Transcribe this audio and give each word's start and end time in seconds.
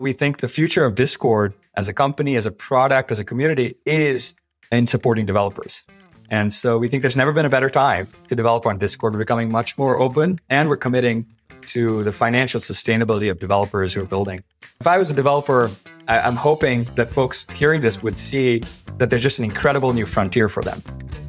We 0.00 0.14
think 0.14 0.38
the 0.38 0.48
future 0.48 0.86
of 0.86 0.94
Discord 0.94 1.52
as 1.74 1.86
a 1.86 1.92
company, 1.92 2.34
as 2.34 2.46
a 2.46 2.50
product, 2.50 3.12
as 3.12 3.18
a 3.18 3.24
community 3.24 3.76
is 3.84 4.34
in 4.72 4.86
supporting 4.86 5.26
developers. 5.26 5.84
And 6.30 6.50
so 6.50 6.78
we 6.78 6.88
think 6.88 7.02
there's 7.02 7.16
never 7.16 7.32
been 7.32 7.44
a 7.44 7.50
better 7.50 7.68
time 7.68 8.08
to 8.28 8.34
develop 8.34 8.64
on 8.64 8.78
Discord. 8.78 9.12
We're 9.12 9.18
becoming 9.18 9.52
much 9.52 9.76
more 9.76 10.00
open 10.00 10.40
and 10.48 10.70
we're 10.70 10.78
committing 10.78 11.26
to 11.66 12.02
the 12.02 12.12
financial 12.12 12.60
sustainability 12.60 13.30
of 13.30 13.40
developers 13.40 13.92
who 13.92 14.00
are 14.00 14.06
building. 14.06 14.42
If 14.80 14.86
I 14.86 14.96
was 14.96 15.10
a 15.10 15.14
developer, 15.14 15.70
I, 16.08 16.26
am 16.26 16.36
hoping 16.36 16.84
that 16.94 17.10
folks 17.10 17.44
hearing 17.52 17.82
this 17.82 18.02
would 18.02 18.16
see 18.16 18.62
that 18.96 19.10
there's 19.10 19.22
just 19.22 19.38
an 19.38 19.44
incredible 19.44 19.92
new 19.92 20.06
frontier 20.06 20.48
for 20.48 20.62
them 20.62 20.82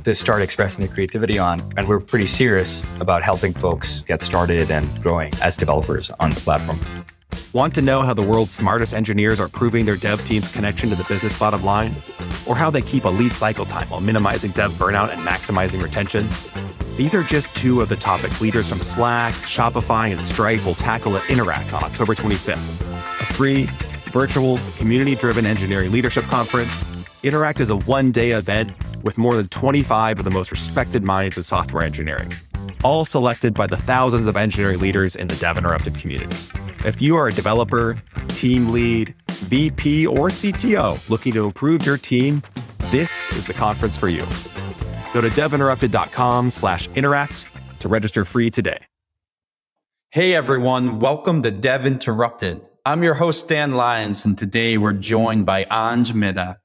to 0.06 0.16
start 0.16 0.42
expressing 0.42 0.86
their 0.86 0.94
creativity 0.94 1.38
on. 1.38 1.62
And 1.76 1.90
we're 1.90 2.00
pretty 2.00 2.26
serious 2.26 2.86
about 3.02 3.22
helping 3.22 3.54
folks 3.54 4.02
get 4.04 4.22
started 4.22 4.72
and 4.72 4.88
growing 5.04 5.34
as 5.42 5.58
developers 5.58 6.10
on 6.22 6.30
the 6.30 6.40
platform. 6.40 6.80
Want 7.54 7.76
to 7.76 7.82
know 7.82 8.02
how 8.02 8.14
the 8.14 8.22
world's 8.22 8.54
smartest 8.54 8.94
engineers 8.94 9.38
are 9.38 9.50
proving 9.50 9.86
their 9.86 9.98
dev 9.98 10.24
team's 10.24 10.50
connection 10.50 10.90
to 10.90 10.96
the 10.96 11.04
business 11.04 11.38
bottom 11.38 11.66
line? 11.66 11.94
Or 12.48 12.56
how 12.56 12.70
they 12.70 12.82
keep 12.82 13.04
a 13.04 13.10
lead 13.10 13.34
cycle 13.34 13.66
time 13.66 13.90
while 13.90 14.00
minimizing 14.00 14.52
dev 14.52 14.72
burnout 14.74 15.10
and 15.10 15.22
maximizing 15.22 15.84
retention? 15.84 16.30
These 16.96 17.14
are 17.14 17.24
just 17.24 17.54
two 17.54 17.82
of 17.82 17.90
the 17.90 17.98
topics 17.98 18.40
leaders 18.40 18.70
from 18.70 18.78
Slack, 18.78 19.34
Shopify, 19.34 20.14
and 20.14 20.22
Stripe 20.22 20.64
will 20.66 20.76
tackle 20.76 21.18
at 21.18 21.30
Interact 21.30 21.74
on 21.74 21.84
October 21.84 22.16
25th, 22.16 22.80
a 23.20 23.26
free, 23.26 23.68
virtual, 24.14 24.58
community 24.78 25.16
driven 25.16 25.46
engineering 25.46 25.92
leadership 25.92 26.24
conference. 26.26 26.86
Interact 27.22 27.60
is 27.60 27.70
a 27.70 27.76
one 27.76 28.14
day 28.14 28.32
event 28.32 28.72
with 29.04 29.18
more 29.18 29.36
than 29.36 29.50
25 29.50 30.20
of 30.20 30.24
the 30.24 30.32
most 30.32 30.52
respected 30.52 31.04
minds 31.04 31.36
in 31.36 31.44
software 31.44 31.84
engineering, 31.84 32.32
all 32.86 33.04
selected 33.04 33.54
by 33.54 33.68
the 33.68 33.76
thousands 33.76 34.26
of 34.26 34.38
engineering 34.38 34.80
leaders 34.80 35.18
in 35.18 35.28
the 35.28 35.36
Dev 35.36 35.58
Interrupted 35.58 35.98
community. 35.98 36.38
If 36.84 37.00
you 37.00 37.16
are 37.16 37.28
a 37.28 37.32
developer, 37.32 38.02
team 38.30 38.72
lead, 38.72 39.14
VP, 39.30 40.08
or 40.08 40.30
CTO 40.30 41.12
looking 41.12 41.32
to 41.34 41.46
improve 41.46 41.86
your 41.86 41.98
team, 41.98 42.42
this 42.90 43.32
is 43.34 43.46
the 43.46 43.54
conference 43.54 43.96
for 43.96 44.10
you. 44.10 44.26
Go 45.14 45.22
to 45.22 45.30
devinterrupted.com 45.30 46.50
slash 46.50 46.90
interact 46.96 47.46
to 47.82 47.88
register 47.88 48.26
free 48.26 48.50
today. 48.50 48.80
Hey 50.10 50.34
everyone, 50.34 50.98
welcome 50.98 51.44
to 51.44 51.52
Dev 51.52 51.86
Interrupted. 51.86 52.62
I'm 52.84 53.04
your 53.04 53.14
host, 53.14 53.48
Dan 53.48 53.74
Lines, 53.74 54.26
and 54.26 54.36
today 54.36 54.80
we're 54.80 54.94
joined 54.94 55.46
by 55.46 55.66
Anj 55.66 56.14
Midha, 56.14 56.58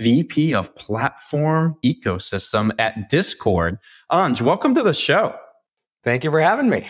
VP 0.00 0.54
of 0.54 0.74
Platform 0.74 1.76
Ecosystem 1.84 2.72
at 2.80 3.08
Discord. 3.08 3.78
Anj, 4.10 4.40
welcome 4.40 4.74
to 4.74 4.82
the 4.82 4.92
show. 4.92 5.36
Thank 6.02 6.24
you 6.24 6.32
for 6.32 6.40
having 6.40 6.68
me. 6.68 6.88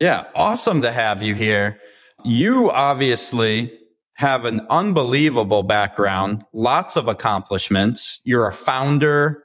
Yeah, 0.00 0.24
awesome 0.34 0.82
to 0.82 0.90
have 0.90 1.22
you 1.22 1.34
here. 1.34 1.78
You 2.26 2.70
obviously 2.70 3.70
have 4.14 4.46
an 4.46 4.66
unbelievable 4.70 5.62
background, 5.62 6.42
lots 6.54 6.96
of 6.96 7.06
accomplishments. 7.06 8.20
You're 8.24 8.48
a 8.48 8.52
founder, 8.52 9.44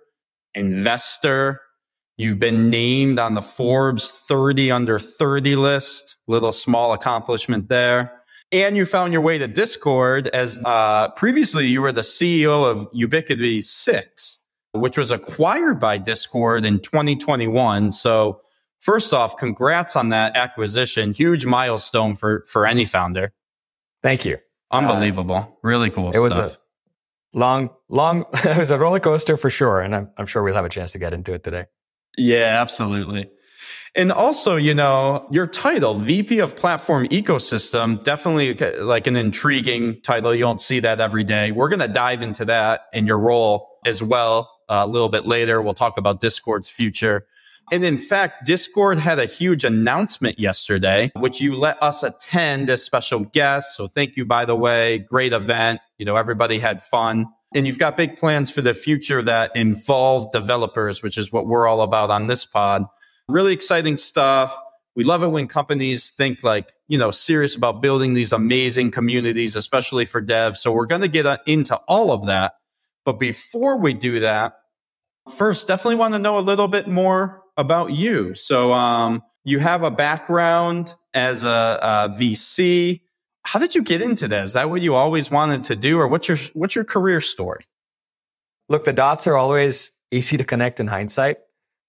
investor. 0.53 1.59
You've 2.15 2.39
been 2.39 2.69
named 2.69 3.19
on 3.19 3.33
the 3.33 3.41
Forbes 3.41 4.09
30 4.09 4.71
under 4.71 4.97
30 4.97 5.57
list. 5.57 6.15
Little 6.25 6.53
small 6.53 6.93
accomplishment 6.93 7.67
there. 7.67 8.13
And 8.53 8.77
you 8.77 8.85
found 8.85 9.11
your 9.11 9.21
way 9.23 9.37
to 9.37 9.47
Discord 9.47 10.27
as 10.27 10.61
uh, 10.63 11.09
previously 11.09 11.67
you 11.67 11.81
were 11.81 11.91
the 11.91 12.01
CEO 12.01 12.63
of 12.63 12.87
Ubiquity 12.93 13.59
6, 13.59 14.39
which 14.71 14.97
was 14.97 15.11
acquired 15.11 15.81
by 15.81 15.97
Discord 15.97 16.65
in 16.65 16.79
2021. 16.79 17.91
So 17.91 18.39
first 18.79 19.13
off, 19.13 19.37
congrats 19.37 19.95
on 19.95 20.09
that 20.09 20.35
acquisition. 20.35 21.13
Huge 21.13 21.45
milestone 21.45 22.15
for, 22.15 22.45
for 22.47 22.65
any 22.65 22.85
founder. 22.85 23.33
Thank 24.01 24.25
you. 24.25 24.37
Unbelievable. 24.71 25.35
Uh, 25.35 25.47
really 25.63 25.89
cool. 25.89 26.09
It 26.09 26.13
stuff. 26.13 26.23
was 26.23 26.35
a 26.35 26.57
long, 27.33 27.69
long, 27.89 28.25
it 28.33 28.57
was 28.57 28.71
a 28.71 28.77
roller 28.77 28.99
coaster 28.99 29.37
for 29.37 29.49
sure. 29.49 29.81
And 29.81 29.95
I'm, 29.95 30.09
I'm 30.17 30.25
sure 30.25 30.43
we'll 30.43 30.55
have 30.55 30.65
a 30.65 30.69
chance 30.69 30.91
to 30.93 30.99
get 30.99 31.13
into 31.13 31.33
it 31.33 31.43
today. 31.43 31.65
Yeah, 32.17 32.61
absolutely. 32.61 33.29
And 33.95 34.11
also, 34.11 34.55
you 34.55 34.75
know, 34.75 35.27
your 35.31 35.47
title, 35.47 35.95
VP 35.95 36.39
of 36.39 36.55
Platform 36.55 37.07
Ecosystem, 37.07 38.01
definitely 38.03 38.53
like 38.79 39.07
an 39.07 39.15
intriguing 39.15 40.01
title. 40.01 40.33
You 40.33 40.41
don't 40.41 40.61
see 40.61 40.79
that 40.81 41.01
every 41.01 41.23
day. 41.23 41.51
We're 41.51 41.69
going 41.69 41.79
to 41.79 41.87
dive 41.87 42.21
into 42.21 42.45
that 42.45 42.81
in 42.93 43.07
your 43.07 43.17
role 43.17 43.79
as 43.85 44.03
well 44.03 44.51
uh, 44.69 44.83
a 44.85 44.87
little 44.87 45.09
bit 45.09 45.25
later. 45.25 45.61
We'll 45.61 45.73
talk 45.73 45.97
about 45.97 46.19
Discord's 46.19 46.69
future. 46.69 47.25
And 47.71 47.83
in 47.83 47.97
fact, 47.97 48.45
Discord 48.45 48.97
had 48.97 49.19
a 49.19 49.25
huge 49.25 49.63
announcement 49.63 50.39
yesterday, 50.39 51.11
which 51.15 51.39
you 51.39 51.55
let 51.55 51.81
us 51.83 52.03
attend 52.03 52.69
as 52.69 52.83
special 52.83 53.19
guests. 53.19 53.77
So 53.77 53.87
thank 53.87 54.17
you, 54.17 54.25
by 54.25 54.45
the 54.45 54.55
way. 54.55 54.99
Great 54.99 55.33
event. 55.33 55.79
You 55.97 56.05
know, 56.05 56.15
everybody 56.15 56.59
had 56.59 56.81
fun. 56.81 57.27
And 57.53 57.65
you've 57.65 57.79
got 57.79 57.97
big 57.97 58.17
plans 58.17 58.51
for 58.51 58.61
the 58.61 58.73
future 58.73 59.21
that 59.23 59.55
involve 59.55 60.31
developers, 60.31 61.01
which 61.01 61.17
is 61.17 61.31
what 61.31 61.47
we're 61.47 61.67
all 61.67 61.81
about 61.81 62.11
on 62.11 62.27
this 62.27 62.45
pod. 62.45 62.85
Really 63.27 63.53
exciting 63.53 63.97
stuff. 63.97 64.59
We 64.95 65.03
love 65.03 65.23
it 65.23 65.29
when 65.29 65.47
companies 65.47 66.09
think 66.09 66.43
like, 66.43 66.73
you 66.87 66.97
know, 66.97 67.11
serious 67.11 67.55
about 67.55 67.81
building 67.81 68.13
these 68.13 68.31
amazing 68.31 68.91
communities, 68.91 69.55
especially 69.55 70.05
for 70.05 70.21
devs. 70.21 70.57
So 70.57 70.71
we're 70.71 70.87
going 70.87 71.01
to 71.01 71.07
get 71.07 71.25
uh, 71.25 71.37
into 71.45 71.75
all 71.87 72.11
of 72.11 72.25
that. 72.25 72.53
But 73.05 73.19
before 73.19 73.77
we 73.77 73.93
do 73.93 74.19
that, 74.19 74.53
first, 75.35 75.67
definitely 75.67 75.95
want 75.95 76.15
to 76.15 76.19
know 76.19 76.37
a 76.37 76.41
little 76.41 76.67
bit 76.67 76.87
more 76.87 77.41
about 77.59 77.91
you. 77.91 78.33
So, 78.35 78.73
um, 78.73 79.21
you 79.43 79.59
have 79.59 79.83
a 79.83 79.91
background 79.91 80.93
as 81.13 81.43
a, 81.43 81.79
a, 81.81 82.09
VC. 82.17 83.01
How 83.43 83.59
did 83.59 83.73
you 83.73 83.81
get 83.81 84.01
into 84.01 84.27
that? 84.27 84.43
Is 84.43 84.53
that 84.53 84.69
what 84.69 84.81
you 84.81 84.95
always 84.95 85.31
wanted 85.31 85.63
to 85.65 85.75
do, 85.75 85.99
or 85.99 86.07
what's 86.07 86.27
your 86.27 86.37
what's 86.53 86.75
your 86.75 86.83
career 86.83 87.21
story? 87.21 87.65
Look, 88.67 88.83
the 88.83 88.93
dots 88.93 89.25
are 89.27 89.37
always 89.37 89.91
easy 90.11 90.37
to 90.37 90.43
connect 90.43 90.79
in 90.79 90.87
hindsight, 90.87 91.37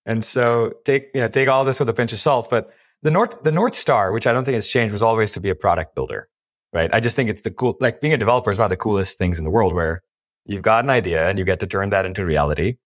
and 0.07 0.25
so 0.25 0.73
take 0.85 1.11
you 1.15 1.21
know 1.21 1.29
take 1.29 1.49
all 1.49 1.65
this 1.65 1.81
with 1.81 1.89
a 1.89 1.93
pinch 1.93 2.13
of 2.13 2.19
salt. 2.19 2.49
But 2.49 2.73
the 3.03 3.11
north 3.11 3.43
the 3.43 3.53
north 3.53 3.75
star, 3.75 4.13
which 4.13 4.27
I 4.27 4.33
don't 4.33 4.45
think 4.45 4.55
has 4.55 4.69
changed, 4.69 4.93
was 4.93 5.03
always 5.03 5.33
to 5.33 5.41
be 5.41 5.51
a 5.51 5.55
product 5.55 5.95
builder, 5.95 6.29
right? 6.73 6.89
I 6.93 7.01
just 7.01 7.17
think 7.17 7.29
it's 7.29 7.43
the 7.43 7.51
cool 7.51 7.77
like 7.81 8.01
being 8.01 8.15
a 8.15 8.19
developer 8.19 8.51
is 8.51 8.59
one 8.59 8.67
of 8.67 8.71
the 8.71 8.77
coolest 8.77 9.19
things 9.19 9.39
in 9.39 9.45
the 9.45 9.51
world, 9.51 9.75
where 9.75 10.03
you've 10.47 10.63
got 10.63 10.85
an 10.85 10.91
idea 10.91 11.29
and 11.29 11.39
you 11.39 11.45
get 11.45 11.61
to 11.61 11.67
turn 11.67 11.91
that 11.91 12.07
into 12.07 12.25
reality. 12.25 12.77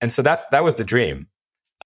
And 0.00 0.12
so 0.12 0.22
that 0.22 0.44
that 0.52 0.62
was 0.62 0.76
the 0.76 0.84
dream 0.84 1.26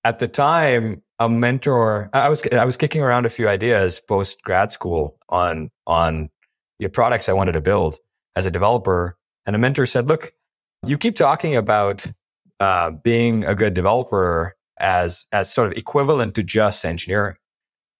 at 0.04 0.18
the 0.18 0.28
time, 0.28 1.02
a 1.18 1.28
mentor, 1.28 2.10
I 2.12 2.28
was, 2.28 2.42
I 2.52 2.64
was 2.64 2.76
kicking 2.76 3.02
around 3.02 3.24
a 3.24 3.30
few 3.30 3.48
ideas 3.48 4.00
post 4.00 4.42
grad 4.42 4.70
school 4.70 5.16
on, 5.28 5.70
on 5.86 6.28
the 6.78 6.88
products 6.88 7.28
I 7.28 7.32
wanted 7.32 7.52
to 7.52 7.60
build 7.60 7.96
as 8.36 8.46
a 8.46 8.50
developer. 8.50 9.16
And 9.46 9.56
a 9.56 9.58
mentor 9.58 9.86
said, 9.86 10.08
look, 10.08 10.32
you 10.86 10.98
keep 10.98 11.16
talking 11.16 11.56
about 11.56 12.04
uh, 12.60 12.90
being 12.90 13.44
a 13.44 13.54
good 13.54 13.74
developer 13.74 14.56
as, 14.78 15.24
as 15.32 15.52
sort 15.52 15.68
of 15.68 15.78
equivalent 15.78 16.34
to 16.34 16.42
just 16.42 16.84
engineering. 16.84 17.36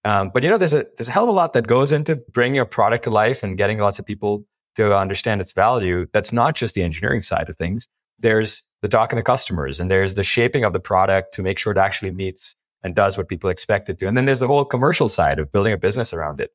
Um, 0.04 0.30
but 0.34 0.42
you 0.42 0.50
know, 0.50 0.58
there's 0.58 0.74
a, 0.74 0.84
there's 0.96 1.08
a 1.08 1.12
hell 1.12 1.22
of 1.22 1.30
a 1.30 1.32
lot 1.32 1.54
that 1.54 1.66
goes 1.66 1.92
into 1.92 2.16
bringing 2.16 2.60
a 2.60 2.66
product 2.66 3.04
to 3.04 3.10
life 3.10 3.42
and 3.42 3.56
getting 3.56 3.78
lots 3.78 3.98
of 3.98 4.04
people 4.04 4.44
to 4.74 4.94
understand 4.96 5.40
its 5.40 5.52
value. 5.52 6.06
That's 6.12 6.32
not 6.32 6.54
just 6.54 6.74
the 6.74 6.82
engineering 6.82 7.22
side 7.22 7.48
of 7.48 7.56
things. 7.56 7.88
There's 8.18 8.64
the 8.84 8.88
talking 8.88 9.16
to 9.16 9.22
customers 9.22 9.80
and 9.80 9.90
there's 9.90 10.12
the 10.12 10.22
shaping 10.22 10.62
of 10.62 10.74
the 10.74 10.78
product 10.78 11.32
to 11.32 11.42
make 11.42 11.58
sure 11.58 11.72
it 11.72 11.78
actually 11.78 12.10
meets 12.10 12.54
and 12.82 12.94
does 12.94 13.16
what 13.16 13.28
people 13.28 13.48
expect 13.48 13.88
it 13.88 13.98
to. 13.98 14.06
And 14.06 14.14
then 14.14 14.26
there's 14.26 14.40
the 14.40 14.46
whole 14.46 14.62
commercial 14.62 15.08
side 15.08 15.38
of 15.38 15.50
building 15.50 15.72
a 15.72 15.78
business 15.78 16.12
around 16.12 16.38
it. 16.38 16.50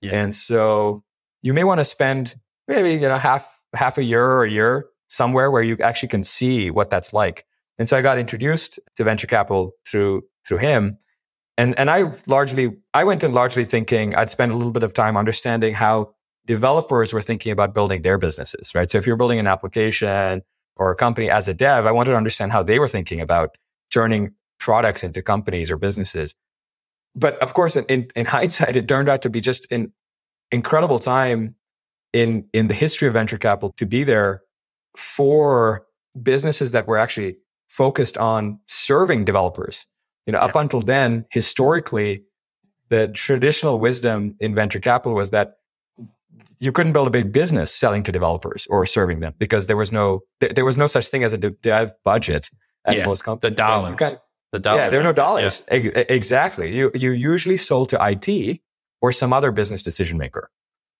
Yeah. 0.00 0.12
And 0.12 0.34
so 0.34 1.04
you 1.42 1.52
may 1.52 1.64
want 1.64 1.80
to 1.80 1.84
spend 1.84 2.34
maybe, 2.66 2.94
you 2.94 3.06
know, 3.06 3.18
half, 3.18 3.60
half 3.74 3.98
a 3.98 4.02
year 4.02 4.24
or 4.24 4.44
a 4.44 4.50
year 4.50 4.86
somewhere 5.08 5.50
where 5.50 5.62
you 5.62 5.76
actually 5.84 6.08
can 6.08 6.24
see 6.24 6.70
what 6.70 6.88
that's 6.88 7.12
like. 7.12 7.44
And 7.78 7.86
so 7.86 7.98
I 7.98 8.00
got 8.00 8.18
introduced 8.18 8.80
to 8.96 9.04
venture 9.04 9.26
capital 9.26 9.72
through, 9.86 10.22
through 10.48 10.58
him. 10.58 10.96
And, 11.58 11.78
and 11.78 11.90
I 11.90 12.10
largely, 12.26 12.78
I 12.94 13.04
went 13.04 13.22
in 13.22 13.34
largely 13.34 13.66
thinking 13.66 14.14
I'd 14.14 14.30
spend 14.30 14.50
a 14.50 14.56
little 14.56 14.72
bit 14.72 14.82
of 14.82 14.94
time 14.94 15.14
understanding 15.14 15.74
how 15.74 16.14
developers 16.46 17.12
were 17.12 17.20
thinking 17.20 17.52
about 17.52 17.74
building 17.74 18.00
their 18.00 18.16
businesses, 18.16 18.74
right? 18.74 18.90
So 18.90 18.96
if 18.96 19.06
you're 19.06 19.16
building 19.16 19.38
an 19.38 19.46
application 19.46 20.40
or 20.76 20.90
a 20.90 20.96
company 20.96 21.30
as 21.30 21.48
a 21.48 21.54
dev, 21.54 21.86
I 21.86 21.92
wanted 21.92 22.10
to 22.10 22.16
understand 22.16 22.52
how 22.52 22.62
they 22.62 22.78
were 22.78 22.88
thinking 22.88 23.20
about 23.20 23.56
turning 23.90 24.34
products 24.58 25.04
into 25.04 25.22
companies 25.22 25.70
or 25.70 25.76
businesses. 25.76 26.34
But 27.14 27.40
of 27.42 27.54
course, 27.54 27.76
in, 27.76 28.08
in 28.14 28.26
hindsight, 28.26 28.76
it 28.76 28.88
turned 28.88 29.08
out 29.08 29.22
to 29.22 29.30
be 29.30 29.40
just 29.40 29.70
an 29.72 29.92
incredible 30.52 30.98
time 30.98 31.54
in, 32.12 32.46
in 32.52 32.68
the 32.68 32.74
history 32.74 33.08
of 33.08 33.14
venture 33.14 33.38
capital 33.38 33.72
to 33.76 33.86
be 33.86 34.04
there 34.04 34.42
for 34.96 35.86
businesses 36.22 36.72
that 36.72 36.86
were 36.86 36.98
actually 36.98 37.36
focused 37.68 38.16
on 38.16 38.58
serving 38.68 39.24
developers. 39.24 39.86
You 40.26 40.32
know, 40.32 40.38
yeah. 40.38 40.46
up 40.46 40.56
until 40.56 40.80
then, 40.80 41.26
historically, 41.30 42.24
the 42.88 43.08
traditional 43.08 43.78
wisdom 43.78 44.36
in 44.40 44.54
venture 44.54 44.80
capital 44.80 45.14
was 45.14 45.30
that 45.30 45.56
you 46.58 46.72
couldn't 46.72 46.92
build 46.92 47.06
a 47.06 47.10
big 47.10 47.32
business 47.32 47.72
selling 47.72 48.02
to 48.04 48.12
developers 48.12 48.66
or 48.70 48.86
serving 48.86 49.20
them 49.20 49.34
because 49.38 49.66
there 49.66 49.76
was 49.76 49.92
no 49.92 50.20
there, 50.40 50.50
there 50.50 50.64
was 50.64 50.76
no 50.76 50.86
such 50.86 51.08
thing 51.08 51.24
as 51.24 51.32
a 51.32 51.38
dev 51.38 51.92
budget 52.04 52.50
at 52.84 52.96
yeah, 52.96 53.06
most 53.06 53.22
companies. 53.22 53.50
The 53.50 53.56
dollars. 53.56 53.96
Got, 53.96 54.22
the 54.52 54.58
dollars. 54.58 54.78
Yeah, 54.80 54.90
there 54.90 55.00
are 55.00 55.04
no 55.04 55.12
dollars. 55.12 55.62
Yeah. 55.70 56.04
exactly. 56.08 56.74
You 56.74 56.90
you 56.94 57.10
usually 57.10 57.56
sold 57.56 57.88
to 57.90 57.98
IT 58.00 58.60
or 59.00 59.12
some 59.12 59.32
other 59.32 59.52
business 59.52 59.82
decision 59.82 60.18
maker. 60.18 60.50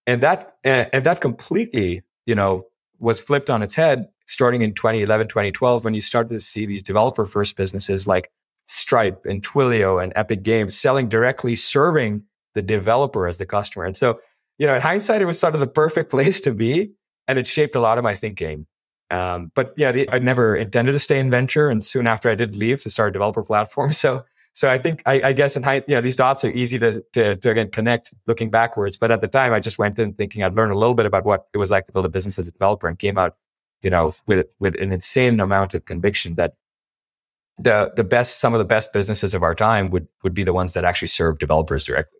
And 0.06 0.22
that, 0.22 0.56
and 0.62 1.04
that 1.04 1.20
completely, 1.20 2.02
you 2.26 2.34
know, 2.34 2.66
was 2.98 3.18
flipped 3.18 3.50
on 3.50 3.62
its 3.62 3.74
head 3.74 4.08
starting 4.26 4.62
in 4.62 4.74
2011, 4.74 5.28
2012, 5.28 5.84
when 5.84 5.94
you 5.94 6.00
started 6.00 6.30
to 6.30 6.40
see 6.40 6.66
these 6.66 6.82
developer 6.82 7.26
first 7.26 7.56
businesses 7.56 8.06
like 8.06 8.30
Stripe 8.66 9.24
and 9.24 9.42
Twilio 9.42 10.02
and 10.02 10.12
Epic 10.16 10.42
Games 10.42 10.76
selling 10.76 11.08
directly, 11.08 11.54
serving 11.54 12.24
the 12.54 12.62
developer 12.62 13.26
as 13.26 13.38
the 13.38 13.46
customer. 13.46 13.84
And 13.84 13.96
so, 13.96 14.18
you 14.58 14.66
know, 14.66 14.74
in 14.74 14.80
hindsight, 14.80 15.22
it 15.22 15.26
was 15.26 15.38
sort 15.38 15.54
of 15.54 15.60
the 15.60 15.66
perfect 15.66 16.10
place 16.16 16.40
to 16.42 16.52
be. 16.52 16.92
And 17.28 17.38
it 17.38 17.46
shaped 17.46 17.74
a 17.74 17.80
lot 17.80 17.98
of 17.98 18.04
my 18.04 18.14
thinking. 18.14 18.66
Um, 19.10 19.50
but 19.54 19.74
yeah, 19.76 19.92
the, 19.92 20.08
I 20.10 20.18
never 20.18 20.56
intended 20.56 20.92
to 20.92 20.98
stay 20.98 21.18
in 21.18 21.30
venture. 21.30 21.68
And 21.68 21.82
soon 21.82 22.06
after 22.06 22.30
I 22.30 22.34
did 22.34 22.56
leave 22.56 22.82
to 22.82 22.90
start 22.90 23.10
a 23.10 23.12
developer 23.12 23.42
platform. 23.42 23.92
So, 23.92 24.24
so 24.52 24.70
I 24.70 24.78
think, 24.78 25.02
I, 25.04 25.20
I 25.20 25.32
guess 25.34 25.54
in 25.54 25.62
hindsight, 25.62 25.90
you 25.90 25.96
know, 25.96 26.00
these 26.00 26.16
dots 26.16 26.42
are 26.42 26.50
easy 26.50 26.78
to, 26.78 27.04
to, 27.12 27.36
to 27.36 27.50
again 27.50 27.70
connect 27.70 28.14
looking 28.26 28.48
backwards. 28.48 28.96
But 28.96 29.10
at 29.10 29.20
the 29.20 29.28
time, 29.28 29.52
I 29.52 29.60
just 29.60 29.78
went 29.78 29.98
in 29.98 30.14
thinking 30.14 30.42
I'd 30.42 30.54
learn 30.54 30.70
a 30.70 30.78
little 30.78 30.94
bit 30.94 31.04
about 31.04 31.26
what 31.26 31.46
it 31.52 31.58
was 31.58 31.70
like 31.70 31.86
to 31.88 31.92
build 31.92 32.06
a 32.06 32.08
business 32.08 32.38
as 32.38 32.48
a 32.48 32.52
developer 32.52 32.88
and 32.88 32.98
came 32.98 33.18
out, 33.18 33.36
you 33.82 33.90
know, 33.90 34.14
with, 34.26 34.46
with 34.58 34.80
an 34.80 34.92
insane 34.92 35.40
amount 35.40 35.74
of 35.74 35.84
conviction 35.84 36.36
that 36.36 36.54
the, 37.58 37.92
the 37.96 38.04
best, 38.04 38.40
some 38.40 38.54
of 38.54 38.58
the 38.58 38.64
best 38.64 38.94
businesses 38.94 39.34
of 39.34 39.42
our 39.42 39.54
time 39.54 39.90
would, 39.90 40.08
would 40.22 40.32
be 40.32 40.42
the 40.42 40.54
ones 40.54 40.72
that 40.72 40.86
actually 40.86 41.08
serve 41.08 41.38
developers 41.38 41.84
directly. 41.84 42.18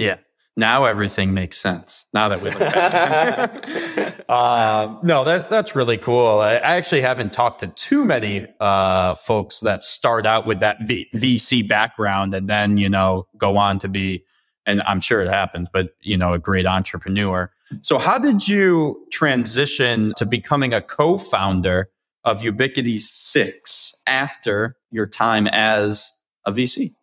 Yeah. 0.00 0.16
Now 0.58 0.86
everything 0.86 1.34
makes 1.34 1.56
sense. 1.56 2.04
Now 2.12 2.30
that 2.30 2.42
we 2.42 2.50
look 2.50 2.58
back. 2.58 4.24
uh, 4.28 4.96
no, 5.04 5.22
that 5.22 5.50
that's 5.50 5.76
really 5.76 5.96
cool. 5.96 6.40
I, 6.40 6.54
I, 6.54 6.74
actually 6.74 7.00
haven't 7.00 7.32
talked 7.32 7.60
to 7.60 7.68
too 7.68 8.04
many 8.04 8.44
uh, 8.58 9.14
folks 9.14 9.60
that 9.60 9.84
start 9.84 10.26
out 10.26 10.46
with 10.46 10.58
that 10.58 10.78
v- 10.84 11.06
VC 11.14 11.66
background 11.66 12.34
and 12.34 12.50
then 12.50 12.76
you 12.76 12.88
know 12.88 13.28
go 13.36 13.56
on 13.56 13.78
to 13.78 13.88
be, 13.88 14.24
and 14.66 14.82
I'm 14.82 14.98
sure 14.98 15.20
it 15.20 15.28
happens, 15.28 15.68
but 15.72 15.90
you 16.00 16.16
know 16.16 16.32
a 16.32 16.40
great 16.40 16.66
entrepreneur. 16.66 17.52
So 17.82 17.96
how 17.96 18.18
did 18.18 18.48
you 18.48 19.06
transition 19.12 20.12
to 20.16 20.26
becoming 20.26 20.74
a 20.74 20.80
co-founder 20.80 21.88
of 22.24 22.42
Ubiquity 22.42 22.98
Six 22.98 23.94
after 24.08 24.74
your 24.90 25.06
time 25.06 25.46
as 25.46 26.10
a 26.44 26.50
VC? 26.50 26.96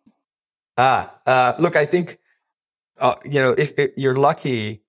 Ah, 0.76 1.10
uh, 1.24 1.54
look, 1.58 1.74
I 1.74 1.86
think 1.86 2.18
uh, 2.98 3.16
you 3.24 3.40
know, 3.40 3.52
if, 3.52 3.72
if 3.78 3.90
you're 3.96 4.16
lucky, 4.16 4.82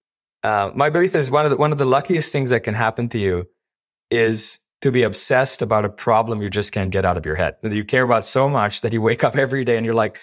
uh, 0.44 0.72
my 0.76 0.90
belief 0.90 1.16
is 1.16 1.30
one 1.30 1.46
of 1.46 1.52
the, 1.52 1.58
one 1.58 1.72
of 1.72 1.78
the 1.78 1.86
luckiest 1.86 2.32
things 2.32 2.50
that 2.50 2.62
can 2.62 2.74
happen 2.74 3.10
to 3.10 3.20
you 3.20 3.48
is 4.10 4.60
to 4.82 4.92
be 4.92 5.04
obsessed 5.04 5.62
about 5.62 5.86
a 5.86 5.90
problem 5.90 6.42
you 6.42 6.50
just 6.50 6.72
can't 6.72 6.92
get 6.92 7.04
out 7.04 7.18
of 7.18 7.26
your 7.26 7.36
head 7.36 7.56
that 7.64 7.74
you 7.74 7.84
care 7.84 8.04
about 8.04 8.24
so 8.24 8.48
much 8.48 8.82
that 8.82 8.94
you 8.94 9.02
wake 9.02 9.24
up 9.26 9.36
every 9.36 9.66
day 9.66 9.78
and 9.78 9.86
you're 9.86 9.96
like, 9.96 10.20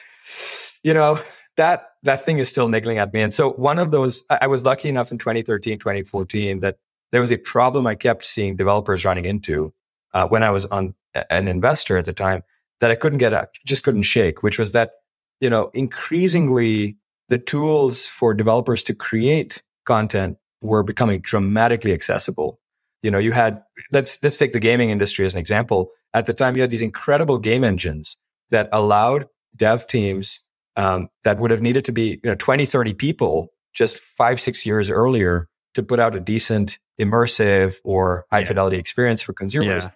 you 0.83 0.95
know, 0.95 1.19
that 1.57 1.91
that 2.03 2.25
thing 2.25 2.39
is 2.39 2.49
still 2.49 2.69
niggling 2.69 2.99
at 2.99 3.13
me. 3.13 3.21
And 3.21 3.33
so 3.33 3.53
one 3.53 3.79
of 3.79 3.91
those, 3.91 4.23
I 4.29 4.47
was 4.47 4.65
lucky 4.65 4.89
enough 4.89 5.11
in 5.11 5.19
2013, 5.19 5.79
2014 5.79 6.61
that 6.61 6.77
there 7.13 7.21
was 7.21 7.33
a 7.33 7.39
problem 7.39 7.87
I 7.87 7.95
kept 7.95 8.25
seeing 8.25 8.57
developers 8.57 9.05
running 9.05 9.25
into 9.25 9.73
uh, 10.13 10.27
when 10.27 10.43
I 10.43 10.51
was 10.51 10.67
on 10.67 10.95
an 11.31 11.49
investor 11.49 11.97
at 11.97 12.05
the 12.05 12.13
time 12.13 12.43
that 12.81 12.91
I 12.91 12.97
couldn't 12.97 13.19
get 13.19 13.33
out, 13.33 13.51
just 13.65 13.85
couldn't 13.85 14.03
shake, 14.03 14.43
which 14.43 14.59
was 14.59 14.73
that, 14.73 14.93
you 15.41 15.49
know, 15.49 15.71
increasingly 15.75 16.97
the 17.29 17.39
tools 17.39 18.07
for 18.07 18.35
developers 18.35 18.83
to 18.85 18.95
create 18.95 19.63
content 19.85 20.39
were 20.61 20.83
becoming 20.83 21.21
dramatically 21.21 21.93
accessible. 21.93 22.59
You 23.03 23.11
know, 23.11 23.19
you 23.19 23.33
had 23.33 23.63
let's 23.93 24.23
let's 24.23 24.39
take 24.39 24.53
the 24.53 24.61
gaming 24.61 24.91
industry 24.91 25.25
as 25.25 25.35
an 25.35 25.41
example. 25.41 25.91
At 26.13 26.27
the 26.27 26.33
time, 26.33 26.57
you 26.57 26.63
had 26.63 26.71
these 26.71 26.83
incredible 26.83 27.39
game 27.39 27.65
engines 27.65 28.17
that 28.51 28.69
allowed 28.73 29.27
dev 29.57 29.87
teams 29.87 30.41
um, 30.77 31.09
that 31.23 31.39
would 31.39 31.51
have 31.51 31.63
needed 31.63 31.85
to 31.87 31.93
be 31.93 32.21
you 32.23 32.31
know 32.31 32.35
20, 32.35 32.65
30 32.65 32.95
people 32.95 33.49
just 33.73 33.99
five, 33.99 34.41
six 34.41 34.65
years 34.65 34.89
earlier 34.91 35.49
to 35.75 35.83
put 35.83 35.99
out 35.99 36.15
a 36.15 36.21
decent, 36.21 36.79
immersive 37.01 37.77
or 37.85 38.25
high 38.31 38.45
fidelity 38.45 38.79
experience 38.79 39.21
for 39.21 39.33
consumers. 39.33 39.85
Yeah. 39.85 39.91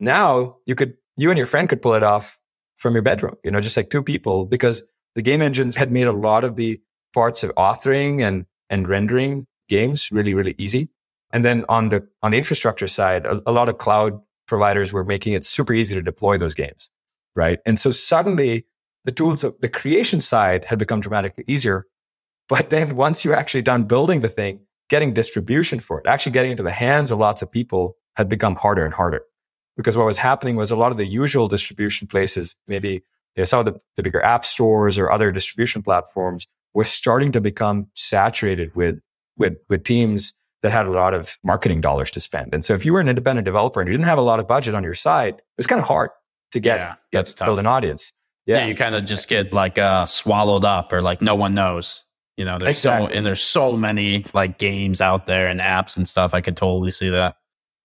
Now 0.00 0.56
you 0.66 0.74
could 0.74 0.94
you 1.16 1.30
and 1.30 1.38
your 1.38 1.46
friend 1.46 1.68
could 1.68 1.80
pull 1.80 1.94
it 1.94 2.02
off 2.02 2.38
from 2.76 2.92
your 2.92 3.02
bedroom, 3.02 3.36
you 3.42 3.50
know, 3.50 3.60
just 3.60 3.76
like 3.76 3.88
two 3.88 4.02
people 4.02 4.44
because 4.44 4.82
the 5.16 5.22
game 5.22 5.42
engines 5.42 5.74
had 5.74 5.90
made 5.90 6.06
a 6.06 6.12
lot 6.12 6.44
of 6.44 6.54
the 6.54 6.80
parts 7.12 7.42
of 7.42 7.52
authoring 7.56 8.20
and, 8.20 8.46
and 8.70 8.86
rendering 8.86 9.46
games 9.68 10.12
really, 10.12 10.34
really 10.34 10.54
easy. 10.58 10.90
And 11.32 11.44
then 11.44 11.64
on 11.68 11.88
the, 11.88 12.06
on 12.22 12.30
the 12.30 12.38
infrastructure 12.38 12.86
side, 12.86 13.26
a, 13.26 13.40
a 13.46 13.50
lot 13.50 13.68
of 13.68 13.78
cloud 13.78 14.20
providers 14.46 14.92
were 14.92 15.04
making 15.04 15.32
it 15.32 15.44
super 15.44 15.72
easy 15.72 15.94
to 15.96 16.02
deploy 16.02 16.38
those 16.38 16.54
games. 16.54 16.90
Right. 17.34 17.58
And 17.66 17.78
so 17.78 17.90
suddenly 17.90 18.66
the 19.04 19.12
tools 19.12 19.42
of 19.42 19.56
the 19.60 19.68
creation 19.68 20.20
side 20.20 20.66
had 20.66 20.78
become 20.78 21.00
dramatically 21.00 21.44
easier. 21.48 21.86
But 22.48 22.70
then 22.70 22.94
once 22.94 23.24
you're 23.24 23.34
actually 23.34 23.62
done 23.62 23.84
building 23.84 24.20
the 24.20 24.28
thing, 24.28 24.60
getting 24.88 25.14
distribution 25.14 25.80
for 25.80 25.98
it, 25.98 26.06
actually 26.06 26.32
getting 26.32 26.52
into 26.52 26.62
the 26.62 26.70
hands 26.72 27.10
of 27.10 27.18
lots 27.18 27.42
of 27.42 27.50
people 27.50 27.96
had 28.16 28.28
become 28.28 28.54
harder 28.54 28.84
and 28.84 28.94
harder. 28.94 29.22
Because 29.76 29.96
what 29.96 30.06
was 30.06 30.18
happening 30.18 30.56
was 30.56 30.70
a 30.70 30.76
lot 30.76 30.92
of 30.92 30.98
the 30.98 31.06
usual 31.06 31.48
distribution 31.48 32.06
places, 32.06 32.54
maybe 32.68 33.02
you 33.36 33.42
know, 33.42 33.44
some 33.44 33.60
of 33.60 33.66
the, 33.66 33.80
the 33.96 34.02
bigger 34.02 34.22
app 34.22 34.44
stores 34.44 34.98
or 34.98 35.10
other 35.10 35.30
distribution 35.30 35.82
platforms 35.82 36.46
were 36.74 36.84
starting 36.84 37.32
to 37.32 37.40
become 37.40 37.88
saturated 37.94 38.74
with, 38.74 38.98
with, 39.36 39.54
with 39.68 39.84
teams 39.84 40.34
that 40.62 40.70
had 40.70 40.86
a 40.86 40.90
lot 40.90 41.14
of 41.14 41.36
marketing 41.44 41.80
dollars 41.80 42.10
to 42.10 42.20
spend. 42.20 42.52
And 42.52 42.64
so 42.64 42.74
if 42.74 42.84
you 42.84 42.92
were 42.92 43.00
an 43.00 43.08
independent 43.08 43.44
developer 43.44 43.80
and 43.80 43.88
you 43.88 43.92
didn't 43.92 44.06
have 44.06 44.18
a 44.18 44.22
lot 44.22 44.40
of 44.40 44.48
budget 44.48 44.74
on 44.74 44.82
your 44.82 44.94
side, 44.94 45.34
it 45.34 45.44
was 45.56 45.66
kind 45.66 45.80
of 45.80 45.86
hard 45.86 46.10
to 46.52 46.60
get, 46.60 46.78
yeah, 46.78 46.94
get 47.12 47.34
build 47.44 47.58
an 47.58 47.66
audience. 47.66 48.12
Yeah. 48.46 48.58
yeah 48.58 48.66
you 48.66 48.74
kind 48.74 48.94
of 48.94 49.04
just 49.04 49.28
get 49.28 49.52
like 49.52 49.78
uh, 49.78 50.06
swallowed 50.06 50.64
up 50.64 50.92
or 50.92 51.02
like 51.02 51.20
no 51.20 51.34
one 51.34 51.54
knows. 51.54 52.02
You 52.36 52.44
know, 52.44 52.58
there's 52.58 52.76
exactly. 52.76 53.08
so 53.08 53.16
and 53.16 53.24
there's 53.24 53.40
so 53.40 53.76
many 53.76 54.26
like 54.34 54.58
games 54.58 55.00
out 55.00 55.26
there 55.26 55.48
and 55.48 55.60
apps 55.60 55.96
and 55.96 56.06
stuff. 56.06 56.34
I 56.34 56.40
could 56.42 56.56
totally 56.56 56.90
see 56.90 57.10
that. 57.10 57.36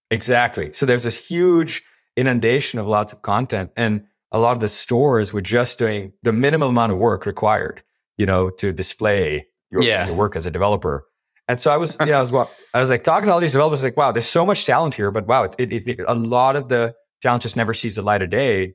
Exactly. 0.10 0.74
So 0.74 0.86
there's 0.86 1.04
this 1.04 1.16
huge 1.16 1.84
inundation 2.18 2.80
of 2.80 2.86
lots 2.86 3.14
of 3.14 3.22
content. 3.22 3.72
And 3.78 4.06
a 4.32 4.40
lot 4.40 4.54
of 4.54 4.60
the 4.60 4.70
stores 4.70 5.34
were 5.34 5.42
just 5.42 5.78
doing 5.78 6.14
the 6.24 6.32
minimum 6.32 6.70
amount 6.70 6.92
of 6.92 6.98
work 6.98 7.26
required, 7.26 7.84
you 8.18 8.26
know, 8.26 8.50
to 8.50 8.72
display 8.72 9.48
your, 9.70 9.84
yeah. 9.84 10.08
your 10.08 10.16
work 10.16 10.36
as 10.36 10.46
a 10.46 10.52
developer. 10.52 11.06
And 11.48 11.60
so 11.60 11.72
I 11.72 11.78
was, 11.78 11.98
you 12.00 12.08
know, 12.08 12.18
I 12.18 12.22
was, 12.22 12.34
I 12.74 12.80
was 12.80 12.90
like 12.90 13.04
talking 13.04 13.28
to 13.28 13.34
all 13.34 13.40
these 13.40 13.52
developers, 13.52 13.84
like, 13.84 13.98
wow, 13.98 14.12
there's 14.12 14.26
so 14.26 14.46
much 14.46 14.66
talent 14.66 14.96
here, 14.96 15.12
but 15.12 15.28
wow, 15.28 15.44
it, 15.44 15.56
it, 15.60 15.88
it, 15.88 16.00
a 16.08 16.16
lot 16.16 16.56
of 16.56 16.70
the 16.70 16.94
talent 17.22 17.44
just 17.44 17.58
never 17.58 17.74
sees 17.74 17.96
the 17.96 18.02
light 18.02 18.22
of 18.22 18.30
day 18.30 18.74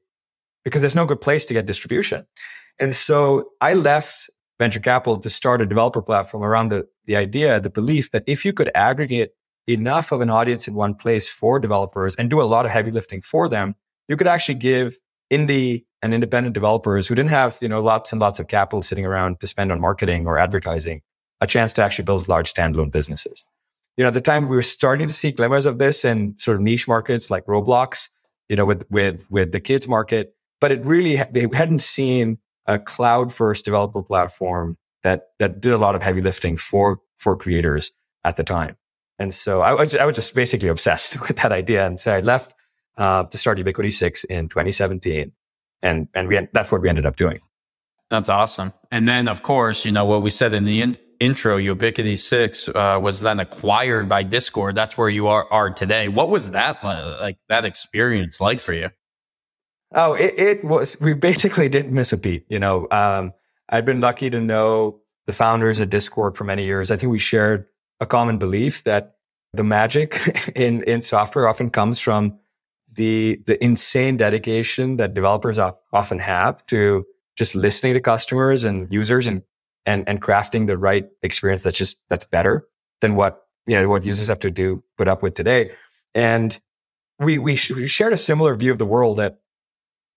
because 0.65 0.83
there's 0.83 0.97
no 0.97 1.07
good 1.07 1.21
place 1.21 1.47
to 1.47 1.55
get 1.55 1.67
distribution. 1.67 2.27
And 2.79 2.95
so 2.95 3.51
I 3.61 3.75
left 3.75 4.29
venture 4.59 4.81
capital 4.81 5.19
to 5.19 5.31
start 5.31 5.63
a 5.63 5.67
developer 5.67 6.03
platform 6.03 6.43
around 6.43 6.71
the, 6.71 6.87
the 7.07 7.17
idea, 7.17 7.61
the 7.61 7.71
belief 7.71 8.11
that 8.11 8.25
if 8.27 8.45
you 8.45 8.53
could 8.53 8.71
aggregate 8.75 9.31
enough 9.67 10.13
of 10.13 10.21
an 10.21 10.31
audience 10.31 10.69
in 10.69 10.75
one 10.75 10.95
place 10.95 11.31
for 11.31 11.59
developers 11.59 12.15
and 12.17 12.31
do 12.31 12.41
a 12.41 12.45
lot 12.45 12.65
of 12.65 12.73
heavy 12.73 12.91
lifting 12.91 13.21
for 13.21 13.49
them, 13.49 13.75
you 14.09 14.17
could 14.17 14.29
actually 14.29 14.55
give 14.55 14.97
indie 15.31 15.85
and 16.03 16.15
independent 16.15 16.55
developers 16.55 17.09
who 17.09 17.15
didn't 17.15 17.31
have, 17.31 17.59
you 17.61 17.69
know, 17.69 17.83
lots 17.83 18.13
and 18.13 18.21
lots 18.21 18.39
of 18.39 18.49
capital 18.49 18.83
sitting 18.83 19.05
around 19.05 19.41
to 19.41 19.47
spend 19.47 19.73
on 19.73 19.81
marketing 19.81 20.27
or 20.27 20.39
advertising, 20.39 21.03
a 21.41 21.47
chance 21.47 21.73
to 21.75 21.83
actually 21.83 22.05
build 22.05 22.29
large 22.29 22.53
standalone 22.53 22.91
businesses. 22.91 23.45
You 23.97 24.05
know, 24.05 24.09
at 24.09 24.15
the 24.15 24.21
time 24.21 24.49
we 24.49 24.57
were 24.57 24.63
starting 24.63 25.07
to 25.07 25.13
see 25.13 25.33
glimmers 25.33 25.67
of 25.67 25.79
this 25.79 26.05
in 26.05 26.39
sort 26.39 26.57
of 26.57 26.63
niche 26.63 26.87
markets 26.87 27.31
like 27.31 27.47
Roblox, 27.47 28.09
you 28.49 28.57
know, 28.57 28.65
with, 28.65 28.85
with, 28.91 29.27
with 29.31 29.53
the 29.53 29.61
kids 29.61 29.89
market, 29.89 30.35
but 30.61 30.71
it 30.71 30.85
really, 30.85 31.17
they 31.31 31.49
hadn't 31.53 31.81
seen 31.81 32.39
a 32.67 32.79
cloud 32.79 33.33
first 33.33 33.65
developer 33.65 34.03
platform 34.03 34.77
that, 35.03 35.29
that 35.39 35.61
did 35.61 35.73
a 35.73 35.79
lot 35.79 35.95
of 35.95 36.03
heavy 36.03 36.21
lifting 36.21 36.57
for, 36.57 37.01
for 37.19 37.37
creators 37.37 37.93
at 38.25 38.37
the 38.37 38.45
time. 38.45 38.77
And 39.19 39.33
so 39.33 39.63
I 39.63 39.73
was, 39.73 39.95
I 39.95 40.05
was 40.05 40.17
just 40.17 40.35
basically 40.35 40.69
obsessed 40.69 41.21
with 41.27 41.39
that 41.39 41.53
idea. 41.53 41.87
And 41.87 41.99
so 41.99 42.13
I 42.13 42.21
left 42.21 42.55
uh, 42.97 43.25
to 43.25 43.39
start 43.39 43.59
Ubiquity 43.59 43.91
6 43.91 44.25
in 44.25 44.49
2017. 44.49 45.33
And, 45.83 46.09
and 46.15 46.29
we, 46.29 46.49
that's 46.53 46.73
what 46.73 46.81
we 46.81 46.89
ended 46.89 47.07
up 47.07 47.17
doing. 47.17 47.41
That's 48.09 48.29
awesome. 48.29 48.73
And 48.91 49.09
then, 49.09 49.29
of 49.29 49.43
course, 49.43 49.85
you 49.85 49.93
know, 49.93 50.05
what 50.05 50.23
we 50.23 50.31
said 50.31 50.55
in 50.55 50.65
the 50.65 50.81
in- 50.81 50.99
intro, 51.21 51.57
Ubiquity 51.57 52.17
6 52.17 52.69
uh, 52.69 52.99
was 53.03 53.21
then 53.21 53.41
acquired 53.41 54.09
by 54.09 54.23
Discord. 54.23 54.75
That's 54.75 54.97
where 54.97 55.09
you 55.09 55.27
are, 55.29 55.47
are 55.51 55.71
today. 55.71 56.09
What 56.09 56.31
was 56.31 56.53
that 56.53 56.83
like, 56.85 57.39
that 57.49 57.65
experience 57.65 58.41
like 58.41 58.61
for 58.61 58.73
you? 58.73 58.91
Oh, 59.95 60.15
it, 60.15 60.39
it 60.39 60.65
was, 60.65 61.01
we 61.01 61.15
basically 61.15 61.69
didn't 61.69 61.93
miss 61.93 62.13
a 62.13 62.17
beat. 62.17 62.45
You 62.49 62.59
know, 62.59 62.89
um, 62.91 63.33
I'd 63.69 63.85
been 63.85 64.01
lucky 64.01 64.31
to 64.31 64.41
know 64.41 65.01
the 65.27 65.33
founders 65.33 65.81
at 65.81 65.91
Discord 65.91 66.37
for 66.37 66.45
many 66.45 66.65
years. 66.65 66.91
I 66.91 66.97
think 66.97 67.11
we 67.11 67.19
shared 67.19 67.67
a 68.01 68.07
common 68.07 68.39
belief 68.39 68.85
that 68.85 69.17
the 69.53 69.65
magic 69.65 70.53
in, 70.55 70.83
in 70.85 71.01
software 71.01 71.49
often 71.49 71.71
comes 71.71 71.99
from 71.99 72.39
the 72.97 73.41
the 73.47 73.63
insane 73.63 74.17
dedication 74.17 74.97
that 74.97 75.15
developers 75.15 75.59
often 75.59 76.19
have 76.19 76.65
to 76.67 77.05
just 77.37 77.55
listening 77.55 77.95
to 77.95 78.01
customers 78.01 78.65
and 78.65 78.93
users 78.93 79.27
and 79.27 79.43
and 79.85 80.09
and 80.09 80.21
crafting 80.21 80.67
the 80.67 80.79
right 80.79 81.07
experience 81.23 81.63
that's 81.63 81.79
just 81.79 81.99
that's 82.09 82.25
better 82.25 82.67
than 83.01 83.15
what 83.15 83.47
you 83.67 83.81
know 83.81 83.89
what 83.89 84.05
users 84.05 84.29
have 84.29 84.41
to 84.41 84.51
do 84.51 84.83
put 84.97 85.09
up 85.09 85.23
with 85.23 85.35
today. 85.35 85.71
And 86.15 86.59
we 87.19 87.39
we, 87.39 87.57
sh- 87.57 87.73
we 87.73 87.87
shared 87.87 88.13
a 88.13 88.19
similar 88.19 88.55
view 88.57 88.73
of 88.73 88.79
the 88.79 88.87
world 88.87 89.19
that 89.19 89.41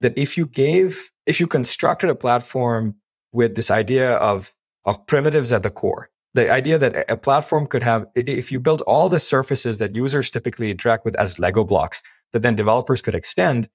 that 0.02 0.18
if 0.18 0.38
you 0.38 0.46
gave 0.46 1.12
if 1.26 1.40
you 1.40 1.48
constructed 1.48 2.10
a 2.10 2.16
platform 2.16 2.96
with 3.32 3.56
this 3.56 3.70
idea 3.70 4.16
of 4.16 4.54
of 4.86 5.06
primitives 5.06 5.52
at 5.52 5.64
the 5.64 5.70
core, 5.70 6.10
the 6.34 6.52
idea 6.52 6.78
that 6.78 7.10
a 7.10 7.18
platform 7.18 7.68
could 7.68 7.84
have, 7.84 8.06
if 8.16 8.52
you 8.52 8.60
build 8.60 8.82
all 8.82 9.10
the 9.10 9.20
surfaces 9.20 9.80
that 9.80 9.96
users 9.96 10.30
typically 10.30 10.72
interact 10.72 11.06
with 11.06 11.16
as 11.16 11.40
Lego 11.40 11.64
blocks 11.64 12.04
that 12.34 12.44
then 12.44 12.56
developers 12.56 13.02
could 13.02 13.16
extend, 13.16 13.68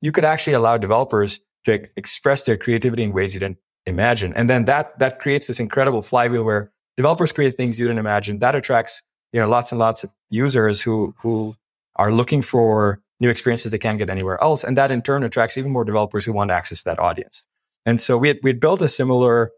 you 0.00 0.12
could 0.12 0.24
actually 0.24 0.54
allow 0.54 0.76
developers 0.76 1.40
to 1.64 1.86
express 1.96 2.42
their 2.44 2.56
creativity 2.56 3.02
in 3.02 3.12
ways 3.12 3.34
you 3.34 3.40
didn't 3.40 3.58
imagine. 3.86 4.32
And 4.34 4.50
then 4.50 4.64
that, 4.64 4.98
that 4.98 5.20
creates 5.20 5.46
this 5.46 5.60
incredible 5.60 6.02
flywheel 6.02 6.42
where 6.42 6.72
developers 6.96 7.32
create 7.32 7.56
things 7.56 7.78
you 7.78 7.86
didn't 7.86 7.98
imagine. 7.98 8.38
That 8.40 8.54
attracts, 8.54 9.02
you 9.32 9.40
know, 9.40 9.48
lots 9.48 9.70
and 9.70 9.78
lots 9.78 10.02
of 10.04 10.10
users 10.30 10.82
who, 10.82 11.14
who 11.18 11.54
are 11.96 12.12
looking 12.12 12.42
for 12.42 13.00
new 13.20 13.28
experiences 13.28 13.70
they 13.70 13.78
can't 13.78 13.98
get 13.98 14.10
anywhere 14.10 14.42
else. 14.42 14.64
And 14.64 14.76
that 14.78 14.90
in 14.90 15.02
turn 15.02 15.22
attracts 15.22 15.58
even 15.58 15.70
more 15.70 15.84
developers 15.84 16.24
who 16.24 16.32
want 16.32 16.48
to 16.48 16.54
access 16.54 16.82
that 16.82 16.98
audience. 16.98 17.44
And 17.86 18.00
so 18.00 18.18
we 18.18 18.28
had, 18.28 18.38
we'd 18.42 18.60
built 18.60 18.82
a 18.82 18.88
similar, 18.88 19.50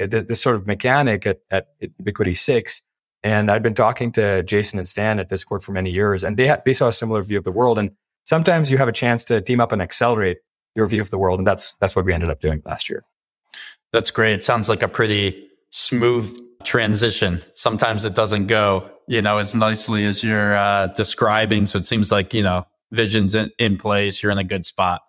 this 0.00 0.40
sort 0.40 0.56
of 0.56 0.66
mechanic 0.66 1.26
at, 1.26 1.40
at 1.50 1.68
Ubiquity 1.98 2.34
6. 2.34 2.82
And 3.24 3.50
I'd 3.50 3.62
been 3.62 3.74
talking 3.74 4.10
to 4.12 4.42
Jason 4.42 4.78
and 4.78 4.88
Stan 4.88 5.20
at 5.20 5.28
Discord 5.28 5.62
for 5.62 5.72
many 5.72 5.90
years, 5.90 6.24
and 6.24 6.36
they 6.36 6.46
had, 6.46 6.62
they 6.64 6.72
saw 6.72 6.88
a 6.88 6.92
similar 6.92 7.22
view 7.22 7.38
of 7.38 7.44
the 7.44 7.52
world. 7.52 7.78
And 7.78 7.92
sometimes 8.24 8.70
you 8.70 8.78
have 8.78 8.88
a 8.88 8.92
chance 8.92 9.22
to 9.24 9.40
team 9.40 9.60
up 9.60 9.70
and 9.70 9.80
accelerate 9.80 10.38
your 10.74 10.86
view 10.86 11.00
of 11.00 11.10
the 11.10 11.18
world. 11.18 11.38
And 11.38 11.46
that's, 11.46 11.74
that's 11.74 11.94
what 11.94 12.04
we 12.04 12.12
ended 12.12 12.30
up 12.30 12.40
doing 12.40 12.62
last 12.64 12.90
year. 12.90 13.04
That's 13.92 14.10
great. 14.10 14.32
It 14.32 14.44
sounds 14.44 14.68
like 14.68 14.82
a 14.82 14.88
pretty 14.88 15.48
smooth 15.70 16.36
transition. 16.64 17.42
Sometimes 17.54 18.04
it 18.04 18.14
doesn't 18.14 18.46
go, 18.46 18.90
you 19.06 19.22
know, 19.22 19.38
as 19.38 19.54
nicely 19.54 20.04
as 20.04 20.24
you're 20.24 20.56
uh, 20.56 20.88
describing. 20.88 21.66
So 21.66 21.78
it 21.78 21.86
seems 21.86 22.10
like, 22.10 22.34
you 22.34 22.42
know, 22.42 22.64
vision's 22.90 23.34
in, 23.34 23.50
in 23.58 23.76
place. 23.76 24.22
You're 24.22 24.32
in 24.32 24.38
a 24.38 24.44
good 24.44 24.66
spot. 24.66 25.02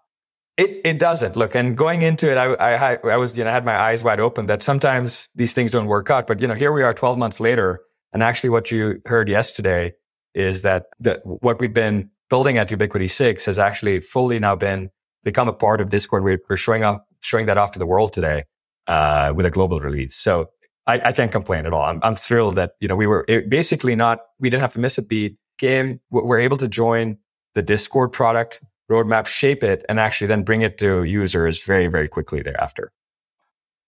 It 0.55 0.81
it 0.85 0.99
doesn't 0.99 1.35
look, 1.35 1.55
and 1.55 1.75
going 1.75 2.03
into 2.03 2.31
it, 2.31 2.37
I, 2.37 2.53
I 2.53 2.97
I 3.03 3.17
was 3.17 3.35
you 3.35 3.43
know 3.43 3.49
had 3.49 3.65
my 3.65 3.75
eyes 3.75 4.03
wide 4.03 4.19
open 4.19 4.45
that 4.45 4.61
sometimes 4.61 5.29
these 5.33 5.51
things 5.53 5.71
don't 5.71 5.87
work 5.87 6.11
out. 6.11 6.27
But 6.27 6.41
you 6.41 6.47
know, 6.47 6.53
here 6.53 6.71
we 6.71 6.83
are, 6.83 6.93
twelve 6.93 7.17
months 7.17 7.39
later, 7.39 7.81
and 8.13 8.21
actually, 8.21 8.51
what 8.51 8.69
you 8.69 9.01
heard 9.05 9.29
yesterday 9.29 9.93
is 10.35 10.61
that 10.61 10.85
that 10.99 11.21
what 11.23 11.59
we've 11.59 11.73
been 11.73 12.11
building 12.29 12.59
at 12.59 12.69
Ubiquity 12.69 13.07
Six 13.07 13.45
has 13.45 13.57
actually 13.57 13.99
fully 13.99 14.39
now 14.39 14.55
been 14.55 14.91
become 15.23 15.47
a 15.47 15.53
part 15.53 15.81
of 15.81 15.89
Discord. 15.89 16.23
We're, 16.23 16.39
we're 16.47 16.57
showing 16.57 16.83
off 16.83 17.01
showing 17.21 17.47
that 17.47 17.57
off 17.57 17.71
to 17.71 17.79
the 17.79 17.87
world 17.87 18.13
today 18.13 18.43
uh, 18.87 19.33
with 19.35 19.47
a 19.47 19.51
global 19.51 19.79
release. 19.79 20.15
So 20.15 20.49
I, 20.85 21.01
I 21.05 21.11
can't 21.13 21.31
complain 21.31 21.65
at 21.65 21.73
all. 21.73 21.83
I'm, 21.83 21.99
I'm 22.03 22.15
thrilled 22.15 22.55
that 22.55 22.73
you 22.79 22.87
know 22.87 22.95
we 22.95 23.07
were 23.07 23.25
basically 23.49 23.95
not 23.95 24.19
we 24.39 24.49
didn't 24.51 24.61
have 24.61 24.73
to 24.73 24.79
miss 24.79 24.97
a 24.97 25.01
beat. 25.01 25.37
Game 25.59 25.99
we're 26.09 26.39
able 26.39 26.57
to 26.57 26.67
join 26.67 27.17
the 27.53 27.61
Discord 27.61 28.11
product 28.11 28.59
roadmap, 28.91 29.27
shape 29.27 29.63
it, 29.63 29.85
and 29.89 29.99
actually 29.99 30.27
then 30.27 30.43
bring 30.43 30.61
it 30.61 30.77
to 30.79 31.03
users 31.03 31.61
very, 31.61 31.87
very 31.87 32.07
quickly 32.07 32.41
thereafter. 32.41 32.91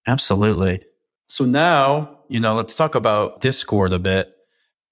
Absolutely. 0.07 0.83
So 1.27 1.45
now, 1.45 2.19
you 2.27 2.39
know, 2.39 2.55
let's 2.55 2.75
talk 2.75 2.95
about 2.95 3.41
Discord 3.41 3.93
a 3.93 3.99
bit. 3.99 4.31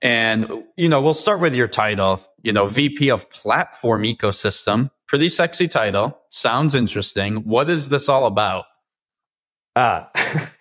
And, 0.01 0.65
you 0.75 0.89
know, 0.89 1.01
we'll 1.01 1.13
start 1.13 1.39
with 1.39 1.55
your 1.55 1.67
title, 1.67 2.19
you 2.41 2.51
know, 2.51 2.67
VP 2.67 3.09
of 3.09 3.29
Platform 3.29 4.03
Ecosystem. 4.03 4.91
Pretty 5.07 5.29
sexy 5.29 5.67
title. 5.67 6.19
Sounds 6.29 6.75
interesting. 6.75 7.37
What 7.37 7.69
is 7.69 7.89
this 7.89 8.09
all 8.09 8.25
about? 8.25 8.65
Ah, 9.75 10.11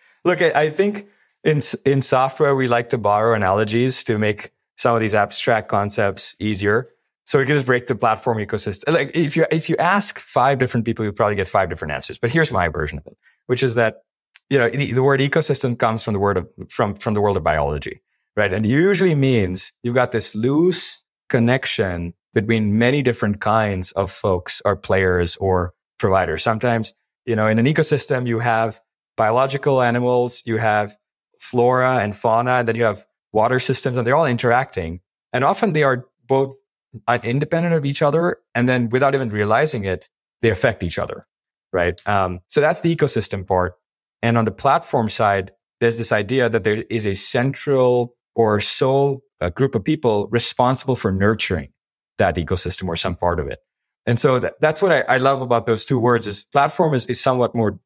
look, 0.25 0.41
I 0.41 0.71
think 0.71 1.09
in, 1.43 1.61
in 1.85 2.03
software, 2.03 2.55
we 2.55 2.69
like 2.69 2.91
to 2.91 2.99
borrow 2.99 3.35
analogies 3.35 4.05
to 4.05 4.17
make 4.17 4.53
some 4.77 4.95
of 4.95 5.01
these 5.01 5.15
abstract 5.15 5.69
concepts 5.69 6.37
easier. 6.39 6.89
So 7.25 7.39
we 7.39 7.47
can 7.47 7.55
just 7.55 7.67
break 7.67 7.87
the 7.87 7.95
platform 7.95 8.39
ecosystem. 8.39 8.93
Like 8.93 9.13
if 9.15 9.37
you 9.37 9.47
if 9.51 9.69
you 9.69 9.77
ask 9.77 10.19
five 10.19 10.59
different 10.59 10.85
people, 10.85 11.05
you 11.05 11.13
probably 11.13 11.37
get 11.37 11.49
five 11.49 11.69
different 11.69 11.93
answers. 11.93 12.19
But 12.19 12.31
here's 12.31 12.51
my 12.51 12.69
version 12.69 12.99
of 12.99 13.07
it, 13.07 13.17
which 13.47 13.63
is 13.63 13.77
that 13.77 14.03
you 14.51 14.59
know 14.59 14.69
the, 14.69 14.93
the 14.93 15.03
word 15.03 15.21
ecosystem 15.21 15.79
comes 15.79 16.03
from 16.03 16.15
the 16.15 16.19
word 16.19 16.37
of 16.37 16.49
from 16.69 16.95
from 16.95 17.15
the 17.15 17.21
world 17.21 17.37
of 17.37 17.45
biology, 17.45 18.01
right? 18.37 18.53
And 18.53 18.67
usually 18.67 19.15
means 19.15 19.73
you've 19.83 19.95
got 19.95 20.13
this 20.13 20.35
loose 20.35 21.03
connection 21.29 22.15
between 22.35 22.79
many 22.79 23.03
different 23.03 23.41
kinds 23.41 23.93
of 23.93 24.11
folks 24.11 24.61
or 24.65 24.77
players 24.77 25.37
or 25.37 25.75
providers. 25.99 26.43
Sometimes 26.43 26.93
you 27.25 27.37
know 27.37 27.47
in 27.47 27.59
an 27.59 27.67
ecosystem 27.67 28.27
you 28.27 28.41
have 28.41 28.81
biological 29.17 29.81
animals, 29.81 30.43
you 30.45 30.57
have 30.57 30.97
flora 31.39 31.99
and 31.99 32.17
fauna, 32.17 32.55
and 32.55 32.69
then 32.69 32.75
you 32.75 32.85
have 32.85 33.07
water 33.33 33.61
systems, 33.61 33.97
and 33.97 34.07
they're 34.07 34.17
all 34.17 34.27
interacting. 34.27 35.01
And 35.33 35.45
often 35.45 35.73
they 35.73 35.83
are 35.83 36.07
both 36.27 36.57
independent 37.23 37.75
of 37.75 37.85
each 37.85 38.03
other. 38.03 38.39
And 38.55 38.69
then 38.69 38.89
without 38.89 39.15
even 39.15 39.31
realizing 39.31 39.85
it, 39.85 40.09
they 40.41 40.51
affect 40.51 40.83
each 40.83 40.99
other. 40.99 41.27
Right. 41.73 42.07
Um, 42.07 42.41
so 42.49 42.61
that's 42.61 42.83
the 42.83 42.95
ecosystem 42.95 43.47
part. 43.47 43.75
And 44.23 44.37
on 44.37 44.45
the 44.45 44.51
platform 44.51 45.09
side, 45.09 45.53
there's 45.81 45.99
this 45.99 46.13
idea 46.13 46.49
that 46.49 46.65
there 46.65 46.85
is 46.91 47.07
a 47.07 47.15
central 47.15 48.15
or 48.35 48.61
sole 48.61 49.23
a 49.43 49.51
group 49.51 49.75
of 49.75 49.85
people 49.85 50.29
responsible 50.29 50.95
for 50.95 51.11
nurturing 51.11 51.71
that 52.19 52.37
ecosystem 52.37 52.87
or 52.87 52.97
some 52.97 53.17
part 53.17 53.41
of 53.41 53.49
it. 53.49 53.59
And 54.07 54.19
so 54.19 54.39
that, 54.39 54.55
that's 54.61 54.81
what 54.81 54.93
I, 54.93 55.01
I, 55.03 55.17
love 55.19 55.43
about 55.43 55.67
those 55.67 55.85
two 55.85 55.99
words 55.99 56.27
is 56.27 56.45
platform 56.45 56.95
is, 56.95 57.07
is 57.07 57.21
somewhat 57.21 57.55
more 57.55 57.81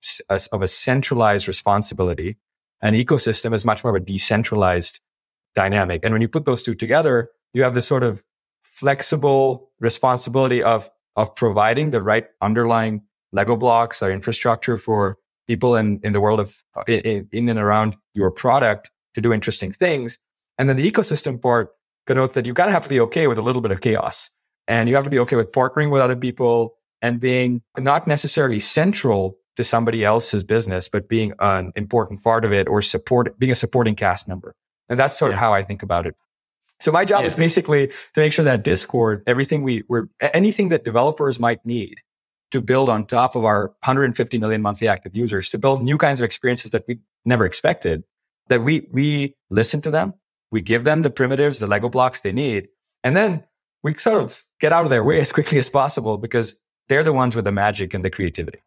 of 0.52 0.62
a 0.62 0.68
centralized 0.68 1.48
responsibility. 1.48 2.36
and 2.82 2.94
ecosystem 2.96 3.52
is 3.54 3.64
much 3.64 3.84
more 3.84 3.96
of 3.96 4.02
a 4.02 4.04
decentralized 4.04 5.00
dynamic. 5.54 6.04
And 6.04 6.12
when 6.12 6.22
you 6.22 6.28
put 6.28 6.44
those 6.44 6.62
two 6.62 6.74
together, 6.74 7.30
you 7.52 7.62
have 7.62 7.74
this 7.74 7.86
sort 7.86 8.02
of 8.02 8.22
flexible 8.76 9.70
responsibility 9.80 10.62
of, 10.62 10.90
of 11.16 11.34
providing 11.34 11.90
the 11.90 12.02
right 12.02 12.26
underlying 12.42 13.02
Lego 13.32 13.56
blocks 13.56 14.02
or 14.02 14.10
infrastructure 14.10 14.76
for 14.76 15.16
people 15.46 15.76
in, 15.76 15.98
in 16.02 16.12
the 16.12 16.20
world 16.20 16.40
of 16.40 16.54
uh, 16.76 16.82
in, 16.86 17.26
in 17.32 17.48
and 17.48 17.58
around 17.58 17.96
your 18.12 18.30
product 18.30 18.90
to 19.14 19.20
do 19.22 19.32
interesting 19.32 19.72
things. 19.72 20.18
And 20.58 20.68
then 20.68 20.76
the 20.76 20.90
ecosystem 20.90 21.40
part 21.40 21.70
connotes 22.06 22.34
that 22.34 22.44
you've 22.44 22.54
gotta 22.54 22.70
have 22.70 22.82
to 22.82 22.88
be 22.88 23.00
okay 23.00 23.26
with 23.26 23.38
a 23.38 23.42
little 23.42 23.62
bit 23.62 23.72
of 23.72 23.80
chaos 23.80 24.30
and 24.68 24.88
you 24.88 24.94
have 24.94 25.04
to 25.04 25.10
be 25.10 25.18
okay 25.20 25.36
with 25.36 25.52
partnering 25.52 25.90
with 25.90 26.02
other 26.02 26.16
people 26.16 26.76
and 27.00 27.18
being 27.18 27.62
not 27.78 28.06
necessarily 28.06 28.60
central 28.60 29.38
to 29.56 29.64
somebody 29.64 30.04
else's 30.04 30.44
business, 30.44 30.88
but 30.88 31.08
being 31.08 31.32
an 31.38 31.72
important 31.76 32.22
part 32.22 32.44
of 32.44 32.52
it 32.52 32.68
or 32.68 32.82
support, 32.82 33.38
being 33.38 33.52
a 33.52 33.54
supporting 33.54 33.94
cast 33.94 34.28
member. 34.28 34.54
And 34.88 34.98
that's 34.98 35.16
sort 35.16 35.30
yeah. 35.30 35.36
of 35.36 35.40
how 35.40 35.54
I 35.54 35.62
think 35.62 35.82
about 35.82 36.06
it. 36.06 36.14
So 36.80 36.92
my 36.92 37.04
job 37.04 37.20
yeah. 37.20 37.26
is 37.26 37.36
basically 37.36 37.88
to 37.88 38.20
make 38.20 38.32
sure 38.32 38.44
that 38.44 38.62
Discord, 38.62 39.22
everything 39.26 39.62
we 39.62 39.84
were, 39.88 40.08
anything 40.20 40.68
that 40.68 40.84
developers 40.84 41.40
might 41.40 41.64
need 41.64 42.02
to 42.52 42.60
build 42.60 42.88
on 42.88 43.06
top 43.06 43.34
of 43.34 43.44
our 43.44 43.68
150 43.84 44.38
million 44.38 44.62
monthly 44.62 44.88
active 44.88 45.16
users, 45.16 45.48
to 45.50 45.58
build 45.58 45.82
new 45.82 45.98
kinds 45.98 46.20
of 46.20 46.24
experiences 46.24 46.70
that 46.72 46.84
we 46.86 46.98
never 47.24 47.44
expected, 47.44 48.04
that 48.48 48.62
we, 48.62 48.86
we 48.92 49.34
listen 49.50 49.80
to 49.82 49.90
them. 49.90 50.14
We 50.52 50.60
give 50.60 50.84
them 50.84 51.02
the 51.02 51.10
primitives, 51.10 51.58
the 51.58 51.66
Lego 51.66 51.88
blocks 51.88 52.20
they 52.20 52.32
need. 52.32 52.68
And 53.02 53.16
then 53.16 53.44
we 53.82 53.94
sort 53.94 54.22
of 54.22 54.44
get 54.60 54.72
out 54.72 54.84
of 54.84 54.90
their 54.90 55.02
way 55.02 55.20
as 55.20 55.32
quickly 55.32 55.58
as 55.58 55.68
possible 55.68 56.18
because 56.18 56.60
they're 56.88 57.02
the 57.02 57.12
ones 57.12 57.34
with 57.34 57.44
the 57.44 57.52
magic 57.52 57.94
and 57.94 58.04
the 58.04 58.10
creativity. 58.10 58.58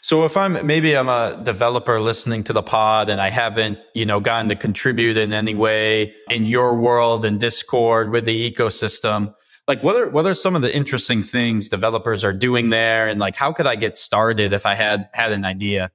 So 0.00 0.24
if 0.24 0.36
I'm 0.36 0.64
maybe 0.66 0.96
I'm 0.96 1.08
a 1.08 1.40
developer 1.42 2.00
listening 2.00 2.44
to 2.44 2.52
the 2.52 2.62
pod 2.62 3.08
and 3.08 3.20
I 3.20 3.30
haven't, 3.30 3.78
you 3.94 4.06
know, 4.06 4.20
gotten 4.20 4.48
to 4.48 4.56
contribute 4.56 5.16
in 5.16 5.32
any 5.32 5.54
way 5.54 6.14
in 6.30 6.46
your 6.46 6.76
world 6.76 7.24
and 7.24 7.40
Discord 7.40 8.10
with 8.10 8.24
the 8.24 8.50
ecosystem, 8.50 9.34
like 9.68 9.82
what 9.82 9.96
are 9.96 10.08
what 10.08 10.26
are 10.26 10.34
some 10.34 10.54
of 10.54 10.62
the 10.62 10.74
interesting 10.74 11.22
things 11.22 11.68
developers 11.68 12.24
are 12.24 12.32
doing 12.32 12.70
there 12.70 13.08
and 13.08 13.18
like 13.18 13.36
how 13.36 13.52
could 13.52 13.66
I 13.66 13.76
get 13.76 13.98
started 13.98 14.52
if 14.52 14.64
I 14.66 14.74
had 14.74 15.08
had 15.12 15.32
an 15.32 15.44
idea? 15.44 15.90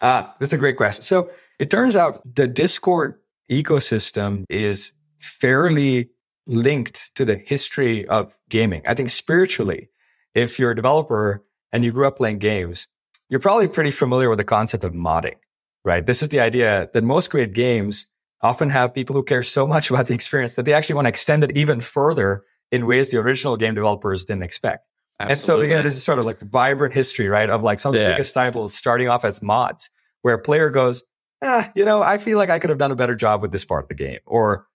Ah, 0.00 0.34
that's 0.38 0.52
a 0.52 0.58
great 0.58 0.76
question. 0.76 1.02
So 1.02 1.30
it 1.58 1.70
turns 1.70 1.96
out 1.96 2.20
the 2.34 2.48
Discord 2.48 3.20
ecosystem 3.50 4.44
is 4.48 4.92
fairly 5.18 6.10
linked 6.46 7.14
to 7.14 7.24
the 7.24 7.36
history 7.36 8.06
of 8.08 8.36
gaming. 8.48 8.82
I 8.86 8.94
think 8.94 9.10
spiritually, 9.10 9.90
if 10.34 10.58
you're 10.58 10.72
a 10.72 10.76
developer 10.76 11.44
and 11.72 11.84
you 11.84 11.92
grew 11.92 12.06
up 12.06 12.16
playing 12.16 12.38
games, 12.38 12.86
you're 13.28 13.40
probably 13.40 13.68
pretty 13.68 13.90
familiar 13.90 14.28
with 14.28 14.38
the 14.38 14.44
concept 14.44 14.84
of 14.84 14.92
modding, 14.92 15.36
right? 15.84 16.04
This 16.04 16.22
is 16.22 16.28
the 16.28 16.40
idea 16.40 16.90
that 16.92 17.04
most 17.04 17.30
great 17.30 17.52
games 17.52 18.06
often 18.42 18.70
have 18.70 18.94
people 18.94 19.16
who 19.16 19.22
care 19.22 19.42
so 19.42 19.66
much 19.66 19.90
about 19.90 20.06
the 20.06 20.14
experience 20.14 20.54
that 20.54 20.64
they 20.64 20.72
actually 20.72 20.96
want 20.96 21.06
to 21.06 21.10
extend 21.10 21.44
it 21.44 21.56
even 21.56 21.80
further 21.80 22.44
in 22.70 22.86
ways 22.86 23.10
the 23.10 23.18
original 23.18 23.56
game 23.56 23.74
developers 23.74 24.24
didn't 24.24 24.42
expect. 24.42 24.86
Absolutely. 25.20 25.30
And 25.30 25.38
so 25.38 25.60
again, 25.74 25.84
this 25.84 25.96
is 25.96 26.04
sort 26.04 26.18
of 26.18 26.24
like 26.24 26.40
vibrant 26.40 26.92
history, 26.92 27.28
right? 27.28 27.48
Of 27.48 27.62
like 27.62 27.78
some 27.78 27.94
of 27.94 28.00
the 28.00 28.06
yeah. 28.06 28.12
biggest 28.12 28.34
titles 28.34 28.74
starting 28.74 29.08
off 29.08 29.24
as 29.24 29.40
mods 29.40 29.90
where 30.22 30.34
a 30.34 30.38
player 30.38 30.70
goes, 30.70 31.04
ah, 31.42 31.70
you 31.76 31.84
know, 31.84 32.02
I 32.02 32.18
feel 32.18 32.36
like 32.36 32.50
I 32.50 32.58
could 32.58 32.70
have 32.70 32.78
done 32.78 32.90
a 32.90 32.96
better 32.96 33.14
job 33.14 33.42
with 33.42 33.52
this 33.52 33.64
part 33.64 33.84
of 33.84 33.88
the 33.88 33.94
game. 33.94 34.18
Or 34.26 34.66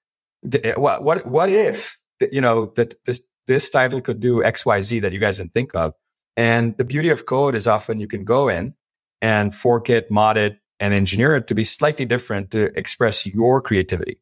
what, 0.75 1.03
what, 1.03 1.25
what 1.25 1.50
if, 1.50 1.98
you 2.32 2.39
know, 2.39 2.72
that 2.77 2.96
this, 3.06 3.22
this 3.48 3.70
title 3.70 4.00
could 4.00 4.20
do 4.20 4.44
X, 4.44 4.65
Y, 4.65 4.82
Z 4.82 5.00
that 5.00 5.12
you 5.12 5.20
guys 5.20 5.38
didn't 5.39 5.53
think 5.53 5.75
of. 5.75 5.94
And 6.39 6.77
the 6.77 6.86
beauty 6.86 7.10
of 7.10 7.25
code 7.25 7.53
is 7.53 7.67
often 7.67 8.00
you 8.00 8.08
can 8.08 8.24
go 8.24 8.48
in 8.48 8.74
and 9.22 9.53
fork 9.53 9.89
it, 9.89 10.10
mod 10.10 10.38
it, 10.38 10.58
and 10.79 10.93
engineer 10.93 11.36
it 11.36 11.48
to 11.48 11.53
be 11.53 11.65
slightly 11.65 12.05
different 12.05 12.50
to 12.51 12.72
express 12.79 13.25
your 13.25 13.62
creativity. 13.62 14.22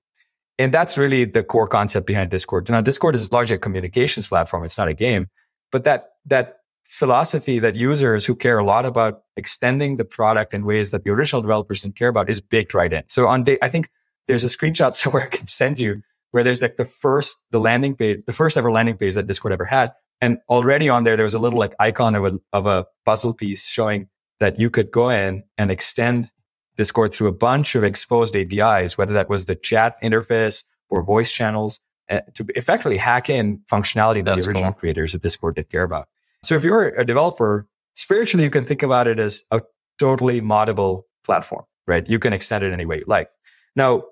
And 0.57 0.73
that's 0.73 0.97
really 0.97 1.25
the 1.25 1.43
core 1.43 1.67
concept 1.67 2.07
behind 2.07 2.31
Discord. 2.31 2.71
Now, 2.71 2.81
Discord 2.81 3.13
is 3.13 3.31
largely 3.31 3.57
a 3.57 3.59
communications 3.59 4.25
platform. 4.25 4.63
It's 4.63 4.79
not 4.79 4.87
a 4.87 4.95
game, 4.95 5.27
but 5.71 5.83
that, 5.83 6.13
that 6.25 6.61
philosophy 6.85 7.59
that 7.59 7.75
users 7.75 8.25
who 8.25 8.33
care 8.33 8.57
a 8.57 8.65
lot 8.65 8.87
about 8.87 9.21
extending 9.35 9.97
the 9.97 10.05
product 10.05 10.55
in 10.55 10.65
ways 10.65 10.89
that 10.89 11.03
the 11.03 11.11
original 11.11 11.43
developers 11.43 11.83
didn't 11.83 11.97
care 11.97 12.07
about 12.07 12.31
is 12.31 12.41
baked 12.41 12.73
right 12.73 12.93
in. 12.93 13.03
So 13.05 13.27
on 13.27 13.43
day, 13.43 13.59
I 13.61 13.69
think 13.69 13.91
there's 14.27 14.43
a 14.43 14.47
screenshot 14.47 14.95
somewhere 14.95 15.25
I 15.25 15.27
can 15.27 15.45
send 15.45 15.79
you 15.79 16.01
where 16.31 16.43
there's 16.43 16.63
like 16.63 16.77
the 16.77 16.85
first, 16.85 17.45
the 17.51 17.59
landing 17.59 17.95
page, 17.95 18.23
the 18.25 18.33
first 18.33 18.57
ever 18.57 18.71
landing 18.71 18.97
page 18.97 19.13
that 19.13 19.27
Discord 19.27 19.53
ever 19.53 19.65
had. 19.65 19.93
And 20.21 20.39
already 20.49 20.89
on 20.89 21.03
there, 21.03 21.15
there 21.15 21.23
was 21.23 21.33
a 21.33 21.39
little 21.39 21.59
like 21.59 21.75
icon 21.79 22.15
of 22.15 22.25
a, 22.25 22.39
of 22.53 22.65
a 22.65 22.87
puzzle 23.05 23.33
piece 23.33 23.67
showing 23.67 24.07
that 24.39 24.59
you 24.59 24.69
could 24.69 24.91
go 24.91 25.09
in 25.09 25.43
and 25.57 25.71
extend 25.71 26.31
Discord 26.75 27.13
through 27.13 27.27
a 27.27 27.33
bunch 27.33 27.75
of 27.75 27.83
exposed 27.83 28.35
APIs, 28.35 28.97
whether 28.97 29.13
that 29.13 29.29
was 29.29 29.45
the 29.45 29.55
chat 29.55 29.95
interface 30.01 30.63
or 30.89 31.03
voice 31.03 31.31
channels 31.31 31.79
uh, 32.09 32.21
to 32.35 32.45
effectively 32.55 32.97
hack 32.97 33.29
in 33.29 33.59
functionality 33.71 34.23
that 34.23 34.35
That's 34.35 34.45
the 34.45 34.51
original 34.51 34.71
cool. 34.71 34.79
creators 34.79 35.13
of 35.13 35.21
Discord 35.21 35.55
did 35.55 35.69
care 35.69 35.83
about. 35.83 36.07
So 36.43 36.55
if 36.55 36.63
you're 36.63 36.89
a 36.89 37.05
developer, 37.05 37.67
spiritually, 37.95 38.43
you 38.43 38.49
can 38.49 38.63
think 38.63 38.83
about 38.83 39.07
it 39.07 39.19
as 39.19 39.43
a 39.51 39.61
totally 39.99 40.39
moddable 40.39 41.03
platform, 41.25 41.65
right? 41.87 42.07
You 42.07 42.19
can 42.19 42.31
extend 42.31 42.63
it 42.63 42.71
any 42.71 42.85
way 42.85 42.99
you 42.99 43.05
like. 43.07 43.29
Now, 43.75 44.03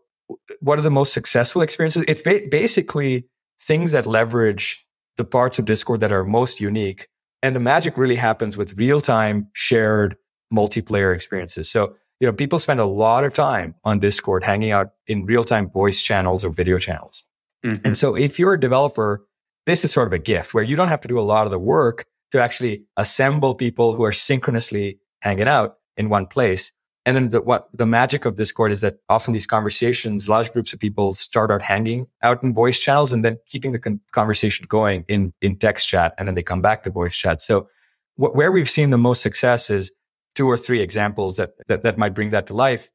what 0.60 0.80
are 0.80 0.82
the 0.82 0.92
most 0.92 1.14
successful 1.14 1.62
experiences? 1.62 2.04
It's 2.08 2.22
ba- 2.22 2.42
basically 2.50 3.28
things 3.62 3.92
that 3.92 4.06
leverage 4.06 4.85
the 5.18 5.26
parts 5.26 5.60
of 5.60 5.66
Discord 5.66 6.00
that 6.02 6.12
are 6.12 6.24
most 6.24 6.60
unique. 6.60 7.08
And 7.42 7.56
the 7.56 7.60
magic 7.60 7.98
really 7.98 8.16
happens 8.16 8.58
with 8.58 8.78
real 8.78 9.02
time 9.02 9.48
shared 9.54 10.18
multiplayer 10.54 11.14
experiences. 11.14 11.70
So, 11.70 11.96
you 12.20 12.28
know, 12.28 12.34
people 12.34 12.60
spend 12.60 12.80
a 12.80 12.86
lot 12.86 13.24
of 13.24 13.34
time 13.34 13.76
on 13.84 14.00
Discord 14.00 14.44
hanging 14.44 14.72
out 14.72 14.92
in 15.08 15.26
real 15.26 15.44
time 15.44 15.70
voice 15.70 16.02
channels 16.02 16.46
or 16.46 16.50
video 16.50 16.78
channels. 16.78 17.24
Mhm. 17.64 17.82
And 17.84 17.98
so 17.98 18.16
if 18.16 18.40
you're 18.40 18.54
a 18.54 18.60
developer, 18.60 19.26
this 19.66 19.84
is 19.84 19.92
sort 19.92 20.08
of 20.08 20.14
a 20.14 20.20
gift 20.20 20.54
where 20.54 20.64
you 20.64 20.76
don't 20.76 20.88
have 20.88 21.02
to 21.02 21.08
do 21.08 21.20
a 21.20 21.22
lot 21.22 21.46
of 21.46 21.52
the 21.52 21.60
work 21.60 22.06
to 22.32 22.42
actually 22.42 22.86
assemble 22.98 23.56
people 23.56 23.96
who 23.96 24.04
are 24.04 24.12
synchronously 24.12 25.00
hanging 25.22 25.48
out 25.48 25.78
in 25.98 26.10
one 26.10 26.26
place. 26.26 26.72
And 27.06 27.16
then 27.16 27.30
the, 27.30 27.42
what 27.42 27.70
the 27.72 27.86
magic 27.86 28.26
of 28.26 28.36
Discord 28.36 28.72
is 28.72 28.82
that 28.82 28.98
often 29.10 29.34
these 29.34 29.46
conversations, 29.46 30.28
large 30.28 30.52
groups 30.52 30.74
of 30.74 30.80
people 30.80 31.14
start 31.14 31.52
out 31.52 31.62
hanging 31.62 32.08
out 32.24 32.42
in 32.42 32.54
voice 32.54 32.80
channels 32.80 33.14
and 33.14 33.24
then 33.24 33.38
keeping 33.46 33.74
the 33.74 33.80
con- 33.80 34.02
conversation 34.12 34.66
going 34.68 35.06
in, 35.08 35.32
in 35.42 35.56
text 35.56 35.88
chat. 35.88 36.16
And 36.18 36.28
then 36.28 36.34
they 36.34 36.42
come 36.42 36.62
back 36.62 36.82
to 36.84 36.90
voice 36.90 37.16
chat. 37.16 37.44
So 37.44 37.70
wh- 38.16 38.34
where 38.36 38.52
we've 38.52 38.70
seen 38.70 38.90
the 38.90 38.98
most 38.98 39.22
success 39.22 39.70
is 39.70 39.92
two 40.34 40.48
or 40.48 40.58
three 40.58 40.82
examples 40.82 41.38
that, 41.38 41.52
that, 41.68 41.84
that 41.84 41.98
might 42.00 42.16
bring 42.16 42.32
that 42.32 42.48
to 42.48 42.56
life. 42.56 42.90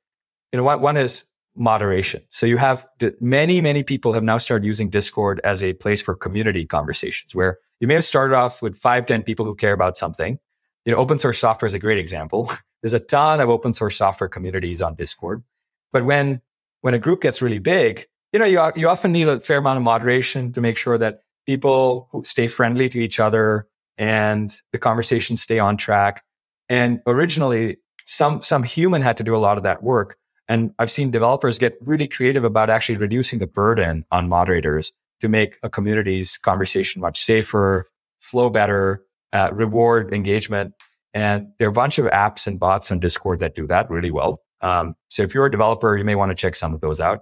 You 0.52 0.56
know, 0.56 0.76
one, 0.76 0.96
is 0.96 1.24
moderation. 1.54 2.22
So 2.30 2.46
you 2.46 2.56
have 2.56 2.86
many, 3.20 3.60
many 3.60 3.84
people 3.84 4.12
have 4.12 4.24
now 4.24 4.38
started 4.38 4.66
using 4.66 4.90
Discord 4.90 5.40
as 5.44 5.62
a 5.62 5.72
place 5.74 6.02
for 6.02 6.16
community 6.16 6.66
conversations 6.66 7.34
where 7.34 7.58
you 7.78 7.86
may 7.86 7.94
have 7.94 8.04
started 8.04 8.34
off 8.34 8.60
with 8.60 8.76
five, 8.76 9.06
10 9.06 9.22
people 9.22 9.46
who 9.46 9.54
care 9.54 9.72
about 9.72 9.96
something. 9.96 10.38
You 10.84 10.92
know, 10.92 10.98
open 10.98 11.18
source 11.18 11.38
software 11.38 11.66
is 11.66 11.74
a 11.74 11.78
great 11.78 11.98
example. 11.98 12.50
There's 12.82 12.94
a 12.94 13.00
ton 13.00 13.40
of 13.40 13.50
open 13.50 13.72
source 13.72 13.96
software 13.96 14.28
communities 14.28 14.80
on 14.80 14.94
Discord. 14.94 15.42
But 15.92 16.04
when, 16.04 16.40
when 16.80 16.94
a 16.94 16.98
group 16.98 17.20
gets 17.20 17.42
really 17.42 17.58
big, 17.58 18.04
you 18.32 18.38
know, 18.38 18.46
you, 18.46 18.60
you 18.76 18.88
often 18.88 19.12
need 19.12 19.28
a 19.28 19.40
fair 19.40 19.58
amount 19.58 19.76
of 19.76 19.82
moderation 19.82 20.52
to 20.52 20.60
make 20.60 20.76
sure 20.76 20.96
that 20.98 21.20
people 21.46 22.08
stay 22.24 22.46
friendly 22.46 22.88
to 22.88 23.00
each 23.00 23.20
other 23.20 23.66
and 23.98 24.54
the 24.72 24.78
conversations 24.78 25.42
stay 25.42 25.58
on 25.58 25.76
track. 25.76 26.22
And 26.68 27.00
originally, 27.06 27.78
some, 28.06 28.40
some 28.40 28.62
human 28.62 29.02
had 29.02 29.16
to 29.18 29.24
do 29.24 29.36
a 29.36 29.38
lot 29.38 29.56
of 29.56 29.64
that 29.64 29.82
work. 29.82 30.16
And 30.48 30.72
I've 30.78 30.90
seen 30.90 31.10
developers 31.10 31.58
get 31.58 31.76
really 31.80 32.08
creative 32.08 32.44
about 32.44 32.70
actually 32.70 32.96
reducing 32.96 33.38
the 33.38 33.46
burden 33.46 34.04
on 34.10 34.28
moderators 34.28 34.92
to 35.20 35.28
make 35.28 35.58
a 35.62 35.68
community's 35.68 36.38
conversation 36.38 37.02
much 37.02 37.20
safer, 37.20 37.86
flow 38.20 38.50
better, 38.50 39.04
uh, 39.32 39.50
reward 39.52 40.12
engagement. 40.12 40.74
And 41.12 41.48
there 41.58 41.66
are 41.66 41.70
a 41.70 41.72
bunch 41.72 41.98
of 41.98 42.06
apps 42.06 42.46
and 42.46 42.58
bots 42.58 42.90
on 42.90 43.00
Discord 43.00 43.40
that 43.40 43.54
do 43.54 43.66
that 43.66 43.90
really 43.90 44.10
well. 44.10 44.42
Um, 44.60 44.94
so 45.08 45.22
if 45.22 45.34
you're 45.34 45.46
a 45.46 45.50
developer, 45.50 45.96
you 45.96 46.04
may 46.04 46.14
want 46.14 46.30
to 46.30 46.34
check 46.34 46.54
some 46.54 46.74
of 46.74 46.80
those 46.80 47.00
out. 47.00 47.20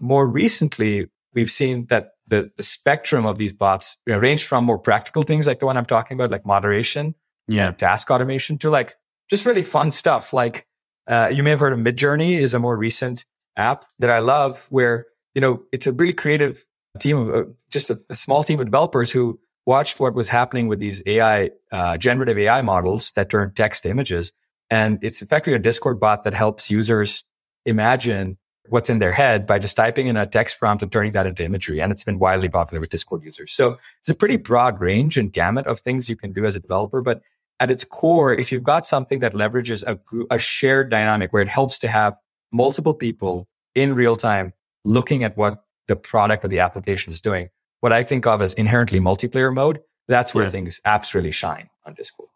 More 0.00 0.26
recently, 0.26 1.08
we've 1.34 1.50
seen 1.50 1.86
that 1.86 2.12
the, 2.26 2.50
the 2.56 2.62
spectrum 2.62 3.26
of 3.26 3.36
these 3.38 3.52
bots 3.52 3.96
you 4.06 4.12
know, 4.12 4.18
range 4.18 4.44
from 4.46 4.64
more 4.64 4.78
practical 4.78 5.24
things 5.24 5.46
like 5.46 5.58
the 5.60 5.66
one 5.66 5.76
I'm 5.76 5.86
talking 5.86 6.16
about, 6.16 6.30
like 6.30 6.46
moderation, 6.46 7.14
Yeah. 7.48 7.72
task 7.72 8.10
automation, 8.10 8.58
to 8.58 8.70
like 8.70 8.94
just 9.28 9.44
really 9.44 9.62
fun 9.62 9.90
stuff. 9.90 10.32
Like 10.32 10.66
uh, 11.06 11.30
you 11.32 11.42
may 11.42 11.50
have 11.50 11.60
heard 11.60 11.72
of 11.72 11.78
Midjourney 11.80 12.38
is 12.38 12.54
a 12.54 12.58
more 12.58 12.76
recent 12.76 13.24
app 13.56 13.84
that 13.98 14.10
I 14.10 14.20
love, 14.20 14.66
where 14.70 15.06
you 15.34 15.40
know 15.40 15.62
it's 15.72 15.86
a 15.86 15.92
really 15.92 16.12
creative 16.12 16.64
team 16.98 17.16
of 17.16 17.34
uh, 17.34 17.44
just 17.70 17.90
a, 17.90 18.00
a 18.08 18.14
small 18.14 18.42
team 18.44 18.60
of 18.60 18.66
developers 18.66 19.10
who 19.10 19.38
watched 19.68 20.00
what 20.00 20.14
was 20.14 20.30
happening 20.30 20.66
with 20.66 20.78
these 20.78 21.02
AI 21.04 21.50
uh, 21.70 21.98
generative 21.98 22.38
AI 22.38 22.62
models 22.62 23.12
that 23.12 23.28
turn 23.28 23.52
text 23.54 23.82
to 23.82 23.90
images, 23.90 24.32
and 24.70 24.98
it's 25.02 25.20
effectively 25.20 25.54
a 25.54 25.58
Discord 25.58 26.00
bot 26.00 26.24
that 26.24 26.32
helps 26.32 26.70
users 26.70 27.22
imagine 27.66 28.38
what's 28.70 28.88
in 28.88 28.98
their 28.98 29.12
head 29.12 29.46
by 29.46 29.58
just 29.58 29.76
typing 29.76 30.06
in 30.06 30.16
a 30.16 30.26
text 30.26 30.58
prompt 30.58 30.82
and 30.82 30.90
turning 30.90 31.12
that 31.12 31.26
into 31.26 31.44
imagery. 31.44 31.80
And 31.82 31.92
it's 31.92 32.02
been 32.02 32.18
widely 32.18 32.48
popular 32.48 32.80
with 32.80 32.88
Discord 32.88 33.22
users. 33.22 33.52
So 33.52 33.78
it's 34.00 34.08
a 34.08 34.14
pretty 34.14 34.38
broad 34.38 34.80
range 34.80 35.18
and 35.18 35.30
gamut 35.30 35.66
of 35.66 35.80
things 35.80 36.08
you 36.08 36.16
can 36.16 36.32
do 36.32 36.46
as 36.46 36.56
a 36.56 36.60
developer. 36.60 37.02
But 37.02 37.20
at 37.60 37.70
its 37.70 37.84
core, 37.84 38.32
if 38.32 38.50
you've 38.50 38.62
got 38.62 38.86
something 38.86 39.18
that 39.18 39.34
leverages 39.34 39.82
a, 39.86 39.98
a 40.34 40.38
shared 40.38 40.90
dynamic 40.90 41.32
where 41.32 41.42
it 41.42 41.48
helps 41.48 41.78
to 41.80 41.88
have 41.88 42.16
multiple 42.52 42.94
people 42.94 43.48
in 43.74 43.94
real 43.94 44.16
time 44.16 44.54
looking 44.84 45.24
at 45.24 45.36
what 45.36 45.64
the 45.88 45.96
product 45.96 46.44
or 46.44 46.48
the 46.48 46.60
application 46.60 47.12
is 47.12 47.20
doing, 47.20 47.50
what 47.80 47.92
I 47.92 48.02
think 48.02 48.26
of 48.26 48.42
as 48.42 48.54
inherently 48.54 49.00
multiplayer 49.00 49.52
mode, 49.54 49.80
that's 50.08 50.34
where 50.34 50.44
Yeah. 50.44 50.50
things 50.50 50.80
apps 50.86 51.14
really 51.14 51.30
shine 51.30 51.68
on 51.86 51.94
Discord. 51.94 52.28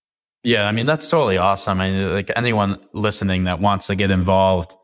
Yeah, 0.44 0.66
I 0.66 0.72
mean 0.72 0.86
that's 0.86 1.08
totally 1.08 1.38
awesome. 1.38 1.80
I 1.80 1.90
mean, 1.90 2.12
like 2.12 2.30
anyone 2.36 2.78
listening 2.92 3.44
that 3.44 3.60
wants 3.60 3.86
to 3.88 3.94
get 3.94 4.10
involved, 4.10 4.74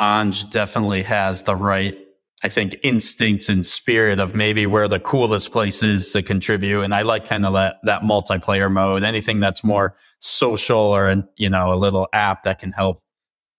Anj 0.00 0.50
definitely 0.50 1.02
has 1.02 1.42
the 1.42 1.54
right, 1.54 1.96
I 2.42 2.48
think, 2.48 2.76
instincts 2.82 3.48
and 3.48 3.64
spirit 3.64 4.18
of 4.18 4.34
maybe 4.34 4.66
where 4.66 4.88
the 4.88 4.98
coolest 4.98 5.52
place 5.52 5.82
is 5.82 6.10
to 6.12 6.22
contribute. 6.22 6.82
And 6.82 6.94
I 6.94 7.02
like 7.02 7.26
kind 7.28 7.44
of 7.46 7.52
that 7.54 7.76
that 7.84 8.02
multiplayer 8.02 8.72
mode. 8.72 9.02
Anything 9.04 9.40
that's 9.40 9.62
more 9.62 9.94
social 10.20 10.78
or 10.78 11.24
you 11.36 11.50
know 11.50 11.72
a 11.72 11.76
little 11.76 12.08
app 12.12 12.44
that 12.44 12.58
can 12.58 12.72
help 12.72 13.02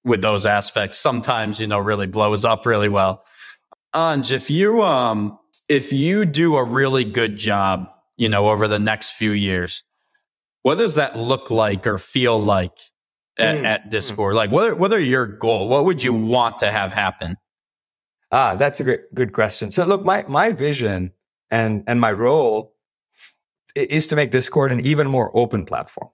with 0.04 0.22
those 0.22 0.46
aspects. 0.46 0.98
Sometimes 0.98 1.60
you 1.60 1.68
know 1.68 1.80
really 1.80 2.08
blows 2.08 2.44
up 2.44 2.66
really 2.66 2.90
well. 2.90 3.24
Anj, 3.94 4.32
if 4.32 4.50
you 4.50 4.82
um 4.82 5.38
if 5.68 5.92
you 5.92 6.26
do 6.26 6.56
a 6.58 6.64
really 6.64 7.04
good 7.04 7.36
job, 7.38 7.90
you 8.18 8.30
know, 8.30 8.50
over 8.50 8.68
the 8.68 8.80
next 8.80 9.12
few 9.12 9.32
years, 9.32 9.84
what 10.64 10.78
does 10.78 10.96
that 10.96 11.18
look 11.18 11.50
like 11.52 11.86
or 11.86 11.98
feel 11.98 12.40
like 12.40 12.78
at, 13.38 13.58
Mm. 13.58 13.66
at 13.66 13.90
Discord? 13.90 14.36
Like, 14.36 14.52
what 14.52 14.70
are, 14.70 14.76
what 14.76 14.92
are 14.94 15.00
your 15.00 15.26
goal? 15.26 15.68
What 15.68 15.86
would 15.86 16.04
you 16.04 16.14
want 16.14 16.60
to 16.60 16.72
have 16.72 16.94
happen? 16.94 17.36
Ah, 18.32 18.56
that's 18.56 18.80
a 18.80 18.84
great, 18.84 19.14
good 19.14 19.34
question. 19.34 19.72
So 19.72 19.86
look, 19.86 20.04
my, 20.04 20.24
my 20.28 20.52
vision 20.52 21.14
and, 21.52 21.84
and 21.88 22.02
my 22.02 22.12
role 22.12 22.74
is 23.76 24.08
to 24.08 24.16
make 24.16 24.32
Discord 24.32 24.72
an 24.72 24.86
even 24.86 25.08
more 25.08 25.36
open 25.38 25.66
platform, 25.66 26.10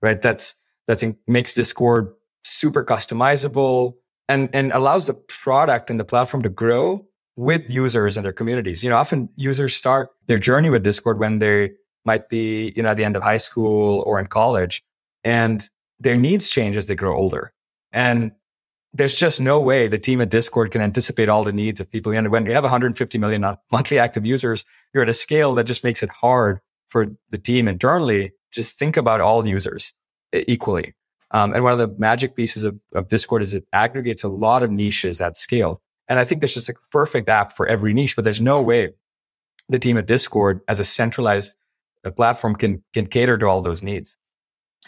right? 0.00 0.20
That's, 0.20 0.54
that's 0.86 1.02
in, 1.02 1.16
makes 1.26 1.54
Discord 1.54 2.14
super 2.44 2.84
customizable 2.84 3.94
and, 4.28 4.48
and 4.54 4.72
allows 4.72 5.06
the 5.06 5.14
product 5.14 5.90
and 5.90 6.00
the 6.00 6.04
platform 6.04 6.42
to 6.44 6.48
grow 6.48 7.06
with 7.36 7.70
users 7.70 8.16
and 8.16 8.24
their 8.24 8.32
communities. 8.32 8.82
You 8.84 8.90
know, 8.90 8.96
often 8.96 9.28
users 9.36 9.74
start 9.74 10.10
their 10.26 10.38
journey 10.38 10.70
with 10.70 10.82
Discord 10.82 11.18
when 11.18 11.38
they 11.38 11.70
might 12.04 12.28
be, 12.28 12.72
you 12.76 12.82
know, 12.82 12.90
at 12.90 12.96
the 12.96 13.04
end 13.04 13.16
of 13.16 13.22
high 13.22 13.36
school 13.36 14.02
or 14.06 14.18
in 14.18 14.26
college 14.26 14.82
and 15.24 15.68
their 15.98 16.16
needs 16.16 16.48
change 16.48 16.76
as 16.76 16.86
they 16.86 16.94
grow 16.94 17.16
older. 17.16 17.52
And 17.92 18.32
there's 18.92 19.14
just 19.14 19.40
no 19.40 19.60
way 19.60 19.86
the 19.86 19.98
team 19.98 20.20
at 20.20 20.30
Discord 20.30 20.72
can 20.72 20.82
anticipate 20.82 21.28
all 21.28 21.44
the 21.44 21.52
needs 21.52 21.80
of 21.80 21.90
people. 21.90 22.12
And 22.12 22.30
when 22.30 22.46
you 22.46 22.52
have 22.52 22.64
150 22.64 23.18
million 23.18 23.42
monthly 23.70 23.98
active 23.98 24.26
users, 24.26 24.64
you're 24.92 25.02
at 25.02 25.08
a 25.08 25.14
scale 25.14 25.54
that 25.54 25.64
just 25.64 25.84
makes 25.84 26.02
it 26.02 26.10
hard 26.10 26.60
for 26.88 27.06
the 27.30 27.38
team 27.38 27.68
internally. 27.68 28.32
Just 28.50 28.78
think 28.78 28.96
about 28.96 29.20
all 29.20 29.46
users 29.46 29.92
equally. 30.32 30.94
Um, 31.30 31.54
and 31.54 31.62
one 31.62 31.72
of 31.72 31.78
the 31.78 31.94
magic 31.98 32.34
pieces 32.34 32.64
of, 32.64 32.80
of 32.92 33.08
Discord 33.08 33.42
is 33.42 33.54
it 33.54 33.64
aggregates 33.72 34.24
a 34.24 34.28
lot 34.28 34.64
of 34.64 34.70
niches 34.70 35.20
at 35.20 35.36
scale. 35.36 35.80
And 36.10 36.18
I 36.18 36.24
think 36.24 36.40
there's 36.40 36.54
just 36.54 36.68
a 36.68 36.74
perfect 36.90 37.28
app 37.28 37.56
for 37.56 37.66
every 37.66 37.94
niche, 37.94 38.16
but 38.16 38.24
there's 38.24 38.40
no 38.40 38.60
way 38.60 38.94
the 39.68 39.78
team 39.78 39.96
at 39.96 40.06
Discord 40.06 40.60
as 40.66 40.80
a 40.80 40.84
centralized 40.84 41.56
uh, 42.04 42.10
platform 42.10 42.56
can, 42.56 42.82
can 42.92 43.06
cater 43.06 43.38
to 43.38 43.46
all 43.46 43.62
those 43.62 43.82
needs. 43.82 44.16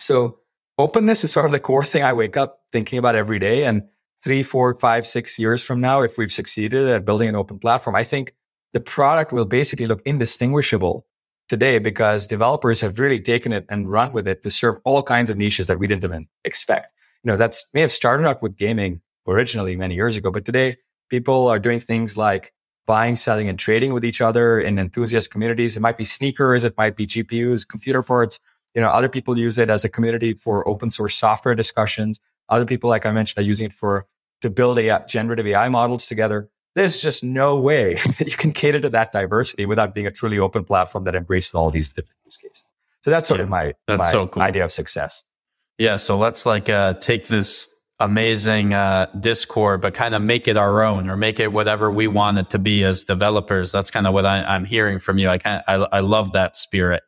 So 0.00 0.40
openness 0.78 1.22
is 1.22 1.30
sort 1.30 1.46
of 1.46 1.52
the 1.52 1.60
core 1.60 1.84
thing 1.84 2.02
I 2.02 2.12
wake 2.12 2.36
up 2.36 2.62
thinking 2.72 2.98
about 2.98 3.14
every 3.14 3.38
day. 3.38 3.64
And 3.64 3.84
three, 4.24 4.42
four, 4.42 4.76
five, 4.80 5.06
six 5.06 5.38
years 5.38 5.62
from 5.62 5.80
now, 5.80 6.02
if 6.02 6.18
we've 6.18 6.32
succeeded 6.32 6.88
at 6.88 7.04
building 7.04 7.28
an 7.28 7.36
open 7.36 7.60
platform, 7.60 7.94
I 7.94 8.02
think 8.02 8.34
the 8.72 8.80
product 8.80 9.32
will 9.32 9.44
basically 9.44 9.86
look 9.86 10.02
indistinguishable 10.04 11.06
today 11.48 11.78
because 11.78 12.26
developers 12.26 12.80
have 12.80 12.98
really 12.98 13.20
taken 13.20 13.52
it 13.52 13.66
and 13.68 13.90
run 13.90 14.12
with 14.12 14.26
it 14.26 14.42
to 14.42 14.50
serve 14.50 14.78
all 14.84 15.02
kinds 15.02 15.30
of 15.30 15.36
niches 15.36 15.68
that 15.68 15.78
we 15.78 15.86
didn't 15.86 16.04
even 16.04 16.26
expect. 16.44 16.88
You 17.22 17.30
know, 17.30 17.36
that's 17.36 17.68
may 17.74 17.82
have 17.82 17.92
started 17.92 18.26
out 18.26 18.42
with 18.42 18.56
gaming 18.56 19.02
originally 19.28 19.76
many 19.76 19.94
years 19.94 20.16
ago, 20.16 20.30
but 20.30 20.44
today 20.44 20.76
people 21.12 21.46
are 21.46 21.58
doing 21.58 21.78
things 21.78 22.16
like 22.16 22.54
buying, 22.86 23.16
selling, 23.16 23.46
and 23.46 23.58
trading 23.58 23.92
with 23.92 24.02
each 24.02 24.22
other 24.22 24.58
in 24.58 24.78
enthusiast 24.78 25.30
communities. 25.30 25.76
It 25.76 25.80
might 25.80 25.98
be 25.98 26.06
sneakers, 26.06 26.64
it 26.64 26.74
might 26.78 26.96
be 26.96 27.06
GPUs, 27.06 27.68
computer 27.68 28.02
parts. 28.02 28.40
You 28.74 28.80
know, 28.80 28.88
other 28.88 29.10
people 29.10 29.36
use 29.36 29.58
it 29.58 29.68
as 29.68 29.84
a 29.84 29.90
community 29.90 30.32
for 30.32 30.66
open 30.66 30.90
source 30.90 31.14
software 31.14 31.54
discussions. 31.54 32.18
Other 32.48 32.64
people, 32.64 32.88
like 32.88 33.04
I 33.04 33.12
mentioned, 33.12 33.44
are 33.44 33.46
using 33.46 33.66
it 33.66 33.74
for 33.74 34.06
to 34.40 34.48
build 34.48 34.78
a 34.78 35.04
generative 35.06 35.46
AI 35.46 35.68
models 35.68 36.06
together. 36.06 36.48
There's 36.74 36.98
just 36.98 37.22
no 37.22 37.60
way 37.60 37.94
that 38.18 38.26
you 38.26 38.36
can 38.38 38.52
cater 38.52 38.80
to 38.80 38.88
that 38.88 39.12
diversity 39.12 39.66
without 39.66 39.94
being 39.94 40.06
a 40.06 40.10
truly 40.10 40.38
open 40.38 40.64
platform 40.64 41.04
that 41.04 41.14
embraces 41.14 41.52
all 41.52 41.70
these 41.70 41.92
different 41.92 42.16
use 42.24 42.38
cases. 42.38 42.64
So 43.02 43.10
that's 43.10 43.28
sort 43.28 43.40
yeah, 43.40 43.44
of 43.44 43.50
my, 43.50 43.74
my 43.86 44.10
so 44.10 44.28
cool. 44.28 44.42
idea 44.42 44.64
of 44.64 44.72
success. 44.72 45.24
Yeah. 45.76 45.98
So 45.98 46.16
let's 46.16 46.46
like 46.46 46.70
uh, 46.70 46.94
take 46.94 47.28
this 47.28 47.68
amazing 48.02 48.74
uh, 48.74 49.06
Discord, 49.18 49.80
but 49.80 49.94
kind 49.94 50.14
of 50.14 50.22
make 50.22 50.48
it 50.48 50.56
our 50.56 50.82
own 50.82 51.08
or 51.08 51.16
make 51.16 51.38
it 51.38 51.52
whatever 51.52 51.90
we 51.90 52.08
want 52.08 52.36
it 52.38 52.50
to 52.50 52.58
be 52.58 52.82
as 52.84 53.04
developers. 53.04 53.70
That's 53.70 53.90
kind 53.90 54.06
of 54.06 54.12
what 54.12 54.26
I, 54.26 54.56
am 54.56 54.64
hearing 54.64 54.98
from 54.98 55.18
you. 55.18 55.28
I, 55.28 55.38
kind 55.38 55.62
I, 55.68 55.74
I 55.92 56.00
love 56.00 56.32
that 56.32 56.56
spirit. 56.56 57.02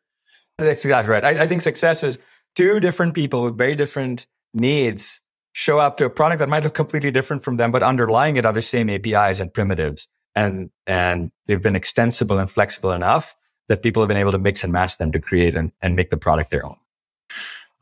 That's 0.59 0.85
exactly 0.85 1.11
right. 1.11 1.25
I, 1.25 1.43
I 1.43 1.47
think 1.49 1.63
success 1.63 2.05
is 2.05 2.19
two 2.55 2.79
different 2.79 3.15
people 3.15 3.43
with 3.43 3.59
very 3.59 3.75
different 3.75 4.29
needs 4.55 5.21
show 5.53 5.79
up 5.79 5.97
to 5.97 6.05
a 6.05 6.11
product 6.11 6.39
that 6.39 6.49
might 6.49 6.63
look 6.63 6.75
completely 6.75 7.11
different 7.11 7.43
from 7.43 7.57
them, 7.57 7.71
but 7.71 7.83
underlying 7.83 8.37
it 8.37 8.47
are 8.47 8.53
the 8.53 8.63
same 8.63 8.89
APIs 8.89 9.41
and 9.41 9.53
primitives. 9.53 10.09
And, 10.37 10.71
and 10.87 11.31
they've 11.47 11.63
been 11.63 11.77
extensible 11.77 12.39
and 12.39 12.51
flexible 12.51 12.93
enough 12.93 13.37
that 13.69 13.83
people 13.83 14.03
have 14.03 14.09
been 14.09 14.17
able 14.17 14.33
to 14.33 14.39
mix 14.39 14.63
and 14.63 14.73
match 14.73 14.99
them 14.99 15.13
to 15.13 15.21
create 15.21 15.57
and, 15.57 15.73
and 15.81 15.97
make 15.97 16.11
the 16.11 16.17
product 16.17 16.51
their 16.51 16.67
own. 16.67 16.77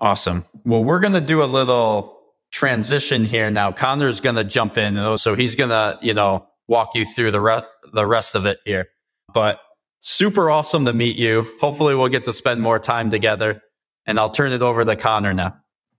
Awesome. 0.01 0.45
Well, 0.65 0.83
we're 0.83 1.01
going 1.01 1.15
to 1.15 1.21
do 1.21 1.43
a 1.43 1.47
little 1.47 2.22
transition 2.53 3.25
here 3.25 3.51
now. 3.51 3.73
Conor's 3.73 4.21
going 4.21 4.37
to 4.37 4.45
jump 4.45 4.79
in. 4.79 5.19
So 5.19 5.35
he's 5.35 5.57
going 5.57 5.71
to, 5.71 5.99
you 6.03 6.15
know, 6.15 6.47
walk 6.69 6.95
you 6.95 7.05
through 7.05 7.33
the, 7.33 7.41
re- 7.41 7.63
the 7.93 8.07
rest 8.07 8.35
of 8.35 8.47
it 8.47 8.59
here. 8.65 8.89
But 9.33 9.61
super 10.01 10.51
awesome 10.51 10.85
to 10.85 10.93
meet 10.93 11.19
you. 11.19 11.51
Hopefully 11.61 11.95
we'll 11.95 12.09
get 12.09 12.25
to 12.25 12.33
spend 12.33 12.61
more 12.61 12.79
time 12.79 13.11
together 13.11 13.63
and 14.07 14.19
I'll 14.19 14.31
turn 14.31 14.53
it 14.53 14.63
over 14.63 14.85
to 14.85 14.97
Conor 14.97 15.33
now. 15.33 15.57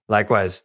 Likewise. 0.08 0.64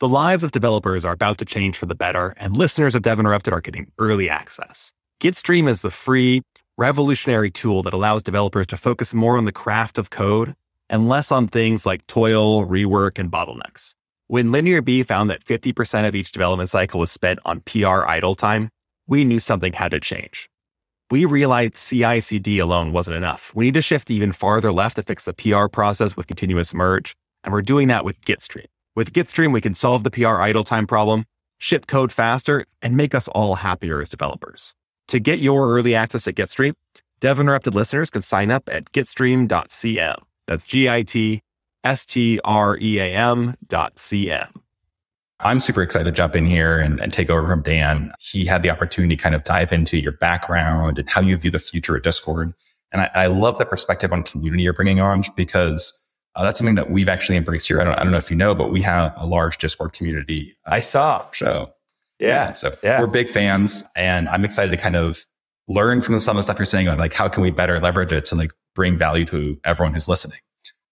The 0.00 0.08
lives 0.08 0.44
of 0.44 0.52
developers 0.52 1.04
are 1.04 1.12
about 1.12 1.38
to 1.38 1.44
change 1.44 1.76
for 1.76 1.86
the 1.86 1.94
better, 1.94 2.32
and 2.36 2.56
listeners 2.56 2.94
of 2.94 3.02
Dev 3.02 3.18
Interrupted 3.18 3.52
are 3.52 3.60
getting 3.60 3.90
early 3.98 4.30
access. 4.30 4.92
Gitstream 5.20 5.68
is 5.68 5.82
the 5.82 5.90
free, 5.90 6.42
revolutionary 6.76 7.50
tool 7.50 7.82
that 7.82 7.92
allows 7.92 8.22
developers 8.22 8.68
to 8.68 8.76
focus 8.76 9.12
more 9.12 9.36
on 9.36 9.44
the 9.44 9.52
craft 9.52 9.98
of 9.98 10.10
code 10.10 10.54
and 10.88 11.08
less 11.08 11.32
on 11.32 11.48
things 11.48 11.84
like 11.84 12.06
toil, 12.06 12.64
rework, 12.64 13.18
and 13.18 13.30
bottlenecks. 13.30 13.94
When 14.30 14.48
LinearB 14.48 15.06
found 15.06 15.30
that 15.30 15.42
50% 15.42 16.06
of 16.06 16.14
each 16.14 16.32
development 16.32 16.68
cycle 16.68 17.00
was 17.00 17.10
spent 17.10 17.38
on 17.46 17.60
PR 17.60 18.04
idle 18.04 18.34
time, 18.34 18.68
we 19.06 19.24
knew 19.24 19.40
something 19.40 19.72
had 19.72 19.92
to 19.92 20.00
change. 20.00 20.50
We 21.10 21.24
realized 21.24 21.76
CI 21.76 22.20
CD 22.20 22.58
alone 22.58 22.92
wasn't 22.92 23.16
enough. 23.16 23.52
We 23.54 23.64
need 23.64 23.74
to 23.74 23.80
shift 23.80 24.10
even 24.10 24.32
farther 24.32 24.70
left 24.70 24.96
to 24.96 25.02
fix 25.02 25.24
the 25.24 25.32
PR 25.32 25.66
process 25.68 26.14
with 26.14 26.26
continuous 26.26 26.74
merge, 26.74 27.16
and 27.42 27.54
we're 27.54 27.62
doing 27.62 27.88
that 27.88 28.04
with 28.04 28.20
Gitstream. 28.20 28.66
With 28.94 29.14
Gitstream, 29.14 29.50
we 29.50 29.62
can 29.62 29.72
solve 29.72 30.04
the 30.04 30.10
PR 30.10 30.42
idle 30.42 30.62
time 30.62 30.86
problem, 30.86 31.24
ship 31.56 31.86
code 31.86 32.12
faster, 32.12 32.66
and 32.82 32.98
make 32.98 33.14
us 33.14 33.28
all 33.28 33.54
happier 33.54 34.02
as 34.02 34.10
developers. 34.10 34.74
To 35.06 35.18
get 35.18 35.38
your 35.38 35.72
early 35.72 35.94
access 35.94 36.24
to 36.24 36.34
Gitstream, 36.34 36.74
Dev 37.20 37.40
Interrupted 37.40 37.74
listeners 37.74 38.10
can 38.10 38.20
sign 38.20 38.50
up 38.50 38.68
at 38.68 38.92
gitstream.cm. 38.92 40.16
That's 40.46 40.66
G-I-T 41.88 42.40
S-T-R-E-A-M 42.40 43.56
dot 43.66 43.98
C-M. 43.98 44.62
I'm 45.40 45.60
super 45.60 45.82
excited 45.82 46.04
to 46.04 46.12
jump 46.12 46.34
in 46.34 46.44
here 46.44 46.78
and, 46.78 47.00
and, 47.00 47.12
take 47.12 47.30
over 47.30 47.46
from 47.46 47.62
Dan. 47.62 48.12
He 48.18 48.44
had 48.44 48.62
the 48.62 48.70
opportunity 48.70 49.16
to 49.16 49.22
kind 49.22 49.36
of 49.36 49.44
dive 49.44 49.72
into 49.72 49.96
your 49.96 50.12
background 50.12 50.98
and 50.98 51.08
how 51.08 51.20
you 51.20 51.36
view 51.36 51.52
the 51.52 51.60
future 51.60 51.96
of 51.96 52.02
Discord. 52.02 52.52
And 52.92 53.02
I, 53.02 53.10
I 53.14 53.26
love 53.28 53.58
the 53.58 53.64
perspective 53.64 54.12
on 54.12 54.24
community 54.24 54.64
you're 54.64 54.72
bringing 54.72 55.00
on 55.00 55.22
because 55.36 55.92
uh, 56.34 56.42
that's 56.42 56.58
something 56.58 56.74
that 56.74 56.90
we've 56.90 57.08
actually 57.08 57.36
embraced 57.36 57.68
here. 57.68 57.80
I 57.80 57.84
don't, 57.84 57.94
I 57.94 58.02
don't 58.02 58.10
know 58.10 58.18
if 58.18 58.30
you 58.30 58.36
know, 58.36 58.54
but 58.54 58.72
we 58.72 58.82
have 58.82 59.14
a 59.16 59.26
large 59.26 59.58
Discord 59.58 59.92
community. 59.92 60.56
I 60.66 60.80
saw. 60.80 61.30
Show. 61.30 61.70
Yeah. 62.18 62.28
yeah. 62.28 62.52
So 62.52 62.74
yeah. 62.82 63.00
we're 63.00 63.06
big 63.06 63.30
fans 63.30 63.88
and 63.94 64.28
I'm 64.28 64.44
excited 64.44 64.72
to 64.72 64.76
kind 64.76 64.96
of 64.96 65.24
learn 65.68 66.02
from 66.02 66.18
some 66.18 66.36
of 66.36 66.40
the 66.40 66.42
stuff 66.42 66.58
you're 66.58 66.66
saying 66.66 66.86
like 66.86 67.14
how 67.14 67.28
can 67.28 67.44
we 67.44 67.50
better 67.50 67.78
leverage 67.78 68.12
it 68.12 68.24
to 68.24 68.34
like 68.34 68.50
bring 68.74 68.96
value 68.96 69.24
to 69.26 69.60
everyone 69.64 69.94
who's 69.94 70.08
listening. 70.08 70.38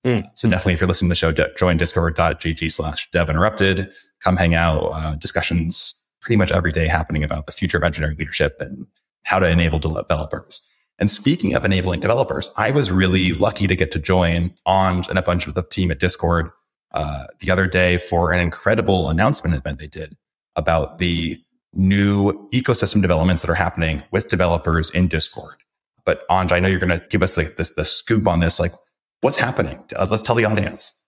Mm. 0.04 0.24
So 0.34 0.48
definitely, 0.48 0.74
if 0.74 0.80
you're 0.80 0.88
listening 0.88 1.08
to 1.08 1.12
the 1.12 1.34
show, 1.34 1.54
join 1.56 1.76
discord.gg 1.76 2.72
slash 2.72 3.10
dev 3.10 3.28
interrupted. 3.30 3.92
Come 4.22 4.36
hang 4.36 4.54
out. 4.54 4.90
Uh, 4.92 5.14
discussions 5.16 6.06
pretty 6.20 6.36
much 6.36 6.52
every 6.52 6.72
day 6.72 6.86
happening 6.86 7.24
about 7.24 7.46
the 7.46 7.52
future 7.52 7.76
of 7.76 7.84
engineering 7.84 8.16
leadership 8.18 8.56
and 8.60 8.86
how 9.24 9.38
to 9.38 9.48
enable 9.48 9.78
developers. 9.78 10.68
And 10.98 11.10
speaking 11.10 11.54
of 11.54 11.64
enabling 11.64 12.00
developers, 12.00 12.50
I 12.56 12.70
was 12.70 12.90
really 12.90 13.32
lucky 13.32 13.66
to 13.66 13.76
get 13.76 13.92
to 13.92 13.98
join 13.98 14.50
Anj 14.66 15.08
and 15.08 15.18
a 15.18 15.22
bunch 15.22 15.46
of 15.46 15.54
the 15.54 15.62
team 15.62 15.90
at 15.90 15.98
Discord 15.98 16.50
uh, 16.92 17.26
the 17.40 17.50
other 17.50 17.66
day 17.66 17.98
for 17.98 18.32
an 18.32 18.40
incredible 18.40 19.10
announcement 19.10 19.54
event 19.54 19.78
they 19.78 19.86
did 19.86 20.16
about 20.54 20.98
the 20.98 21.38
new 21.74 22.32
ecosystem 22.50 23.02
developments 23.02 23.42
that 23.42 23.50
are 23.50 23.54
happening 23.54 24.02
with 24.10 24.28
developers 24.28 24.88
in 24.90 25.08
Discord. 25.08 25.56
But 26.04 26.26
Anj, 26.28 26.52
I 26.52 26.60
know 26.60 26.68
you're 26.68 26.78
going 26.78 26.98
to 26.98 27.06
give 27.08 27.22
us 27.22 27.34
the, 27.34 27.42
the, 27.44 27.70
the 27.76 27.84
scoop 27.84 28.26
on 28.26 28.40
this. 28.40 28.58
Like, 28.58 28.72
what's 29.20 29.38
happening? 29.38 29.82
Uh, 29.94 30.06
let's 30.10 30.22
tell 30.22 30.34
the 30.34 30.44
audience. 30.44 30.98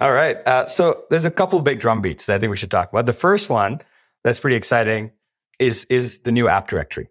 All 0.00 0.12
right. 0.12 0.36
Uh, 0.46 0.66
so 0.66 1.04
there's 1.10 1.24
a 1.24 1.30
couple 1.30 1.60
big 1.60 1.80
drum 1.80 2.00
beats 2.00 2.26
that 2.26 2.36
I 2.36 2.38
think 2.38 2.50
we 2.50 2.56
should 2.56 2.70
talk 2.70 2.90
about. 2.90 3.06
The 3.06 3.12
first 3.12 3.50
one 3.50 3.80
that's 4.24 4.40
pretty 4.40 4.56
exciting 4.56 5.10
is 5.58 5.84
is 5.86 6.20
the 6.20 6.32
new 6.32 6.48
app 6.48 6.68
directory. 6.68 7.08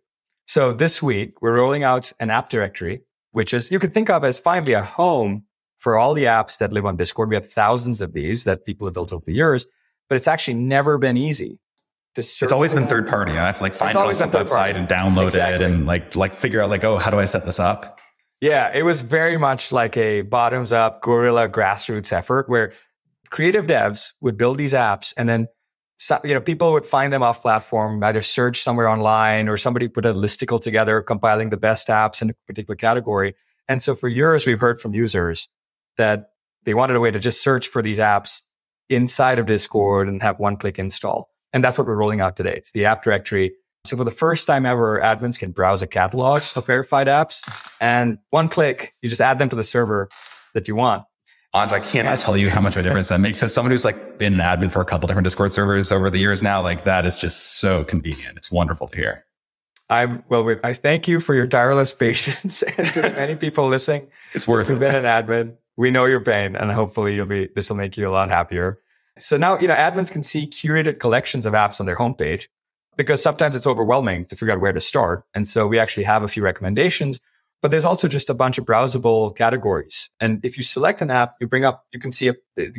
So 0.48 0.74
this 0.74 1.02
week 1.02 1.42
we're 1.42 1.56
rolling 1.56 1.84
out 1.84 2.12
an 2.20 2.30
app 2.30 2.50
directory, 2.50 3.04
which 3.32 3.54
is 3.54 3.72
you 3.72 3.80
could 3.80 3.94
think 3.94 4.10
of 4.10 4.24
as 4.24 4.40
finally 4.40 4.74
a 4.74 4.84
home 4.84 5.46
for 5.78 5.98
all 5.98 6.14
the 6.14 6.26
apps 6.26 6.58
that 6.58 6.74
live 6.74 6.86
on 6.86 6.98
Discord. 6.98 7.30
We 7.30 7.36
have 7.36 7.50
thousands 7.50 8.02
of 8.02 8.14
these 8.14 8.44
that 8.44 8.66
people 8.66 8.88
have 8.88 8.94
built 8.94 9.14
over 9.14 9.24
the 9.26 9.34
years, 9.34 9.66
but 10.10 10.16
it's 10.16 10.28
actually 10.28 10.56
never 10.56 10.98
been 10.98 11.18
easy. 11.18 11.60
It's 12.18 12.42
always 12.52 12.74
been 12.74 12.88
third 12.88 13.08
party. 13.08 13.32
I 13.32 13.46
have 13.46 13.58
to 13.58 13.64
like 13.64 13.74
find 13.74 13.92
it 13.92 13.98
on 13.98 14.14
some 14.16 14.32
website 14.32 14.50
party. 14.50 14.80
and 14.80 14.88
download 14.88 15.26
exactly. 15.26 15.66
it 15.66 15.72
and 15.72 15.86
like 15.86 16.16
like 16.18 16.34
figure 16.34 16.62
out 16.62 16.70
like 16.70 16.84
oh 16.84 16.98
how 16.98 17.10
do 17.10 17.20
I 17.20 17.26
set 17.26 17.46
this 17.46 17.60
up? 17.60 18.01
Yeah, 18.42 18.72
it 18.74 18.84
was 18.84 19.02
very 19.02 19.38
much 19.38 19.72
like 19.72 19.96
a 19.98 20.22
bottoms 20.22 20.72
up 20.72 21.02
guerrilla 21.02 21.48
grassroots 21.48 22.12
effort 22.12 22.50
where 22.50 22.74
creative 23.30 23.68
devs 23.68 24.14
would 24.20 24.36
build 24.36 24.58
these 24.58 24.74
apps 24.74 25.14
and 25.16 25.30
then 25.30 25.48
you 26.24 26.34
know 26.34 26.42
people 26.42 26.72
would 26.74 26.86
find 26.86 27.14
them 27.14 27.22
off 27.22 27.44
platform 27.44 28.04
either 28.04 28.22
search 28.24 28.64
somewhere 28.64 28.88
online 28.88 29.48
or 29.48 29.58
somebody 29.58 29.88
put 29.88 30.08
a 30.08 30.14
listicle 30.14 30.60
together 30.60 31.02
compiling 31.04 31.52
the 31.52 31.58
best 31.58 31.88
apps 31.88 32.24
in 32.24 32.32
a 32.32 32.34
particular 32.48 32.76
category. 32.76 33.36
And 33.68 33.82
so 33.82 33.94
for 33.94 34.10
years 34.10 34.48
we've 34.48 34.60
heard 34.60 34.82
from 34.82 34.96
users 34.96 35.48
that 35.98 36.32
they 36.64 36.74
wanted 36.74 36.96
a 36.96 37.00
way 37.00 37.12
to 37.12 37.20
just 37.20 37.44
search 37.44 37.68
for 37.68 37.84
these 37.84 38.00
apps 38.00 38.42
inside 38.90 39.38
of 39.38 39.46
discord 39.46 40.08
and 40.08 40.22
have 40.24 40.40
one 40.40 40.58
click 40.58 40.80
install. 40.80 41.30
And 41.54 41.64
that's 41.64 41.78
what 41.78 41.86
we're 41.86 41.96
rolling 41.96 42.22
out 42.22 42.36
today. 42.36 42.56
It's 42.56 42.72
the 42.72 42.86
app 42.86 43.04
directory 43.04 43.54
so 43.86 43.98
for 43.98 44.04
the 44.04 44.12
first 44.12 44.48
time 44.48 44.66
ever, 44.66 45.00
admins 45.02 45.40
can 45.40 45.52
browse 45.52 45.82
a 45.82 45.88
catalog 45.88 46.44
of 46.56 46.66
verified 46.66 47.08
apps 47.08 47.48
and 47.80 48.20
one 48.30 48.48
click, 48.48 48.94
you 49.02 49.10
just 49.10 49.22
add 49.22 49.40
them 49.40 49.50
to 49.50 49.56
the 49.56 49.64
server 49.64 50.10
that 50.54 50.68
you 50.68 50.76
want. 50.76 51.04
Anj, 51.54 51.72
I 51.72 51.82
cannot 51.82 52.20
tell 52.20 52.38
you 52.38 52.50
how 52.50 52.62
much 52.62 52.78
of 52.78 52.80
a 52.80 52.84
difference 52.84 53.10
that 53.10 53.20
makes. 53.20 53.44
As 53.44 53.54
someone 53.54 53.72
who's 53.72 53.84
like 53.84 54.18
been 54.18 54.40
an 54.40 54.40
admin 54.40 54.72
for 54.72 54.82
a 54.82 54.86
couple 54.86 55.08
different 55.08 55.26
Discord 55.26 55.52
servers 55.52 55.92
over 55.92 56.10
the 56.10 56.20
years 56.20 56.42
now, 56.42 56.62
like 56.62 56.86
that 56.86 57.06
is 57.06 57.20
just 57.20 57.60
so 57.60 57.84
convenient. 57.84 58.38
It's 58.38 58.50
wonderful 58.52 58.88
to 58.88 58.98
hear. 58.98 59.26
I'm 59.90 60.24
well. 60.30 60.56
I 60.64 60.72
thank 60.72 61.10
you 61.10 61.20
for 61.20 61.36
your 61.36 61.48
tireless 61.48 61.94
patience 61.94 62.62
and 62.78 62.88
to 62.94 63.02
many 63.02 63.36
people 63.36 63.68
listening. 63.68 64.08
It's 64.34 64.48
worth 64.48 64.70
You've 64.70 64.80
been 64.80 64.96
an 64.96 65.04
admin. 65.04 65.58
We 65.76 65.92
know 65.92 66.06
your 66.06 66.22
pain, 66.22 66.56
and 66.56 66.72
hopefully 66.72 67.16
you'll 67.16 67.26
be. 67.26 67.50
This 67.54 67.70
will 67.70 67.76
make 67.76 67.98
you 67.98 68.08
a 68.08 68.12
lot 68.12 68.30
happier. 68.30 68.80
So 69.20 69.36
now 69.36 69.60
you 69.60 69.68
know 69.68 69.76
admins 69.76 70.10
can 70.10 70.24
see 70.24 70.48
curated 70.48 71.00
collections 71.00 71.46
of 71.46 71.52
apps 71.52 71.82
on 71.82 71.86
their 71.86 71.98
homepage 71.98 72.48
because 72.98 73.22
sometimes 73.22 73.56
it's 73.56 73.68
overwhelming 73.68 74.26
to 74.26 74.36
figure 74.36 74.54
out 74.54 74.62
where 74.62 74.74
to 74.74 74.82
start. 74.82 75.24
And 75.34 75.48
so 75.48 75.68
we 75.68 75.80
actually 75.80 76.04
have 76.04 76.24
a 76.24 76.28
few 76.28 76.44
recommendations, 76.44 77.20
but 77.62 77.72
there's 77.72 77.86
also 77.86 78.08
just 78.08 78.30
a 78.30 78.34
bunch 78.34 78.58
of 78.58 78.66
browsable 78.66 79.36
categories. 79.36 80.10
And 80.20 80.44
if 80.44 80.58
you 80.58 80.64
select 80.64 81.02
an 81.02 81.12
app, 81.12 81.36
you 81.40 81.48
bring 81.48 81.66
up, 81.66 81.86
you 81.92 82.00
can 82.00 82.12
see 82.12 82.30
a, 82.30 82.36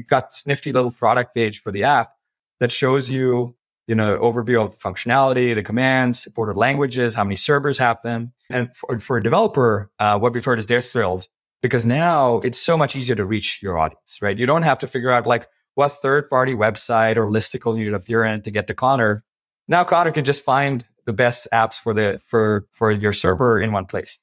got 0.06 0.30
this 0.30 0.46
nifty 0.46 0.72
little 0.72 0.90
product 0.90 1.34
page 1.34 1.62
for 1.62 1.70
the 1.70 1.84
app 1.84 2.12
that 2.60 2.70
shows 2.72 3.10
you, 3.10 3.56
you 3.86 3.94
know, 3.94 4.18
overview 4.18 4.64
of 4.64 4.72
the 4.72 4.76
functionality, 4.76 5.54
the 5.54 5.62
commands, 5.62 6.22
supported 6.22 6.56
languages, 6.56 7.14
how 7.14 7.24
many 7.24 7.36
servers 7.36 7.78
have 7.78 8.00
them. 8.02 8.32
And 8.50 8.74
for, 8.76 8.98
for 8.98 9.16
a 9.16 9.22
developer, 9.22 9.90
uh, 9.98 10.18
what 10.18 10.32
we've 10.32 10.44
heard 10.44 10.58
is 10.58 10.66
they're 10.66 10.80
thrilled 10.80 11.26
because 11.62 11.86
now 11.86 12.38
it's 12.38 12.58
so 12.58 12.76
much 12.76 12.96
easier 12.96 13.16
to 13.16 13.24
reach 13.24 13.62
your 13.62 13.78
audience, 13.78 14.18
right? 14.20 14.36
You 14.36 14.46
don't 14.46 14.62
have 14.62 14.78
to 14.80 14.86
figure 14.86 15.10
out 15.10 15.26
like 15.26 15.46
what 15.74 15.90
third 15.90 16.28
party 16.28 16.54
website 16.54 17.16
or 17.16 17.26
listicle 17.26 17.78
you 17.78 17.84
need 17.84 17.90
to 17.90 17.96
appear 17.96 18.24
in 18.24 18.42
to 18.42 18.50
get 18.50 18.66
to 18.66 18.74
Conor 18.74 19.24
now 19.68 19.84
Conor 19.84 20.12
can 20.12 20.24
just 20.24 20.44
find 20.44 20.84
the 21.04 21.12
best 21.12 21.48
apps 21.52 21.80
for 21.80 21.94
the 21.94 22.20
for 22.24 22.66
for 22.72 22.90
your 22.90 23.12
server 23.12 23.60
in 23.60 23.72
one 23.72 23.86
place. 23.86 24.18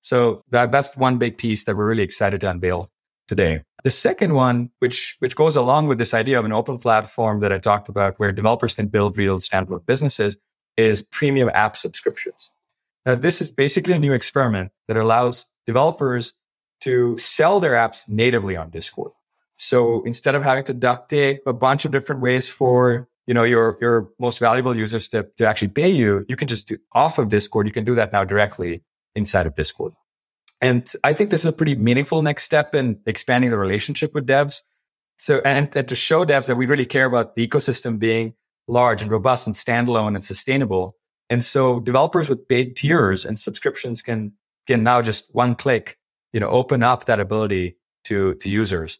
So 0.00 0.42
that, 0.50 0.72
that's 0.72 0.96
one 0.96 1.18
big 1.18 1.38
piece 1.38 1.64
that 1.64 1.76
we're 1.76 1.86
really 1.86 2.02
excited 2.02 2.40
to 2.40 2.50
unveil 2.50 2.90
today. 3.28 3.62
The 3.84 3.90
second 3.90 4.34
one, 4.34 4.70
which 4.80 5.16
which 5.20 5.36
goes 5.36 5.56
along 5.56 5.88
with 5.88 5.98
this 5.98 6.14
idea 6.14 6.38
of 6.38 6.44
an 6.44 6.52
open 6.52 6.78
platform 6.78 7.40
that 7.40 7.52
I 7.52 7.58
talked 7.58 7.88
about, 7.88 8.18
where 8.18 8.32
developers 8.32 8.74
can 8.74 8.88
build 8.88 9.16
real 9.16 9.38
standalone 9.38 9.86
businesses, 9.86 10.38
is 10.76 11.02
premium 11.02 11.50
app 11.52 11.76
subscriptions. 11.76 12.50
Now, 13.04 13.16
this 13.16 13.40
is 13.40 13.50
basically 13.50 13.94
a 13.94 13.98
new 13.98 14.12
experiment 14.12 14.70
that 14.86 14.96
allows 14.96 15.46
developers 15.66 16.34
to 16.80 17.16
sell 17.18 17.60
their 17.60 17.74
apps 17.74 18.02
natively 18.08 18.56
on 18.56 18.70
Discord. 18.70 19.12
So 19.56 20.02
instead 20.04 20.34
of 20.34 20.42
having 20.42 20.64
to 20.64 20.74
duct 20.74 21.08
tape 21.08 21.42
a 21.46 21.52
bunch 21.52 21.84
of 21.84 21.92
different 21.92 22.20
ways 22.20 22.48
for 22.48 23.08
you 23.26 23.34
know, 23.34 23.44
your, 23.44 23.78
your 23.80 24.10
most 24.18 24.38
valuable 24.38 24.76
users 24.76 25.08
to, 25.08 25.28
to 25.36 25.46
actually 25.46 25.68
pay 25.68 25.88
you, 25.88 26.24
you 26.28 26.36
can 26.36 26.48
just 26.48 26.68
do 26.68 26.78
off 26.92 27.18
of 27.18 27.28
Discord. 27.28 27.66
You 27.66 27.72
can 27.72 27.84
do 27.84 27.94
that 27.94 28.12
now 28.12 28.24
directly 28.24 28.82
inside 29.14 29.46
of 29.46 29.54
Discord. 29.54 29.92
And 30.60 30.90
I 31.02 31.12
think 31.12 31.30
this 31.30 31.40
is 31.40 31.46
a 31.46 31.52
pretty 31.52 31.74
meaningful 31.74 32.22
next 32.22 32.44
step 32.44 32.74
in 32.74 33.00
expanding 33.06 33.50
the 33.50 33.58
relationship 33.58 34.14
with 34.14 34.26
devs. 34.26 34.62
So, 35.18 35.40
and, 35.44 35.74
and 35.76 35.88
to 35.88 35.94
show 35.94 36.24
devs 36.24 36.46
that 36.46 36.56
we 36.56 36.66
really 36.66 36.86
care 36.86 37.06
about 37.06 37.34
the 37.34 37.46
ecosystem 37.46 37.98
being 37.98 38.34
large 38.68 39.02
and 39.02 39.10
robust 39.10 39.46
and 39.46 39.56
standalone 39.56 40.14
and 40.14 40.24
sustainable. 40.24 40.96
And 41.28 41.44
so 41.44 41.80
developers 41.80 42.28
with 42.28 42.48
paid 42.48 42.76
tiers 42.76 43.24
and 43.24 43.38
subscriptions 43.38 44.02
can, 44.02 44.32
can 44.66 44.82
now 44.82 45.02
just 45.02 45.34
one 45.34 45.54
click, 45.54 45.96
you 46.32 46.40
know, 46.40 46.48
open 46.48 46.82
up 46.82 47.06
that 47.06 47.20
ability 47.20 47.76
to, 48.04 48.34
to 48.34 48.48
users. 48.48 48.98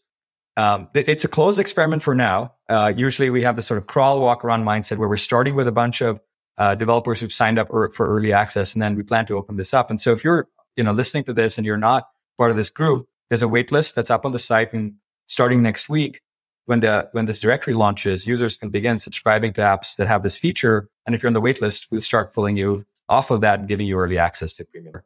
Um, 0.55 0.89
it's 0.93 1.23
a 1.23 1.27
closed 1.27 1.59
experiment 1.59 2.03
for 2.03 2.13
now. 2.13 2.53
Uh, 2.69 2.93
usually 2.95 3.29
we 3.29 3.41
have 3.41 3.55
this 3.55 3.65
sort 3.65 3.79
of 3.79 3.87
crawl, 3.87 4.21
walk, 4.21 4.43
run 4.43 4.63
mindset 4.63 4.97
where 4.97 5.09
we're 5.09 5.17
starting 5.17 5.55
with 5.55 5.67
a 5.67 5.71
bunch 5.71 6.01
of 6.01 6.21
uh, 6.57 6.75
developers 6.75 7.19
who've 7.19 7.33
signed 7.33 7.57
up 7.57 7.69
for 7.69 7.91
early 7.99 8.31
access, 8.31 8.73
and 8.73 8.81
then 8.81 8.95
we 8.95 9.03
plan 9.03 9.25
to 9.25 9.37
open 9.37 9.57
this 9.57 9.73
up. 9.73 9.89
And 9.89 9.99
so 9.99 10.11
if 10.11 10.23
you're, 10.23 10.47
you 10.75 10.83
know, 10.83 10.91
listening 10.91 11.23
to 11.25 11.33
this 11.33 11.57
and 11.57 11.65
you're 11.65 11.77
not 11.77 12.07
part 12.37 12.51
of 12.51 12.57
this 12.57 12.69
group, 12.69 13.07
there's 13.29 13.41
a 13.41 13.47
wait 13.47 13.71
list 13.71 13.95
that's 13.95 14.11
up 14.11 14.25
on 14.25 14.31
the 14.31 14.39
site, 14.39 14.73
and 14.73 14.93
starting 15.25 15.63
next 15.63 15.89
week, 15.89 16.21
when 16.65 16.81
the 16.81 17.09
when 17.11 17.25
this 17.25 17.39
directory 17.39 17.73
launches, 17.73 18.27
users 18.27 18.55
can 18.55 18.69
begin 18.69 18.99
subscribing 18.99 19.53
to 19.53 19.61
apps 19.61 19.95
that 19.95 20.07
have 20.07 20.21
this 20.21 20.37
feature. 20.37 20.87
And 21.05 21.15
if 21.15 21.23
you're 21.23 21.29
on 21.29 21.33
the 21.33 21.41
wait 21.41 21.61
list, 21.61 21.87
we'll 21.91 22.01
start 22.01 22.33
pulling 22.33 22.57
you 22.57 22.85
off 23.09 23.31
of 23.31 23.41
that 23.41 23.59
and 23.59 23.67
giving 23.67 23.87
you 23.87 23.97
early 23.97 24.17
access 24.17 24.53
to 24.53 24.65
premium. 24.65 25.01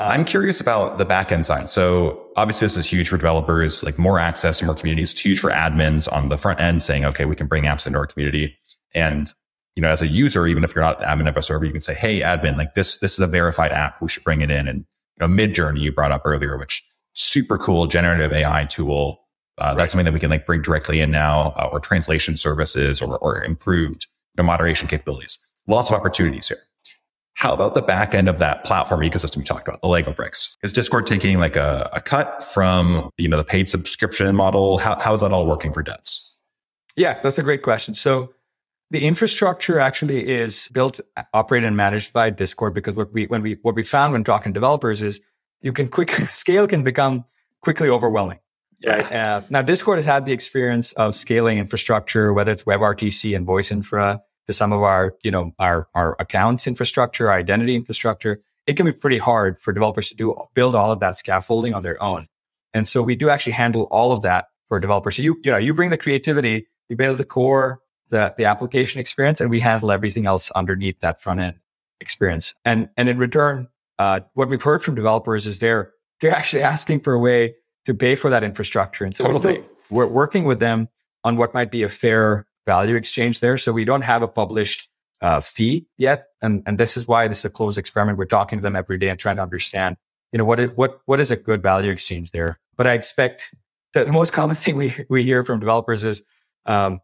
I'm 0.00 0.24
curious 0.24 0.60
about 0.60 0.98
the 0.98 1.06
backend 1.06 1.44
side. 1.44 1.68
So 1.68 2.28
obviously 2.36 2.66
this 2.66 2.76
is 2.76 2.86
huge 2.86 3.08
for 3.08 3.16
developers, 3.16 3.82
like 3.82 3.98
more 3.98 4.18
access 4.18 4.58
to 4.58 4.64
more 4.64 4.74
communities. 4.74 5.12
It's 5.12 5.20
huge 5.20 5.40
for 5.40 5.50
admins 5.50 6.10
on 6.12 6.28
the 6.28 6.38
front 6.38 6.60
end 6.60 6.82
saying, 6.82 7.04
okay, 7.04 7.24
we 7.24 7.36
can 7.36 7.46
bring 7.46 7.64
apps 7.64 7.86
into 7.86 7.98
our 7.98 8.06
community. 8.06 8.56
And, 8.94 9.32
you 9.76 9.82
know, 9.82 9.88
as 9.88 10.02
a 10.02 10.06
user, 10.06 10.46
even 10.46 10.64
if 10.64 10.74
you're 10.74 10.84
not 10.84 10.98
the 10.98 11.04
admin 11.04 11.28
of 11.28 11.36
a 11.36 11.42
server, 11.42 11.64
you 11.64 11.72
can 11.72 11.80
say, 11.80 11.94
Hey, 11.94 12.20
admin, 12.20 12.56
like 12.56 12.74
this, 12.74 12.98
this 12.98 13.14
is 13.14 13.20
a 13.20 13.26
verified 13.26 13.72
app. 13.72 14.00
We 14.00 14.08
should 14.08 14.24
bring 14.24 14.40
it 14.40 14.50
in. 14.50 14.68
And, 14.68 14.86
you 15.20 15.26
know, 15.26 15.28
Midjourney 15.28 15.80
you 15.80 15.92
brought 15.92 16.12
up 16.12 16.22
earlier, 16.24 16.56
which 16.56 16.84
super 17.14 17.58
cool 17.58 17.86
generative 17.86 18.32
AI 18.32 18.64
tool. 18.66 19.20
Uh, 19.58 19.66
right. 19.66 19.76
That's 19.76 19.92
something 19.92 20.06
that 20.06 20.14
we 20.14 20.20
can 20.20 20.30
like 20.30 20.46
bring 20.46 20.62
directly 20.62 21.00
in 21.00 21.10
now 21.10 21.52
uh, 21.56 21.68
or 21.70 21.80
translation 21.80 22.36
services 22.36 23.02
or, 23.02 23.18
or 23.18 23.42
improved 23.44 24.06
you 24.36 24.42
know, 24.42 24.46
moderation 24.46 24.88
capabilities. 24.88 25.46
Lots 25.66 25.90
of 25.90 25.96
opportunities 25.96 26.48
here. 26.48 26.58
How 27.34 27.52
about 27.52 27.74
the 27.74 27.82
back 27.82 28.14
end 28.14 28.28
of 28.28 28.38
that 28.38 28.64
platform 28.64 29.00
ecosystem 29.00 29.38
you 29.38 29.44
talked 29.44 29.66
about, 29.66 29.80
the 29.80 29.88
Lego 29.88 30.12
bricks? 30.12 30.56
Is 30.62 30.72
Discord 30.72 31.06
taking 31.06 31.38
like 31.38 31.56
a, 31.56 31.88
a 31.92 32.00
cut 32.00 32.44
from, 32.44 33.10
you 33.18 33.28
know, 33.28 33.36
the 33.36 33.44
paid 33.44 33.68
subscription 33.68 34.34
model? 34.36 34.78
How, 34.78 34.98
how 34.98 35.14
is 35.14 35.20
that 35.20 35.32
all 35.32 35.46
working 35.46 35.72
for 35.72 35.82
devs? 35.82 36.30
Yeah, 36.94 37.20
that's 37.22 37.38
a 37.38 37.42
great 37.42 37.62
question. 37.62 37.94
So 37.94 38.32
the 38.90 39.04
infrastructure 39.06 39.80
actually 39.80 40.28
is 40.28 40.68
built, 40.68 41.00
operated 41.32 41.66
and 41.66 41.76
managed 41.76 42.12
by 42.12 42.30
Discord 42.30 42.74
because 42.74 42.94
what 42.94 43.12
we, 43.12 43.26
when 43.26 43.42
we, 43.42 43.58
what 43.62 43.74
we 43.74 43.82
found 43.82 44.12
when 44.12 44.24
talking 44.24 44.52
to 44.52 44.54
developers 44.54 45.00
is 45.00 45.20
you 45.62 45.72
can 45.72 45.88
quick 45.88 46.10
scale 46.28 46.68
can 46.68 46.84
become 46.84 47.24
quickly 47.62 47.88
overwhelming. 47.88 48.38
Right. 48.86 49.12
Uh, 49.12 49.40
now 49.48 49.62
Discord 49.62 49.98
has 49.98 50.04
had 50.04 50.26
the 50.26 50.32
experience 50.32 50.92
of 50.92 51.14
scaling 51.14 51.58
infrastructure, 51.58 52.32
whether 52.32 52.52
it's 52.52 52.64
WebRTC 52.64 53.34
and 53.34 53.46
voice 53.46 53.70
infra, 53.70 54.20
to 54.46 54.52
some 54.52 54.72
of 54.72 54.82
our, 54.82 55.14
you 55.22 55.30
know, 55.30 55.52
our, 55.58 55.88
our 55.94 56.16
accounts 56.18 56.66
infrastructure, 56.66 57.30
our 57.30 57.38
identity 57.38 57.76
infrastructure, 57.76 58.40
it 58.66 58.76
can 58.76 58.86
be 58.86 58.92
pretty 58.92 59.18
hard 59.18 59.60
for 59.60 59.72
developers 59.72 60.08
to 60.10 60.14
do 60.14 60.36
build 60.54 60.74
all 60.74 60.92
of 60.92 61.00
that 61.00 61.16
scaffolding 61.16 61.74
on 61.74 61.82
their 61.82 62.00
own. 62.02 62.26
And 62.74 62.86
so 62.88 63.02
we 63.02 63.16
do 63.16 63.28
actually 63.28 63.52
handle 63.52 63.82
all 63.90 64.12
of 64.12 64.22
that 64.22 64.46
for 64.68 64.80
developers. 64.80 65.16
So 65.16 65.22
you, 65.22 65.40
you 65.44 65.50
know, 65.50 65.58
you 65.58 65.74
bring 65.74 65.90
the 65.90 65.98
creativity, 65.98 66.68
you 66.88 66.96
build 66.96 67.18
the 67.18 67.24
core, 67.24 67.80
the, 68.08 68.34
the 68.36 68.44
application 68.44 69.00
experience, 69.00 69.40
and 69.40 69.50
we 69.50 69.60
handle 69.60 69.90
everything 69.90 70.26
else 70.26 70.50
underneath 70.52 71.00
that 71.00 71.20
front 71.20 71.40
end 71.40 71.58
experience. 72.00 72.54
And, 72.64 72.90
and 72.96 73.08
in 73.08 73.18
return, 73.18 73.68
uh, 73.98 74.20
what 74.34 74.48
we've 74.48 74.62
heard 74.62 74.82
from 74.82 74.94
developers 74.94 75.46
is 75.46 75.58
they're, 75.58 75.92
they're 76.20 76.34
actually 76.34 76.62
asking 76.62 77.00
for 77.00 77.12
a 77.12 77.18
way 77.18 77.54
to 77.84 77.94
pay 77.94 78.14
for 78.14 78.30
that 78.30 78.44
infrastructure. 78.44 79.04
And 79.04 79.14
so 79.14 79.24
totally. 79.24 79.64
we're, 79.90 80.06
working 80.06 80.44
with 80.44 80.60
them 80.60 80.88
on 81.24 81.36
what 81.36 81.52
might 81.52 81.70
be 81.70 81.82
a 81.82 81.88
fair 81.88 82.46
value 82.66 82.96
exchange 82.96 83.40
there. 83.40 83.56
So 83.56 83.72
we 83.72 83.84
don't 83.84 84.02
have 84.02 84.22
a 84.22 84.28
published 84.28 84.88
uh, 85.20 85.40
fee 85.40 85.86
yet. 85.96 86.26
And, 86.40 86.62
and 86.66 86.78
this 86.78 86.96
is 86.96 87.06
why 87.06 87.28
this 87.28 87.40
is 87.40 87.44
a 87.46 87.50
closed 87.50 87.78
experiment. 87.78 88.18
We're 88.18 88.24
talking 88.26 88.58
to 88.58 88.62
them 88.62 88.76
every 88.76 88.98
day 88.98 89.08
and 89.08 89.18
trying 89.18 89.36
to 89.36 89.42
understand, 89.42 89.96
you 90.32 90.38
know, 90.38 90.44
what 90.44 90.60
is, 90.60 90.70
what, 90.74 91.00
what 91.06 91.20
is 91.20 91.30
a 91.30 91.36
good 91.36 91.62
value 91.62 91.90
exchange 91.90 92.32
there? 92.32 92.58
But 92.76 92.86
I 92.86 92.94
expect 92.94 93.54
that 93.94 94.06
the 94.06 94.12
most 94.12 94.32
common 94.32 94.56
thing 94.62 94.76
we, 94.76 94.94
we 95.08 95.22
hear 95.22 95.44
from 95.44 95.60
developers 95.60 96.04
is, 96.04 96.22
um, 96.66 97.00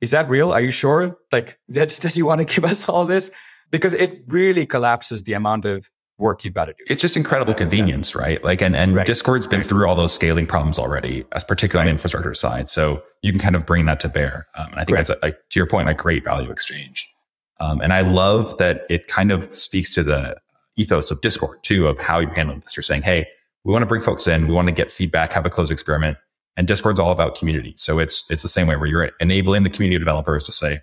is 0.00 0.10
that 0.10 0.28
real? 0.28 0.52
Are 0.52 0.60
you 0.60 0.72
sure? 0.72 1.16
Like 1.30 1.58
that, 1.68 1.90
that 1.90 2.16
you 2.16 2.26
want 2.26 2.40
to 2.40 2.44
give 2.44 2.64
us 2.64 2.88
all 2.88 3.06
this? 3.06 3.30
Because 3.70 3.94
it 3.94 4.24
really 4.26 4.66
collapses 4.66 5.22
the 5.22 5.32
amount 5.32 5.64
of 5.64 5.88
work 6.18 6.44
you've 6.44 6.54
got 6.54 6.66
to 6.66 6.72
do. 6.72 6.84
It's 6.88 7.02
just 7.02 7.16
incredible 7.16 7.54
convenience, 7.54 8.14
right? 8.14 8.42
Like, 8.44 8.62
and, 8.62 8.76
and 8.76 8.94
right. 8.94 9.06
Discord's 9.06 9.46
been 9.46 9.62
through 9.62 9.86
all 9.86 9.96
those 9.96 10.12
scaling 10.12 10.46
problems 10.46 10.78
already, 10.78 11.24
as 11.32 11.44
particularly 11.44 11.82
on 11.82 11.86
the 11.86 11.92
infrastructure 11.92 12.34
side. 12.34 12.68
So 12.68 13.02
you 13.22 13.32
can 13.32 13.40
kind 13.40 13.56
of 13.56 13.66
bring 13.66 13.86
that 13.86 14.00
to 14.00 14.08
bear. 14.08 14.46
Um, 14.56 14.68
and 14.70 14.80
I 14.80 14.84
think 14.84 14.96
that's 14.96 15.10
a, 15.10 15.16
a, 15.22 15.32
to 15.32 15.38
your 15.54 15.66
point, 15.66 15.88
a 15.88 15.94
great 15.94 16.24
value 16.24 16.50
exchange. 16.50 17.12
Um, 17.60 17.80
and 17.80 17.92
I 17.92 18.00
love 18.00 18.56
that 18.58 18.86
it 18.88 19.06
kind 19.06 19.30
of 19.30 19.52
speaks 19.52 19.94
to 19.94 20.02
the 20.02 20.36
ethos 20.76 21.10
of 21.10 21.20
Discord 21.20 21.62
too, 21.62 21.86
of 21.86 21.98
how 21.98 22.18
you 22.18 22.28
handle 22.28 22.56
this. 22.56 22.76
You're 22.76 22.82
saying, 22.82 23.02
Hey, 23.02 23.26
we 23.64 23.72
want 23.72 23.82
to 23.82 23.86
bring 23.86 24.02
folks 24.02 24.26
in. 24.26 24.48
We 24.48 24.54
want 24.54 24.68
to 24.68 24.74
get 24.74 24.90
feedback, 24.90 25.32
have 25.32 25.46
a 25.46 25.50
closed 25.50 25.70
experiment. 25.70 26.18
And 26.56 26.66
Discord's 26.66 26.98
all 26.98 27.12
about 27.12 27.36
community. 27.36 27.74
So 27.76 27.98
it's, 27.98 28.24
it's 28.30 28.42
the 28.42 28.48
same 28.48 28.66
way 28.66 28.76
where 28.76 28.86
you're 28.86 29.10
enabling 29.20 29.62
the 29.62 29.70
community 29.70 29.96
of 29.96 30.00
developers 30.00 30.42
to 30.44 30.52
say, 30.52 30.80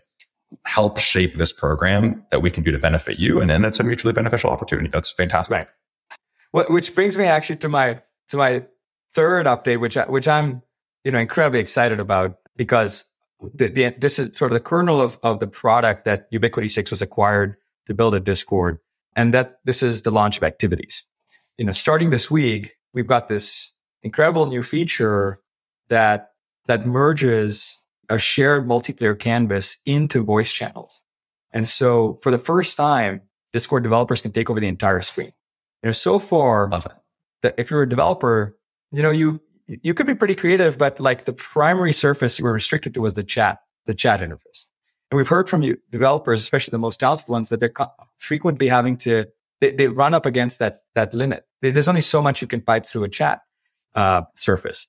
help 0.66 0.98
shape 0.98 1.36
this 1.36 1.52
program 1.52 2.26
that 2.32 2.42
we 2.42 2.50
can 2.50 2.64
do 2.64 2.72
to 2.72 2.80
benefit 2.80 3.20
you. 3.20 3.40
And 3.40 3.50
then 3.50 3.66
it's 3.66 3.80
a 3.80 3.84
mutually 3.84 4.14
beneficial 4.14 4.50
opportunity. 4.50 4.90
That's 4.90 5.12
fantastic. 5.12 5.70
Right. 6.54 6.70
Which 6.70 6.96
brings 6.96 7.18
me 7.18 7.26
actually 7.26 7.58
to 7.58 7.70
my, 7.70 8.02
to 8.30 8.38
my 8.38 8.64
third 9.14 9.46
update, 9.46 9.80
which, 9.80 9.98
I, 9.98 10.06
which 10.06 10.28
I'm, 10.28 10.62
you 11.04 11.12
know, 11.12 11.20
incredibly 11.20 11.60
excited 11.60 12.00
about 12.00 12.38
because 12.56 13.06
the, 13.54 13.68
the, 13.68 13.96
this 13.98 14.20
is 14.20 14.38
sort 14.38 14.52
of 14.52 14.56
the 14.56 14.60
kernel 14.60 15.00
of, 15.00 15.20
of 15.24 15.40
the 15.40 15.48
product 15.48 16.06
that 16.06 16.28
Ubiquity 16.32 16.68
6 16.68 16.92
was 16.92 17.02
acquired 17.02 17.56
to 17.86 17.94
build 17.94 18.16
a 18.16 18.20
Discord. 18.20 18.80
And 19.16 19.34
that 19.34 19.60
this 19.66 19.84
is 19.84 20.04
the 20.04 20.12
launch 20.12 20.38
of 20.38 20.44
activities. 20.44 21.04
You 21.58 21.66
know, 21.66 21.72
starting 21.72 22.10
this 22.10 22.30
week, 22.32 22.76
we've 22.94 23.08
got 23.08 23.28
this 23.28 23.74
incredible 24.02 24.46
new 24.46 24.64
feature 24.64 25.40
that, 25.90 26.32
that 26.68 26.86
merges 26.86 27.76
a 28.10 28.17
shared 28.17 28.67
multiplayer 28.67 29.17
canvas 29.17 29.78
into 29.86 30.24
voice 30.24 30.52
channels. 30.52 31.02
And 31.52 31.67
so 31.67 32.19
for 32.22 32.32
the 32.32 32.38
first 32.38 32.76
time, 32.78 33.22
Discord 33.54 33.84
developers 33.84 34.22
can 34.22 34.32
take 34.32 34.50
over 34.50 34.60
the 34.60 34.67
entire 34.67 35.02
screen. 35.02 35.34
You 35.84 35.88
know, 35.88 35.91
so 35.91 36.19
far, 36.19 36.69
that 37.41 37.56
if 37.58 37.72
you're 37.72 37.84
a 37.84 37.89
developer, 37.89 38.58
you 38.91 39.02
know, 39.02 39.12
you, 39.12 39.41
you 39.67 39.93
could 39.93 40.08
be 40.08 40.15
pretty 40.15 40.36
creative, 40.36 40.78
but 40.78 41.00
like 41.00 41.26
the 41.26 41.34
primary 41.34 41.93
surface 41.93 42.38
you 42.38 42.45
were 42.45 42.54
restricted 42.54 42.93
to 42.95 43.02
was 43.02 43.13
the 43.13 43.24
chat, 43.24 43.60
the 43.86 43.93
chat 43.93 44.19
interface. 44.19 44.65
And 45.10 45.17
we've 45.17 45.28
heard 45.28 45.50
from 45.50 45.63
you 45.63 45.78
developers, 45.89 46.41
especially 46.41 46.72
the 46.72 46.80
most 46.80 47.00
talented 47.00 47.28
ones, 47.28 47.50
that 47.50 47.60
they're 47.60 47.74
frequently 48.17 48.67
having 48.67 48.98
to, 48.98 49.26
they, 49.62 49.72
they 49.72 49.88
run 49.88 50.13
up 50.13 50.26
against 50.26 50.60
that, 50.60 50.84
that 50.95 51.13
limit. 51.13 51.45
There's 51.62 51.88
only 51.88 52.02
so 52.02 52.22
much 52.22 52.41
you 52.41 52.48
can 52.48 52.62
pipe 52.62 52.86
through 52.86 53.04
a 53.06 53.10
chat, 53.10 53.41
uh, 53.95 54.24
surface. 54.36 54.88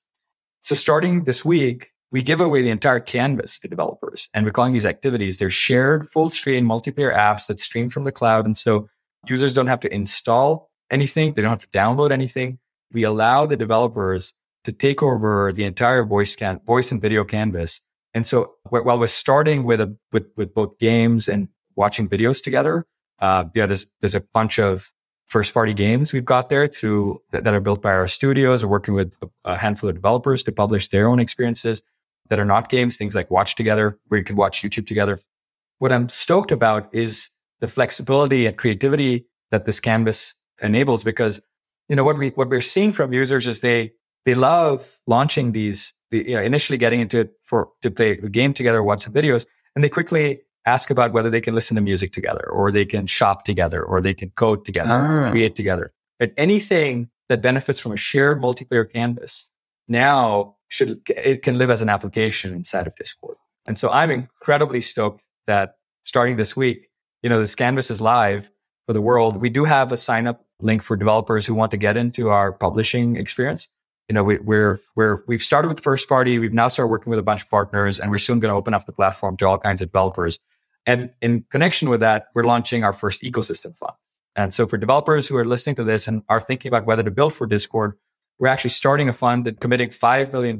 So 0.61 0.75
starting 0.75 1.23
this 1.23 1.43
week, 1.43 1.90
we 2.11 2.21
give 2.21 2.41
away 2.41 2.61
the 2.61 2.69
entire 2.69 2.99
canvas 2.99 3.57
to 3.59 3.67
developers 3.67 4.29
and 4.33 4.45
we're 4.45 4.51
calling 4.51 4.73
these 4.73 4.85
activities. 4.85 5.37
They're 5.37 5.49
shared 5.49 6.09
full 6.09 6.29
screen 6.29 6.65
multiplayer 6.65 7.15
apps 7.15 7.47
that 7.47 7.59
stream 7.59 7.89
from 7.89 8.03
the 8.03 8.11
cloud. 8.11 8.45
And 8.45 8.57
so 8.57 8.89
users 9.27 9.53
don't 9.53 9.67
have 9.67 9.79
to 9.81 9.93
install 9.93 10.69
anything. 10.89 11.33
They 11.33 11.41
don't 11.41 11.51
have 11.51 11.59
to 11.59 11.67
download 11.67 12.11
anything. 12.11 12.59
We 12.91 13.03
allow 13.03 13.45
the 13.45 13.55
developers 13.55 14.33
to 14.65 14.73
take 14.73 15.01
over 15.01 15.53
the 15.53 15.63
entire 15.63 16.03
voice 16.03 16.35
can 16.35 16.59
voice 16.65 16.91
and 16.91 17.01
video 17.01 17.23
canvas. 17.23 17.81
And 18.13 18.25
so 18.25 18.55
while 18.69 18.99
we're 18.99 19.07
starting 19.07 19.63
with 19.63 19.79
a, 19.79 19.95
with, 20.11 20.27
with 20.35 20.53
both 20.53 20.77
games 20.79 21.29
and 21.29 21.47
watching 21.75 22.09
videos 22.09 22.43
together, 22.43 22.85
uh, 23.19 23.45
yeah, 23.55 23.67
there's, 23.67 23.85
there's 24.01 24.15
a 24.15 24.21
bunch 24.33 24.59
of 24.59 24.91
first 25.27 25.53
party 25.53 25.73
games 25.73 26.11
we've 26.11 26.25
got 26.25 26.49
there 26.49 26.67
through 26.67 27.21
that, 27.31 27.45
that 27.45 27.53
are 27.53 27.61
built 27.61 27.81
by 27.81 27.91
our 27.91 28.07
studios 28.07 28.65
or 28.65 28.67
working 28.67 28.93
with 28.93 29.15
a 29.45 29.57
handful 29.57 29.87
of 29.87 29.95
developers 29.95 30.43
to 30.43 30.51
publish 30.51 30.89
their 30.89 31.07
own 31.07 31.21
experiences 31.21 31.81
that 32.31 32.39
are 32.39 32.45
not 32.45 32.69
games, 32.69 32.95
things 32.95 33.13
like 33.13 33.29
Watch 33.29 33.55
Together, 33.55 33.99
where 34.07 34.17
you 34.17 34.23
can 34.23 34.37
watch 34.37 34.61
YouTube 34.61 34.87
together. 34.87 35.19
What 35.79 35.91
I'm 35.91 36.07
stoked 36.07 36.53
about 36.53 36.87
is 36.95 37.29
the 37.59 37.67
flexibility 37.67 38.45
and 38.45 38.55
creativity 38.57 39.25
that 39.51 39.65
this 39.65 39.81
canvas 39.81 40.33
enables 40.61 41.03
because, 41.03 41.41
you 41.89 41.95
know, 41.97 42.05
what 42.05 42.17
we, 42.17 42.29
what 42.29 42.49
we're 42.49 42.61
seeing 42.61 42.93
from 42.93 43.11
users 43.11 43.49
is 43.49 43.59
they, 43.59 43.91
they 44.23 44.33
love 44.33 44.97
launching 45.07 45.51
these, 45.51 45.93
the, 46.09 46.25
you 46.25 46.35
know, 46.37 46.41
initially 46.41 46.77
getting 46.77 47.01
into 47.01 47.19
it 47.19 47.33
for, 47.43 47.67
to 47.81 47.91
play 47.91 48.11
a 48.11 48.29
game 48.29 48.53
together, 48.53 48.81
watch 48.81 49.03
some 49.03 49.13
videos, 49.13 49.45
and 49.75 49.83
they 49.83 49.89
quickly 49.89 50.39
ask 50.65 50.89
about 50.89 51.11
whether 51.11 51.29
they 51.29 51.41
can 51.41 51.53
listen 51.53 51.75
to 51.75 51.81
music 51.81 52.13
together 52.13 52.49
or 52.49 52.71
they 52.71 52.85
can 52.85 53.07
shop 53.07 53.43
together 53.43 53.83
or 53.83 53.99
they 53.99 54.13
can 54.13 54.29
code 54.37 54.63
together, 54.63 54.93
ah. 54.93 55.31
create 55.31 55.57
together. 55.57 55.91
But 56.17 56.31
anything 56.37 57.09
that 57.27 57.41
benefits 57.41 57.79
from 57.79 57.91
a 57.91 57.97
shared 57.97 58.41
multiplayer 58.41 58.89
canvas 58.89 59.49
now 59.89 60.55
should 60.71 61.01
it 61.09 61.43
can 61.43 61.57
live 61.57 61.69
as 61.69 61.81
an 61.81 61.89
application 61.89 62.53
inside 62.53 62.87
of 62.87 62.95
Discord. 62.95 63.35
And 63.65 63.77
so 63.77 63.89
I'm 63.89 64.09
incredibly 64.09 64.79
stoked 64.79 65.21
that 65.45 65.75
starting 66.05 66.37
this 66.37 66.55
week, 66.55 66.89
you 67.21 67.29
know, 67.29 67.41
this 67.41 67.55
canvas 67.55 67.91
is 67.91 67.99
live 67.99 68.49
for 68.87 68.93
the 68.93 69.01
world. 69.01 69.37
We 69.37 69.49
do 69.49 69.65
have 69.65 69.91
a 69.91 69.97
sign 69.97 70.27
up 70.27 70.45
link 70.61 70.81
for 70.81 70.95
developers 70.95 71.45
who 71.45 71.53
want 71.53 71.71
to 71.71 71.77
get 71.77 71.97
into 71.97 72.29
our 72.29 72.53
publishing 72.53 73.17
experience. 73.17 73.67
You 74.07 74.13
know, 74.13 74.23
we, 74.23 74.37
we're, 74.37 74.79
we're, 74.95 75.23
we've 75.27 75.43
started 75.43 75.67
with 75.67 75.81
first 75.81 76.07
party. 76.07 76.39
We've 76.39 76.53
now 76.53 76.69
started 76.69 76.89
working 76.89 77.11
with 77.11 77.19
a 77.19 77.23
bunch 77.23 77.43
of 77.43 77.49
partners 77.49 77.99
and 77.99 78.09
we're 78.09 78.17
soon 78.17 78.39
going 78.39 78.51
to 78.51 78.57
open 78.57 78.73
up 78.73 78.85
the 78.85 78.93
platform 78.93 79.35
to 79.37 79.47
all 79.47 79.57
kinds 79.57 79.81
of 79.81 79.89
developers. 79.89 80.39
And 80.85 81.11
in 81.21 81.45
connection 81.51 81.89
with 81.89 81.99
that, 81.99 82.27
we're 82.33 82.43
launching 82.43 82.85
our 82.85 82.93
first 82.93 83.23
ecosystem 83.23 83.77
fund. 83.77 83.93
And 84.37 84.53
so 84.53 84.67
for 84.67 84.77
developers 84.77 85.27
who 85.27 85.35
are 85.35 85.45
listening 85.45 85.75
to 85.75 85.83
this 85.83 86.07
and 86.07 86.23
are 86.29 86.39
thinking 86.39 86.69
about 86.69 86.85
whether 86.85 87.03
to 87.03 87.11
build 87.11 87.33
for 87.33 87.45
Discord, 87.45 87.97
we're 88.41 88.47
actually 88.47 88.71
starting 88.71 89.07
a 89.07 89.13
fund 89.13 89.47
and 89.47 89.59
committing 89.59 89.89
$5 89.89 90.33
million 90.33 90.57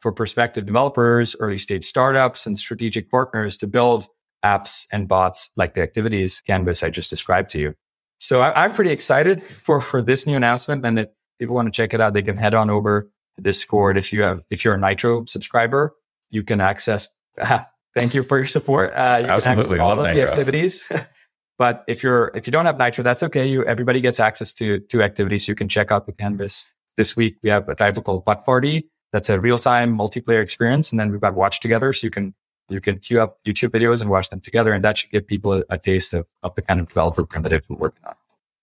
for 0.00 0.10
prospective 0.10 0.66
developers, 0.66 1.36
early 1.38 1.56
stage 1.56 1.84
startups 1.84 2.46
and 2.46 2.58
strategic 2.58 3.08
partners 3.08 3.56
to 3.58 3.68
build 3.68 4.08
apps 4.44 4.86
and 4.90 5.06
bots 5.06 5.50
like 5.56 5.74
the 5.74 5.82
activities 5.82 6.40
canvas 6.40 6.82
I 6.82 6.90
just 6.90 7.08
described 7.08 7.50
to 7.50 7.60
you. 7.60 7.74
So 8.18 8.42
I, 8.42 8.64
am 8.64 8.72
pretty 8.72 8.90
excited 8.90 9.40
for, 9.40 9.80
for 9.80 10.02
this 10.02 10.26
new 10.26 10.36
announcement. 10.36 10.84
And 10.84 10.98
if 10.98 11.08
people 11.38 11.54
want 11.54 11.68
to 11.68 11.72
check 11.72 11.94
it 11.94 12.00
out, 12.00 12.12
they 12.12 12.22
can 12.22 12.36
head 12.36 12.54
on 12.54 12.70
over 12.70 13.08
to 13.36 13.42
Discord. 13.42 13.96
If 13.96 14.12
you 14.12 14.22
have, 14.22 14.42
if 14.50 14.64
you're 14.64 14.74
a 14.74 14.78
Nitro 14.78 15.26
subscriber, 15.26 15.94
you 16.28 16.42
can 16.42 16.60
access, 16.60 17.06
thank 17.38 18.14
you 18.14 18.24
for 18.24 18.36
your 18.36 18.46
support. 18.46 18.92
Uh, 18.94 19.20
you 19.22 19.26
Absolutely. 19.28 19.78
all 19.78 19.92
of 19.92 20.12
the 20.12 20.28
activities. 20.28 20.90
but 21.58 21.84
if 21.86 22.02
you're, 22.02 22.32
if 22.34 22.48
you 22.48 22.50
don't 22.50 22.66
have 22.66 22.78
Nitro, 22.78 23.04
that's 23.04 23.22
okay. 23.22 23.46
You, 23.46 23.64
everybody 23.64 24.00
gets 24.00 24.18
access 24.18 24.52
to, 24.54 24.80
to 24.80 25.02
activities. 25.02 25.46
So 25.46 25.52
you 25.52 25.56
can 25.56 25.68
check 25.68 25.92
out 25.92 26.06
the 26.06 26.12
canvas. 26.12 26.72
This 27.00 27.16
week, 27.16 27.38
we 27.42 27.48
have 27.48 27.66
a 27.66 27.74
title 27.74 28.02
called 28.02 28.26
Putt 28.26 28.44
Party. 28.44 28.86
That's 29.10 29.30
a 29.30 29.40
real 29.40 29.56
time 29.56 29.96
multiplayer 29.96 30.42
experience. 30.42 30.90
And 30.90 31.00
then 31.00 31.10
we've 31.10 31.20
got 31.22 31.34
Watch 31.34 31.58
Together. 31.58 31.94
So 31.94 32.06
you 32.06 32.10
can 32.10 32.34
you 32.68 32.78
can 32.78 32.98
queue 32.98 33.22
up 33.22 33.38
YouTube 33.42 33.70
videos 33.70 34.02
and 34.02 34.10
watch 34.10 34.28
them 34.28 34.40
together. 34.40 34.70
And 34.74 34.84
that 34.84 34.98
should 34.98 35.10
give 35.10 35.26
people 35.26 35.54
a, 35.54 35.64
a 35.70 35.78
taste 35.78 36.12
of, 36.12 36.26
of 36.42 36.54
the 36.56 36.60
kind 36.60 36.78
of 36.78 36.88
developer 36.88 37.24
primitive 37.24 37.64
we're 37.70 37.76
working 37.76 38.04
on. 38.04 38.16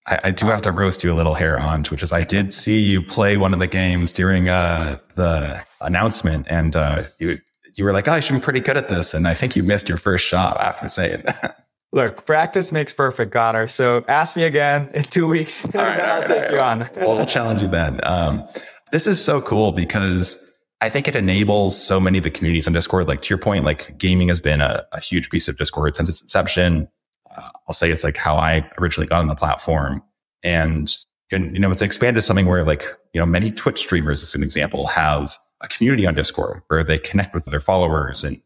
I, 0.05 0.19
I, 0.25 0.29
do 0.29 0.45
have 0.45 0.61
to 0.61 0.71
roast 0.71 1.03
you 1.03 1.11
a 1.11 1.15
little 1.15 1.33
here 1.33 1.57
on 1.57 1.83
which 1.85 2.03
is 2.03 2.11
I 2.11 2.23
did 2.25 2.53
see 2.53 2.79
you 2.79 3.01
play 3.01 3.37
one 3.37 3.53
of 3.55 3.59
the 3.59 3.65
games 3.65 4.11
during 4.11 4.49
uh, 4.49 4.99
the 5.15 5.65
announcement, 5.81 6.45
and 6.47 6.75
uh, 6.75 7.05
you 7.17 7.39
you 7.75 7.85
were 7.85 7.91
like, 7.91 8.07
oh, 8.07 8.11
"I 8.11 8.19
should 8.19 8.35
be 8.35 8.39
pretty 8.39 8.59
good 8.59 8.77
at 8.77 8.87
this," 8.87 9.15
and 9.15 9.27
I 9.27 9.33
think 9.33 9.55
you 9.55 9.63
missed 9.63 9.89
your 9.89 9.97
first 9.97 10.27
shot 10.27 10.61
after 10.61 10.87
saying 10.87 11.23
that. 11.25 11.63
Look, 11.93 12.25
practice 12.25 12.71
makes 12.71 12.91
perfect, 12.91 13.31
Conor. 13.31 13.67
So 13.67 14.03
ask 14.07 14.35
me 14.35 14.43
again 14.43 14.89
in 14.93 15.03
two 15.03 15.27
weeks, 15.27 15.63
all 15.75 15.81
right, 15.81 15.99
I'll 15.99 16.27
take 16.27 16.43
right, 16.43 16.51
you 16.51 16.59
on. 16.59 16.79
well, 16.97 17.17
we'll 17.17 17.25
challenge 17.25 17.61
you 17.61 17.67
then. 17.67 18.01
Um, 18.03 18.47
this 18.91 19.07
is 19.07 19.23
so 19.23 19.41
cool 19.41 19.71
because 19.71 20.43
I 20.81 20.89
think 20.89 21.07
it 21.07 21.15
enables 21.15 21.81
so 21.81 21.99
many 21.99 22.17
of 22.17 22.23
the 22.23 22.29
communities 22.29 22.67
on 22.67 22.73
Discord. 22.73 23.07
Like 23.07 23.21
to 23.23 23.29
your 23.29 23.39
point, 23.39 23.63
like 23.63 23.97
gaming 23.97 24.27
has 24.27 24.39
been 24.39 24.61
a, 24.61 24.85
a 24.91 24.99
huge 24.99 25.29
piece 25.29 25.47
of 25.47 25.57
Discord 25.57 25.95
since 25.95 26.09
its 26.09 26.21
inception. 26.21 26.89
Uh, 27.35 27.49
I'll 27.67 27.73
say 27.73 27.89
it's 27.89 28.03
like 28.03 28.17
how 28.17 28.35
I 28.35 28.69
originally 28.79 29.07
got 29.07 29.21
on 29.21 29.27
the 29.27 29.35
platform. 29.35 30.03
And, 30.43 30.95
and, 31.31 31.53
you 31.53 31.59
know, 31.59 31.71
it's 31.71 31.81
expanded 31.81 32.23
something 32.23 32.47
where 32.47 32.63
like, 32.63 32.83
you 33.13 33.19
know, 33.19 33.25
many 33.25 33.49
Twitch 33.49 33.79
streamers, 33.79 34.23
as 34.23 34.35
an 34.35 34.43
example, 34.43 34.87
have 34.87 35.37
a 35.61 35.67
community 35.67 36.05
on 36.05 36.15
Discord 36.15 36.61
where 36.67 36.83
they 36.83 36.99
connect 36.99 37.33
with 37.33 37.45
their 37.45 37.59
followers. 37.59 38.23
And, 38.23 38.41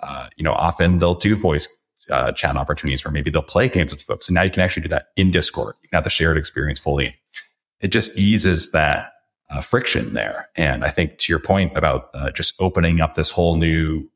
uh, 0.00 0.28
you 0.36 0.44
know, 0.44 0.52
often 0.52 0.98
they'll 0.98 1.14
do 1.14 1.36
voice 1.36 1.68
uh, 2.10 2.32
chat 2.32 2.56
opportunities 2.56 3.04
where 3.04 3.12
maybe 3.12 3.30
they'll 3.30 3.42
play 3.42 3.68
games 3.68 3.92
with 3.92 4.02
folks. 4.02 4.28
And 4.28 4.34
now 4.34 4.42
you 4.42 4.50
can 4.50 4.62
actually 4.62 4.82
do 4.82 4.88
that 4.88 5.08
in 5.16 5.30
Discord. 5.30 5.74
You 5.82 5.88
can 5.88 5.96
have 5.96 6.04
the 6.04 6.10
shared 6.10 6.36
experience 6.36 6.78
fully. 6.78 7.16
It 7.80 7.88
just 7.88 8.16
eases 8.16 8.72
that 8.72 9.12
uh, 9.50 9.60
friction 9.60 10.14
there. 10.14 10.48
And 10.56 10.84
I 10.84 10.90
think 10.90 11.18
to 11.18 11.32
your 11.32 11.40
point 11.40 11.76
about 11.76 12.10
uh, 12.14 12.30
just 12.30 12.54
opening 12.60 13.00
up 13.00 13.14
this 13.14 13.30
whole 13.30 13.56
new 13.56 14.08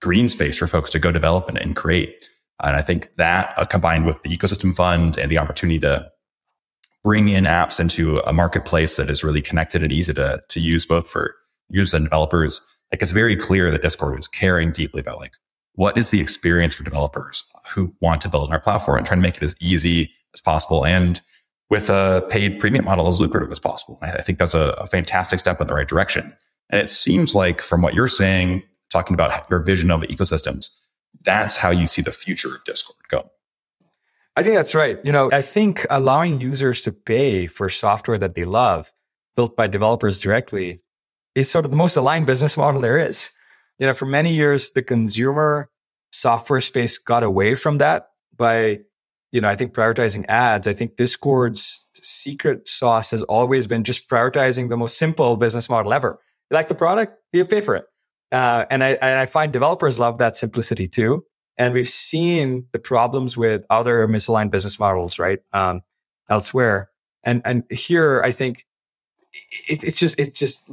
green 0.00 0.28
space 0.28 0.58
for 0.58 0.66
folks 0.66 0.90
to 0.90 0.98
go 0.98 1.12
develop 1.12 1.48
and, 1.48 1.58
and 1.58 1.76
create. 1.76 2.30
And 2.62 2.76
I 2.76 2.82
think 2.82 3.14
that 3.16 3.52
uh, 3.56 3.64
combined 3.64 4.06
with 4.06 4.22
the 4.22 4.36
ecosystem 4.36 4.74
fund 4.74 5.18
and 5.18 5.30
the 5.30 5.38
opportunity 5.38 5.78
to 5.80 6.10
bring 7.02 7.28
in 7.28 7.44
apps 7.44 7.80
into 7.80 8.18
a 8.20 8.32
marketplace 8.32 8.96
that 8.96 9.08
is 9.08 9.24
really 9.24 9.42
connected 9.42 9.82
and 9.82 9.92
easy 9.92 10.12
to, 10.14 10.42
to 10.48 10.60
use 10.60 10.84
both 10.84 11.08
for 11.08 11.34
users 11.70 11.94
and 11.94 12.04
developers, 12.04 12.60
like 12.92 13.02
it's 13.02 13.12
very 13.12 13.36
clear 13.36 13.70
that 13.70 13.82
Discord 13.82 14.18
is 14.18 14.28
caring 14.28 14.72
deeply 14.72 15.00
about 15.00 15.18
like, 15.18 15.32
what 15.80 15.96
is 15.96 16.10
the 16.10 16.20
experience 16.20 16.74
for 16.74 16.84
developers 16.84 17.42
who 17.72 17.90
want 18.02 18.20
to 18.20 18.28
build 18.28 18.46
on 18.46 18.52
our 18.52 18.60
platform 18.60 18.98
and 18.98 19.06
trying 19.06 19.16
to 19.16 19.22
make 19.22 19.38
it 19.38 19.42
as 19.42 19.56
easy 19.60 20.12
as 20.34 20.40
possible 20.42 20.84
and 20.84 21.22
with 21.70 21.88
a 21.88 22.22
paid 22.28 22.60
premium 22.60 22.84
model 22.84 23.08
as 23.08 23.18
lucrative 23.18 23.50
as 23.50 23.58
possible. 23.58 23.98
I 24.02 24.20
think 24.20 24.36
that's 24.36 24.52
a, 24.52 24.74
a 24.76 24.86
fantastic 24.86 25.38
step 25.38 25.58
in 25.58 25.66
the 25.66 25.72
right 25.72 25.88
direction. 25.88 26.36
And 26.68 26.82
it 26.82 26.90
seems 26.90 27.34
like 27.34 27.62
from 27.62 27.80
what 27.80 27.94
you're 27.94 28.08
saying, 28.08 28.62
talking 28.90 29.14
about 29.14 29.48
your 29.48 29.60
vision 29.60 29.90
of 29.90 30.02
ecosystems, 30.02 30.68
that's 31.22 31.56
how 31.56 31.70
you 31.70 31.86
see 31.86 32.02
the 32.02 32.12
future 32.12 32.54
of 32.54 32.62
Discord 32.64 32.98
go. 33.08 33.30
I 34.36 34.42
think 34.42 34.56
that's 34.56 34.74
right. 34.74 34.98
You 35.02 35.12
know, 35.12 35.30
I 35.32 35.40
think 35.40 35.86
allowing 35.88 36.42
users 36.42 36.82
to 36.82 36.92
pay 36.92 37.46
for 37.46 37.70
software 37.70 38.18
that 38.18 38.34
they 38.34 38.44
love 38.44 38.92
built 39.34 39.56
by 39.56 39.66
developers 39.66 40.20
directly 40.20 40.82
is 41.34 41.50
sort 41.50 41.64
of 41.64 41.70
the 41.70 41.76
most 41.78 41.96
aligned 41.96 42.26
business 42.26 42.58
model 42.58 42.82
there 42.82 42.98
is. 42.98 43.30
You 43.80 43.88
know, 43.88 43.94
for 43.94 44.06
many 44.06 44.32
years, 44.32 44.70
the 44.70 44.82
consumer 44.82 45.68
software 46.12 46.60
space 46.60 46.98
got 46.98 47.24
away 47.24 47.56
from 47.56 47.78
that 47.78 48.10
by 48.36 48.80
you 49.32 49.40
know, 49.40 49.48
I 49.48 49.54
think 49.54 49.72
prioritizing 49.72 50.26
ads, 50.28 50.66
I 50.66 50.72
think 50.72 50.96
Discord's 50.96 51.86
secret 51.94 52.66
sauce 52.66 53.10
has 53.10 53.22
always 53.22 53.66
been 53.66 53.84
just 53.84 54.08
prioritizing 54.08 54.68
the 54.68 54.76
most 54.76 54.98
simple 54.98 55.36
business 55.36 55.68
model 55.68 55.92
ever. 55.92 56.18
You 56.50 56.56
like 56.56 56.68
the 56.68 56.74
product, 56.74 57.16
you 57.32 57.44
pay 57.44 57.60
for 57.60 57.76
it. 57.76 57.84
Uh, 58.32 58.64
and 58.70 58.82
I, 58.82 58.90
and 58.90 59.20
I 59.20 59.26
find 59.26 59.52
developers 59.52 59.98
love 59.98 60.18
that 60.18 60.36
simplicity 60.36 60.88
too. 60.88 61.24
And 61.56 61.74
we've 61.74 61.88
seen 61.88 62.66
the 62.72 62.78
problems 62.78 63.36
with 63.36 63.64
other 63.70 64.08
misaligned 64.08 64.50
business 64.50 64.78
models, 64.78 65.18
right? 65.18 65.40
Um, 65.52 65.82
elsewhere. 66.28 66.90
And, 67.22 67.42
and 67.44 67.64
here, 67.70 68.22
I 68.24 68.30
think 68.30 68.64
it, 69.68 69.84
it's 69.84 69.98
just, 69.98 70.18
it's 70.18 70.38
just, 70.38 70.68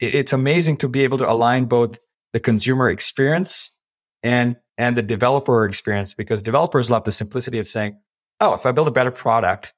it, 0.00 0.14
it's 0.14 0.32
amazing 0.32 0.78
to 0.78 0.88
be 0.88 1.04
able 1.04 1.18
to 1.18 1.30
align 1.30 1.66
both 1.66 1.98
the 2.32 2.40
consumer 2.40 2.90
experience 2.90 3.76
and 4.22 4.56
and 4.78 4.96
the 4.96 5.02
developer 5.02 5.66
experience 5.66 6.14
because 6.14 6.42
developers 6.42 6.90
love 6.90 7.04
the 7.04 7.12
simplicity 7.12 7.58
of 7.58 7.68
saying, 7.68 7.98
oh, 8.40 8.54
if 8.54 8.64
I 8.64 8.72
build 8.72 8.88
a 8.88 8.92
better 8.92 9.10
product, 9.10 9.74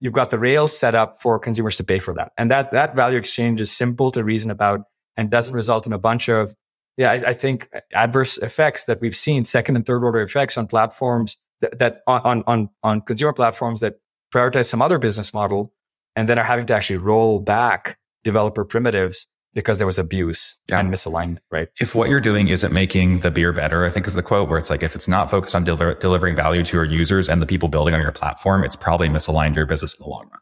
you've 0.00 0.14
got 0.14 0.30
the 0.30 0.38
rails 0.38 0.76
set 0.76 0.94
up 0.94 1.20
for 1.20 1.38
consumers 1.38 1.76
to 1.76 1.84
pay 1.84 1.98
for 1.98 2.14
that. 2.14 2.32
And 2.38 2.50
that, 2.50 2.72
that 2.72 2.96
value 2.96 3.18
exchange 3.18 3.60
is 3.60 3.70
simple 3.70 4.10
to 4.12 4.24
reason 4.24 4.50
about 4.50 4.82
and 5.16 5.30
doesn't 5.30 5.50
mm-hmm. 5.50 5.56
result 5.56 5.86
in 5.86 5.92
a 5.92 5.98
bunch 5.98 6.28
of, 6.28 6.54
yeah, 6.96 7.10
I, 7.10 7.14
I 7.14 7.32
think 7.34 7.68
adverse 7.92 8.38
effects 8.38 8.84
that 8.84 9.00
we've 9.00 9.16
seen, 9.16 9.44
second 9.44 9.76
and 9.76 9.84
third 9.84 10.02
order 10.02 10.22
effects 10.22 10.56
on 10.56 10.66
platforms 10.66 11.36
that, 11.60 11.78
that 11.78 12.00
on, 12.06 12.42
on, 12.46 12.70
on 12.82 13.02
consumer 13.02 13.34
platforms 13.34 13.80
that 13.80 13.96
prioritize 14.34 14.66
some 14.66 14.80
other 14.82 14.98
business 14.98 15.34
model 15.34 15.74
and 16.14 16.28
then 16.28 16.38
are 16.38 16.44
having 16.44 16.66
to 16.66 16.74
actually 16.74 16.96
roll 16.96 17.40
back 17.40 17.98
developer 18.24 18.64
primitives 18.64 19.26
because 19.56 19.78
there 19.78 19.86
was 19.86 19.98
abuse 19.98 20.58
yeah. 20.68 20.78
and 20.78 20.92
misalignment, 20.92 21.38
right? 21.50 21.68
If 21.80 21.94
what 21.94 22.10
you're 22.10 22.20
doing 22.20 22.48
isn't 22.48 22.74
making 22.74 23.20
the 23.20 23.30
beer 23.30 23.54
better, 23.54 23.86
I 23.86 23.90
think 23.90 24.06
is 24.06 24.12
the 24.12 24.22
quote 24.22 24.50
where 24.50 24.58
it's 24.58 24.68
like, 24.68 24.82
if 24.82 24.94
it's 24.94 25.08
not 25.08 25.30
focused 25.30 25.54
on 25.54 25.64
deliver, 25.64 25.94
delivering 25.94 26.36
value 26.36 26.62
to 26.62 26.76
your 26.76 26.84
users 26.84 27.26
and 27.26 27.40
the 27.40 27.46
people 27.46 27.70
building 27.70 27.94
on 27.94 28.02
your 28.02 28.12
platform, 28.12 28.64
it's 28.64 28.76
probably 28.76 29.08
misaligned 29.08 29.56
your 29.56 29.64
business 29.64 29.98
in 29.98 30.04
the 30.04 30.10
long 30.10 30.28
run. 30.30 30.40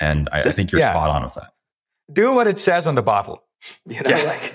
And 0.00 0.28
I, 0.30 0.42
Just, 0.42 0.46
I 0.46 0.52
think 0.52 0.70
you're 0.70 0.80
yeah. 0.80 0.92
spot 0.92 1.10
on 1.10 1.24
with 1.24 1.34
that. 1.34 1.50
Do 2.12 2.32
what 2.32 2.46
it 2.46 2.60
says 2.60 2.86
on 2.86 2.94
the 2.94 3.02
bottle. 3.02 3.42
You 3.86 4.02
know, 4.02 4.10
yeah. 4.10 4.22
like 4.24 4.54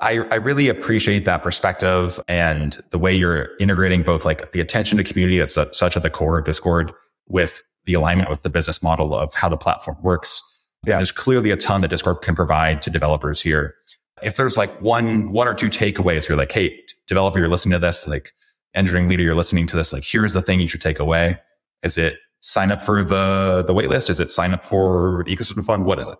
I, 0.00 0.12
I 0.30 0.36
really 0.36 0.68
appreciate 0.68 1.26
that 1.26 1.42
perspective 1.42 2.18
and 2.26 2.82
the 2.88 2.98
way 2.98 3.14
you're 3.14 3.50
integrating 3.60 4.02
both 4.02 4.24
like 4.24 4.52
the 4.52 4.60
attention 4.60 4.96
to 4.96 5.04
community 5.04 5.38
that's 5.38 5.52
such 5.52 5.96
at 5.96 6.02
the 6.02 6.08
core 6.08 6.38
of 6.38 6.46
Discord 6.46 6.92
with 7.28 7.62
the 7.84 7.92
alignment 7.92 8.30
with 8.30 8.42
the 8.42 8.48
business 8.48 8.82
model 8.82 9.14
of 9.14 9.34
how 9.34 9.50
the 9.50 9.58
platform 9.58 9.98
works 10.02 10.53
yeah. 10.86 10.96
There's 10.96 11.12
clearly 11.12 11.50
a 11.50 11.56
ton 11.56 11.80
that 11.82 11.88
Discord 11.88 12.22
can 12.22 12.34
provide 12.34 12.82
to 12.82 12.90
developers 12.90 13.40
here. 13.40 13.74
If 14.22 14.36
there's 14.36 14.56
like 14.56 14.80
one, 14.80 15.32
one 15.32 15.48
or 15.48 15.54
two 15.54 15.68
takeaways, 15.68 16.28
you're 16.28 16.38
like, 16.38 16.52
Hey, 16.52 16.82
developer, 17.06 17.38
you're 17.38 17.48
listening 17.48 17.72
to 17.72 17.78
this, 17.78 18.06
like 18.06 18.32
engineering 18.74 19.08
leader, 19.08 19.22
you're 19.22 19.34
listening 19.34 19.66
to 19.68 19.76
this, 19.76 19.92
like, 19.92 20.04
here's 20.04 20.32
the 20.32 20.42
thing 20.42 20.60
you 20.60 20.68
should 20.68 20.80
take 20.80 20.98
away. 20.98 21.38
Is 21.82 21.98
it 21.98 22.18
sign 22.40 22.70
up 22.70 22.80
for 22.82 23.02
the, 23.02 23.64
the 23.66 23.74
waitlist? 23.74 24.10
Is 24.10 24.20
it 24.20 24.30
sign 24.30 24.52
up 24.52 24.64
for 24.64 25.24
ecosystem 25.24 25.64
fund? 25.64 25.84
What 25.84 25.98
is 25.98 26.06
it? 26.06 26.18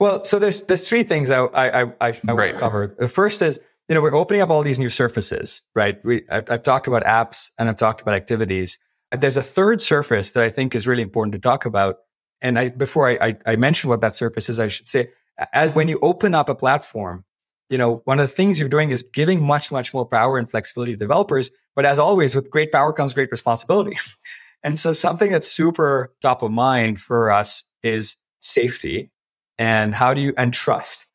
Well, 0.00 0.24
so 0.24 0.38
there's, 0.38 0.62
there's 0.62 0.88
three 0.88 1.02
things 1.02 1.30
I, 1.30 1.44
I, 1.44 1.82
I, 1.82 1.92
I 2.00 2.12
want 2.32 2.50
to 2.52 2.58
cover. 2.58 2.96
The 2.98 3.08
first 3.08 3.40
is, 3.42 3.60
you 3.88 3.94
know, 3.94 4.00
we're 4.00 4.14
opening 4.14 4.42
up 4.42 4.50
all 4.50 4.62
these 4.62 4.78
new 4.78 4.88
surfaces, 4.88 5.62
right? 5.74 6.04
We, 6.04 6.24
I've, 6.28 6.50
I've 6.50 6.62
talked 6.62 6.88
about 6.88 7.04
apps 7.04 7.50
and 7.58 7.68
I've 7.68 7.76
talked 7.76 8.00
about 8.00 8.14
activities. 8.14 8.78
There's 9.16 9.36
a 9.36 9.42
third 9.42 9.80
surface 9.80 10.32
that 10.32 10.42
I 10.42 10.50
think 10.50 10.74
is 10.74 10.88
really 10.88 11.02
important 11.02 11.32
to 11.34 11.38
talk 11.38 11.64
about, 11.66 11.98
and 12.40 12.58
I, 12.58 12.68
before 12.68 13.08
I, 13.08 13.18
I, 13.20 13.36
I 13.46 13.56
mention 13.56 13.90
what 13.90 14.00
that 14.00 14.14
surface 14.14 14.48
is, 14.48 14.60
I 14.60 14.68
should 14.68 14.88
say, 14.88 15.10
as 15.52 15.74
when 15.74 15.88
you 15.88 15.98
open 16.02 16.34
up 16.34 16.48
a 16.48 16.54
platform, 16.54 17.24
you 17.68 17.78
know, 17.78 18.02
one 18.04 18.20
of 18.20 18.28
the 18.28 18.34
things 18.34 18.60
you're 18.60 18.68
doing 18.68 18.90
is 18.90 19.02
giving 19.02 19.42
much, 19.42 19.72
much 19.72 19.92
more 19.92 20.06
power 20.06 20.38
and 20.38 20.50
flexibility 20.50 20.92
to 20.92 20.98
developers. 20.98 21.50
But 21.74 21.84
as 21.84 21.98
always, 21.98 22.34
with 22.34 22.50
great 22.50 22.72
power 22.72 22.92
comes 22.92 23.12
great 23.12 23.30
responsibility. 23.30 23.98
and 24.62 24.78
so 24.78 24.92
something 24.92 25.32
that's 25.32 25.50
super 25.50 26.14
top 26.22 26.42
of 26.42 26.52
mind 26.52 27.00
for 27.00 27.30
us 27.30 27.64
is 27.82 28.16
safety 28.40 29.10
and 29.58 29.94
how 29.94 30.14
do 30.14 30.20
you, 30.20 30.34
and 30.36 30.52
trust. 30.52 31.06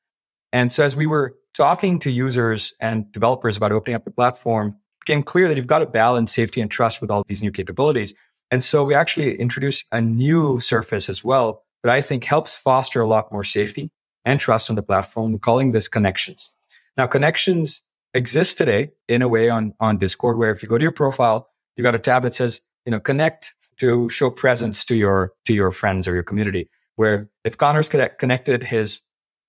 And 0.51 0.72
so 0.72 0.84
as 0.84 0.95
we 0.95 1.07
were 1.07 1.36
talking 1.53 1.99
to 1.99 2.11
users 2.11 2.74
and 2.80 3.11
developers 3.11 3.57
about 3.57 3.72
opening 3.72 3.95
up 3.95 4.05
the 4.05 4.11
platform 4.11 4.69
it 4.69 5.05
became 5.05 5.24
clear 5.24 5.47
that 5.47 5.57
you've 5.57 5.67
got 5.67 5.80
to 5.80 5.86
balance 5.86 6.34
safety 6.34 6.61
and 6.61 6.69
trust 6.69 7.01
with 7.01 7.11
all 7.11 7.24
these 7.28 7.41
new 7.41 7.51
capabilities. 7.51 8.13
And 8.52 8.64
so 8.64 8.84
we 8.84 8.93
actually 8.93 9.36
introduced 9.36 9.86
a 9.91 10.02
new 10.02 10.60
surface 10.60 11.10
as 11.10 11.24
well 11.24 11.64
that 11.84 11.91
I 11.91 12.02
think 12.02 12.26
helps 12.26 12.56
foster 12.56 13.02
a 13.02 13.08
lot 13.08 13.32
more 13.32 13.45
safety 13.45 13.89
and 14.26 14.39
trust 14.39 14.70
on 14.70 14.76
the 14.76 14.84
platform. 14.84 15.39
Calling 15.39 15.72
this 15.72 15.88
connections. 15.88 16.52
Now, 16.97 17.08
connections 17.08 17.84
exist 18.14 18.58
today 18.58 18.91
in 19.08 19.22
a 19.22 19.28
way 19.28 19.49
on, 19.49 19.74
on 19.80 19.97
Discord 19.97 20.38
where 20.38 20.52
if 20.52 20.62
you 20.62 20.70
go 20.70 20.78
to 20.78 20.84
your 20.84 20.91
profile, 20.91 21.49
you 21.78 21.84
got 21.84 21.95
a 21.95 21.99
tab 21.99 22.24
that 22.24 22.34
says, 22.34 22.62
you 22.86 22.91
know, 22.91 22.99
connect 22.99 23.56
to 23.78 24.10
show 24.10 24.30
presence 24.30 24.84
to 24.86 24.95
your, 24.95 25.32
to 25.45 25.54
your 25.54 25.72
friends 25.72 26.08
or 26.08 26.14
your 26.14 26.24
community. 26.24 26.70
Where 26.97 27.30
if 27.45 27.58
Conor's 27.58 27.88
connect, 27.88 28.20
connected 28.20 28.64
his 28.64 29.02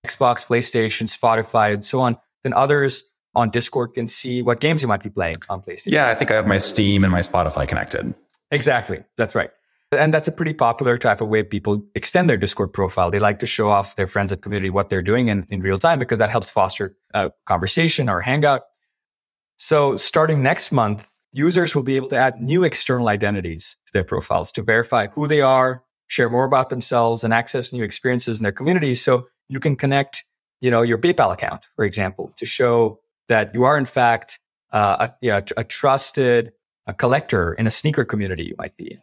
Xbox, 0.06 0.46
PlayStation, 0.46 1.14
Spotify, 1.14 1.74
and 1.74 1.84
so 1.84 2.00
on, 2.00 2.16
then 2.44 2.52
others 2.52 3.04
on 3.34 3.50
Discord 3.50 3.94
can 3.94 4.06
see 4.06 4.42
what 4.42 4.60
games 4.60 4.80
you 4.80 4.88
might 4.88 5.02
be 5.02 5.10
playing 5.10 5.36
on 5.48 5.60
PlayStation. 5.60 5.92
Yeah, 5.92 6.08
I 6.08 6.14
think 6.14 6.30
I 6.30 6.34
have 6.34 6.46
my 6.46 6.58
Steam 6.58 7.02
and 7.02 7.12
my 7.12 7.20
Spotify 7.20 7.66
connected. 7.66 8.14
Exactly. 8.52 9.02
That's 9.16 9.34
right. 9.34 9.50
And 9.90 10.14
that's 10.14 10.28
a 10.28 10.32
pretty 10.32 10.54
popular 10.54 10.96
type 10.96 11.20
of 11.20 11.28
way 11.28 11.42
people 11.42 11.82
extend 11.94 12.28
their 12.28 12.36
Discord 12.36 12.72
profile. 12.72 13.10
They 13.10 13.18
like 13.18 13.40
to 13.40 13.46
show 13.46 13.68
off 13.68 13.96
their 13.96 14.06
friends 14.06 14.32
and 14.32 14.40
community 14.40 14.70
what 14.70 14.88
they're 14.88 15.02
doing 15.02 15.28
in, 15.28 15.46
in 15.50 15.60
real 15.60 15.78
time 15.78 15.98
because 15.98 16.18
that 16.18 16.30
helps 16.30 16.50
foster 16.50 16.96
a 17.12 17.30
conversation 17.44 18.08
or 18.08 18.20
hangout. 18.20 18.62
So 19.58 19.96
starting 19.96 20.42
next 20.42 20.72
month, 20.72 21.08
users 21.32 21.74
will 21.74 21.82
be 21.82 21.96
able 21.96 22.08
to 22.08 22.16
add 22.16 22.40
new 22.40 22.64
external 22.64 23.08
identities 23.08 23.76
to 23.86 23.92
their 23.92 24.04
profiles 24.04 24.52
to 24.52 24.62
verify 24.62 25.08
who 25.08 25.26
they 25.26 25.40
are, 25.40 25.82
share 26.06 26.30
more 26.30 26.44
about 26.44 26.70
themselves 26.70 27.24
and 27.24 27.34
access 27.34 27.72
new 27.72 27.82
experiences 27.82 28.38
in 28.38 28.44
their 28.44 28.52
communities. 28.52 29.02
So 29.02 29.28
you 29.48 29.60
can 29.60 29.76
connect, 29.76 30.24
you 30.60 30.70
know, 30.70 30.82
your 30.82 30.98
PayPal 30.98 31.32
account, 31.32 31.68
for 31.76 31.84
example, 31.84 32.32
to 32.36 32.46
show 32.46 33.00
that 33.28 33.54
you 33.54 33.64
are 33.64 33.76
in 33.76 33.84
fact 33.84 34.38
uh, 34.72 35.08
a, 35.08 35.14
you 35.20 35.30
know, 35.30 35.42
a 35.56 35.64
trusted 35.64 36.52
a 36.86 36.94
collector 36.94 37.52
in 37.52 37.66
a 37.66 37.70
sneaker 37.70 38.04
community 38.04 38.44
you 38.44 38.54
might 38.58 38.76
be. 38.76 38.98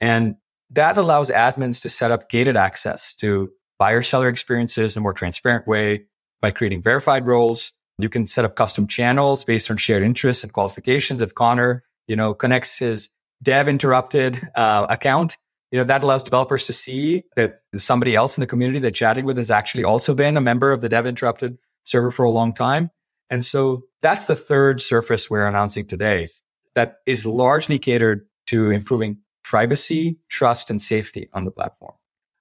And 0.00 0.36
that 0.70 0.96
allows 0.96 1.30
admins 1.30 1.82
to 1.82 1.88
set 1.88 2.10
up 2.10 2.28
gated 2.28 2.56
access 2.56 3.14
to 3.16 3.50
buyer 3.78 4.02
seller 4.02 4.28
experiences 4.28 4.96
in 4.96 5.00
a 5.00 5.02
more 5.02 5.12
transparent 5.12 5.66
way 5.66 6.06
by 6.40 6.50
creating 6.50 6.82
verified 6.82 7.26
roles. 7.26 7.72
You 7.98 8.08
can 8.08 8.26
set 8.26 8.44
up 8.44 8.56
custom 8.56 8.86
channels 8.86 9.44
based 9.44 9.70
on 9.70 9.76
shared 9.76 10.02
interests 10.02 10.42
and 10.42 10.52
qualifications. 10.52 11.22
If 11.22 11.34
Conor, 11.34 11.84
you 12.08 12.16
know, 12.16 12.34
connects 12.34 12.78
his 12.78 13.10
dev 13.42 13.68
interrupted 13.68 14.48
uh, 14.54 14.86
account, 14.88 15.36
you 15.70 15.78
know, 15.78 15.84
that 15.84 16.02
allows 16.02 16.22
developers 16.22 16.66
to 16.66 16.72
see 16.72 17.24
that 17.36 17.60
somebody 17.76 18.14
else 18.14 18.36
in 18.36 18.40
the 18.40 18.46
community 18.46 18.78
they're 18.78 18.90
chatting 18.90 19.24
with 19.24 19.36
has 19.36 19.50
actually 19.50 19.84
also 19.84 20.14
been 20.14 20.36
a 20.36 20.40
member 20.40 20.72
of 20.72 20.80
the 20.80 20.88
dev 20.88 21.06
interrupted 21.06 21.58
server 21.84 22.10
for 22.10 22.24
a 22.24 22.30
long 22.30 22.52
time. 22.52 22.90
And 23.30 23.44
so 23.44 23.84
that's 24.00 24.26
the 24.26 24.36
third 24.36 24.80
surface 24.80 25.30
we're 25.30 25.46
announcing 25.46 25.86
today 25.86 26.28
that 26.74 26.98
is 27.06 27.26
largely 27.26 27.78
catered 27.78 28.26
to 28.46 28.70
improving 28.70 29.18
privacy, 29.44 30.18
trust, 30.28 30.70
and 30.70 30.80
safety 30.80 31.28
on 31.32 31.44
the 31.44 31.50
platform. 31.50 31.94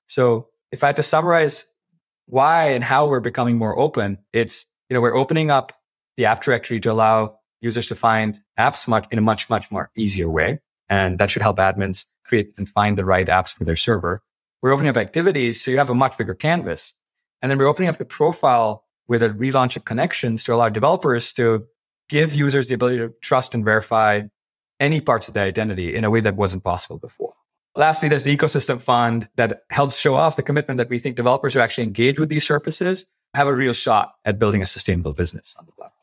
So 0.07 0.49
if 0.71 0.83
I 0.83 0.87
had 0.87 0.95
to 0.97 1.03
summarize 1.03 1.65
why 2.27 2.69
and 2.69 2.83
how 2.83 3.07
we're 3.07 3.19
becoming 3.19 3.57
more 3.57 3.77
open, 3.77 4.19
it's, 4.33 4.65
you 4.89 4.93
know, 4.93 5.01
we're 5.01 5.15
opening 5.15 5.51
up 5.51 5.73
the 6.17 6.25
app 6.25 6.41
directory 6.41 6.79
to 6.81 6.91
allow 6.91 7.37
users 7.61 7.87
to 7.87 7.95
find 7.95 8.39
apps 8.59 8.87
much 8.87 9.07
in 9.11 9.17
a 9.17 9.21
much, 9.21 9.49
much 9.49 9.71
more 9.71 9.91
easier 9.95 10.29
way. 10.29 10.59
And 10.89 11.19
that 11.19 11.29
should 11.29 11.41
help 11.41 11.57
admins 11.57 12.05
create 12.25 12.53
and 12.57 12.67
find 12.67 12.97
the 12.97 13.05
right 13.05 13.27
apps 13.27 13.55
for 13.55 13.63
their 13.63 13.75
server. 13.75 14.21
We're 14.61 14.71
opening 14.71 14.89
up 14.89 14.97
activities. 14.97 15.61
So 15.61 15.71
you 15.71 15.77
have 15.77 15.89
a 15.89 15.95
much 15.95 16.17
bigger 16.17 16.35
canvas. 16.35 16.93
And 17.41 17.49
then 17.49 17.57
we're 17.57 17.67
opening 17.67 17.89
up 17.89 17.97
the 17.97 18.05
profile 18.05 18.85
with 19.07 19.23
a 19.23 19.29
relaunch 19.29 19.75
of 19.75 19.85
connections 19.85 20.43
to 20.43 20.53
allow 20.53 20.69
developers 20.69 21.33
to 21.33 21.65
give 22.11 22.35
users 22.35 22.67
the 22.67 22.75
ability 22.75 22.97
to 22.97 23.13
trust 23.21 23.55
and 23.55 23.63
verify 23.63 24.21
any 24.79 24.99
parts 24.99 25.27
of 25.29 25.33
their 25.33 25.45
identity 25.45 25.95
in 25.95 26.03
a 26.03 26.09
way 26.09 26.19
that 26.19 26.35
wasn't 26.35 26.63
possible 26.63 26.97
before. 26.97 27.33
Lastly, 27.75 28.09
there's 28.09 28.25
the 28.25 28.35
ecosystem 28.35 28.81
fund 28.81 29.29
that 29.37 29.61
helps 29.69 29.97
show 29.97 30.15
off 30.15 30.35
the 30.35 30.43
commitment 30.43 30.77
that 30.77 30.89
we 30.89 30.99
think 30.99 31.15
developers 31.15 31.53
who 31.53 31.61
actually 31.61 31.85
engage 31.85 32.19
with 32.19 32.27
these 32.27 32.45
services 32.45 33.05
have 33.33 33.47
a 33.47 33.55
real 33.55 33.71
shot 33.71 34.15
at 34.25 34.37
building 34.37 34.61
a 34.61 34.65
sustainable 34.65 35.13
business 35.13 35.55
on 35.57 35.65
the 35.65 35.71
platform. 35.71 35.97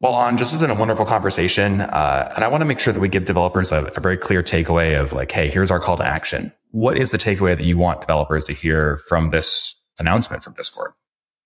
Well, 0.00 0.14
Anj, 0.14 0.38
this 0.38 0.50
has 0.52 0.60
been 0.60 0.70
a 0.70 0.74
wonderful 0.74 1.04
conversation. 1.04 1.82
Uh, 1.82 2.32
and 2.34 2.42
I 2.42 2.48
want 2.48 2.62
to 2.62 2.64
make 2.64 2.80
sure 2.80 2.94
that 2.94 3.00
we 3.00 3.08
give 3.08 3.26
developers 3.26 3.70
a, 3.70 3.84
a 3.94 4.00
very 4.00 4.16
clear 4.16 4.42
takeaway 4.42 4.98
of 4.98 5.12
like, 5.12 5.30
hey, 5.30 5.50
here's 5.50 5.70
our 5.70 5.78
call 5.78 5.98
to 5.98 6.06
action. 6.06 6.52
What 6.70 6.96
is 6.96 7.10
the 7.10 7.18
takeaway 7.18 7.54
that 7.54 7.64
you 7.64 7.76
want 7.76 8.00
developers 8.00 8.44
to 8.44 8.54
hear 8.54 8.96
from 8.96 9.28
this 9.28 9.78
announcement 9.98 10.42
from 10.42 10.54
Discord? 10.54 10.92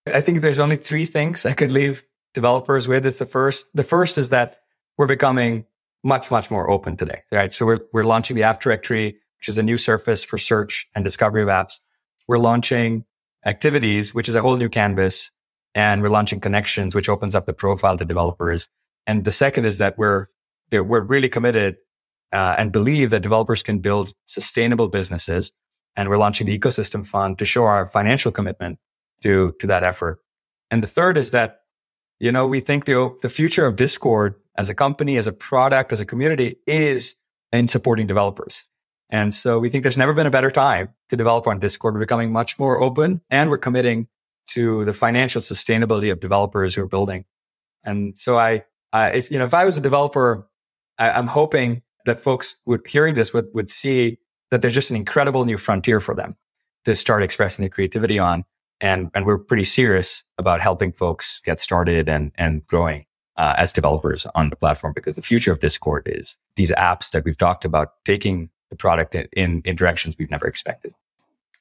I 0.06 0.20
think 0.20 0.40
there's 0.40 0.60
only 0.60 0.76
three 0.76 1.04
things 1.04 1.44
I 1.44 1.52
could 1.52 1.72
leave 1.72 2.04
developers 2.36 2.86
with. 2.86 3.06
is 3.06 3.18
the 3.18 3.26
first. 3.26 3.66
The 3.74 3.82
first 3.82 4.18
is 4.18 4.28
that 4.28 4.58
we're 4.98 5.06
becoming 5.06 5.64
much, 6.04 6.30
much 6.30 6.50
more 6.50 6.70
open 6.70 6.96
today, 6.96 7.22
right? 7.32 7.52
So 7.52 7.66
we're, 7.66 7.80
we're 7.94 8.04
launching 8.04 8.36
the 8.36 8.44
app 8.44 8.60
directory, 8.60 9.16
which 9.38 9.48
is 9.48 9.58
a 9.58 9.62
new 9.62 9.78
surface 9.78 10.22
for 10.22 10.38
search 10.38 10.86
and 10.94 11.02
discovery 11.02 11.42
of 11.42 11.48
apps. 11.48 11.80
We're 12.28 12.38
launching 12.38 13.04
activities, 13.44 14.14
which 14.14 14.28
is 14.28 14.34
a 14.34 14.42
whole 14.42 14.56
new 14.56 14.68
canvas. 14.68 15.30
And 15.74 16.02
we're 16.02 16.10
launching 16.18 16.40
connections, 16.40 16.94
which 16.94 17.08
opens 17.08 17.34
up 17.34 17.46
the 17.46 17.52
profile 17.52 17.96
to 17.96 18.04
developers. 18.04 18.68
And 19.06 19.24
the 19.24 19.32
second 19.32 19.64
is 19.64 19.78
that 19.78 19.96
we're, 19.98 20.26
we're 20.72 21.04
really 21.04 21.28
committed 21.28 21.76
uh, 22.32 22.54
and 22.58 22.72
believe 22.72 23.10
that 23.10 23.22
developers 23.22 23.62
can 23.62 23.78
build 23.78 24.12
sustainable 24.26 24.88
businesses. 24.88 25.52
And 25.96 26.08
we're 26.08 26.18
launching 26.18 26.46
the 26.46 26.58
ecosystem 26.58 27.06
fund 27.06 27.38
to 27.38 27.44
show 27.44 27.64
our 27.64 27.86
financial 27.86 28.32
commitment 28.32 28.78
to, 29.22 29.54
to 29.60 29.66
that 29.66 29.82
effort. 29.82 30.20
And 30.70 30.82
the 30.82 30.88
third 30.88 31.16
is 31.16 31.30
that, 31.32 31.60
you 32.18 32.32
know, 32.32 32.46
we 32.46 32.60
think 32.60 32.84
the, 32.84 33.16
the 33.22 33.28
future 33.28 33.66
of 33.66 33.76
Discord 33.76 34.34
as 34.56 34.70
a 34.70 34.74
company, 34.74 35.16
as 35.16 35.26
a 35.26 35.32
product, 35.32 35.92
as 35.92 36.00
a 36.00 36.06
community 36.06 36.56
is 36.66 37.16
in 37.52 37.68
supporting 37.68 38.06
developers. 38.06 38.68
And 39.10 39.32
so 39.32 39.58
we 39.58 39.68
think 39.68 39.82
there's 39.82 39.96
never 39.96 40.14
been 40.14 40.26
a 40.26 40.30
better 40.30 40.50
time 40.50 40.88
to 41.10 41.16
develop 41.16 41.46
on 41.46 41.60
Discord. 41.60 41.94
We're 41.94 42.00
becoming 42.00 42.32
much 42.32 42.58
more 42.58 42.80
open 42.80 43.20
and 43.30 43.50
we're 43.50 43.58
committing 43.58 44.08
to 44.48 44.84
the 44.84 44.92
financial 44.92 45.40
sustainability 45.40 46.10
of 46.10 46.20
developers 46.20 46.74
who 46.74 46.82
are 46.82 46.88
building. 46.88 47.24
And 47.84 48.16
so 48.18 48.38
I, 48.38 48.64
I 48.92 49.10
it's, 49.10 49.30
you 49.30 49.38
know, 49.38 49.44
if 49.44 49.54
I 49.54 49.64
was 49.64 49.76
a 49.76 49.80
developer, 49.80 50.48
I, 50.98 51.10
I'm 51.10 51.26
hoping 51.28 51.82
that 52.04 52.20
folks 52.20 52.56
would 52.66 52.86
hearing 52.86 53.14
this 53.14 53.32
would, 53.32 53.48
would 53.52 53.70
see 53.70 54.18
that 54.50 54.62
there's 54.62 54.74
just 54.74 54.90
an 54.90 54.96
incredible 54.96 55.44
new 55.44 55.56
frontier 55.56 56.00
for 56.00 56.14
them 56.14 56.36
to 56.84 56.94
start 56.94 57.22
expressing 57.22 57.62
their 57.62 57.70
creativity 57.70 58.18
on. 58.18 58.44
And, 58.80 59.10
and 59.14 59.24
we're 59.24 59.38
pretty 59.38 59.64
serious 59.64 60.24
about 60.38 60.60
helping 60.60 60.92
folks 60.92 61.40
get 61.40 61.58
started 61.60 62.08
and, 62.08 62.32
and 62.36 62.66
growing 62.66 63.06
uh, 63.36 63.54
as 63.56 63.72
developers 63.72 64.26
on 64.34 64.50
the 64.50 64.56
platform 64.56 64.92
because 64.94 65.14
the 65.14 65.22
future 65.22 65.52
of 65.52 65.60
Discord 65.60 66.04
is 66.06 66.36
these 66.56 66.72
apps 66.72 67.10
that 67.10 67.24
we've 67.24 67.38
talked 67.38 67.64
about 67.64 67.92
taking 68.04 68.50
the 68.70 68.76
product 68.76 69.14
in, 69.14 69.62
in 69.64 69.76
directions 69.76 70.16
we've 70.18 70.30
never 70.30 70.46
expected. 70.46 70.94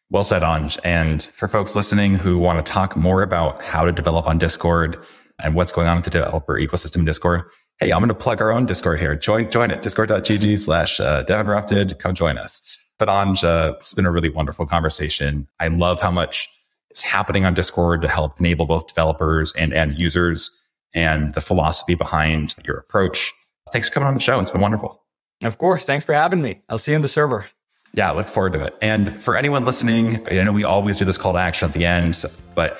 Well 0.09 0.23
said, 0.23 0.41
Anj. 0.41 0.79
And 0.83 1.21
for 1.21 1.47
folks 1.47 1.75
listening 1.75 2.15
who 2.15 2.37
want 2.37 2.63
to 2.63 2.71
talk 2.71 2.95
more 2.95 3.23
about 3.23 3.61
how 3.63 3.85
to 3.85 3.91
develop 3.91 4.27
on 4.27 4.37
Discord 4.37 5.03
and 5.39 5.55
what's 5.55 5.71
going 5.71 5.87
on 5.87 5.97
with 5.97 6.05
the 6.05 6.11
developer 6.11 6.59
ecosystem 6.59 6.97
in 6.97 7.05
Discord, 7.05 7.43
hey, 7.79 7.91
I'm 7.91 7.99
going 7.99 8.09
to 8.09 8.15
plug 8.15 8.41
our 8.41 8.51
own 8.51 8.65
Discord 8.65 8.99
here. 8.99 9.15
Join, 9.15 9.49
join 9.49 9.71
it. 9.71 9.81
Discord.gg 9.81 10.59
slash 10.59 10.99
uh. 10.99 11.23
Come 11.23 12.15
join 12.15 12.37
us. 12.37 12.77
But 12.97 13.09
Anj, 13.09 13.43
uh, 13.43 13.73
it's 13.75 13.93
been 13.93 14.05
a 14.05 14.11
really 14.11 14.29
wonderful 14.29 14.65
conversation. 14.65 15.47
I 15.59 15.67
love 15.67 15.99
how 15.99 16.11
much 16.11 16.47
is 16.95 17.01
happening 17.01 17.45
on 17.45 17.53
Discord 17.53 18.01
to 18.01 18.07
help 18.07 18.39
enable 18.39 18.65
both 18.65 18.87
developers 18.87 19.53
and 19.53 19.73
end 19.73 19.99
users 19.99 20.61
and 20.93 21.33
the 21.33 21.41
philosophy 21.41 21.95
behind 21.95 22.55
your 22.65 22.77
approach. 22.77 23.33
Thanks 23.71 23.89
for 23.89 23.95
coming 23.95 24.07
on 24.07 24.13
the 24.13 24.19
show. 24.19 24.39
It's 24.39 24.51
been 24.51 24.61
wonderful. 24.61 25.03
Of 25.43 25.57
course. 25.57 25.85
Thanks 25.85 26.05
for 26.05 26.13
having 26.13 26.41
me. 26.41 26.61
I'll 26.69 26.79
see 26.79 26.91
you 26.91 26.95
in 26.95 27.01
the 27.01 27.07
server. 27.07 27.45
Yeah, 27.93 28.11
look 28.11 28.27
forward 28.27 28.53
to 28.53 28.63
it. 28.65 28.75
And 28.81 29.21
for 29.21 29.35
anyone 29.35 29.65
listening, 29.65 30.25
I 30.27 30.43
know 30.43 30.51
we 30.51 30.63
always 30.63 30.97
do 30.97 31.05
this 31.05 31.17
call 31.17 31.33
to 31.33 31.39
action 31.39 31.67
at 31.67 31.73
the 31.73 31.85
end, 31.85 32.23
but 32.53 32.79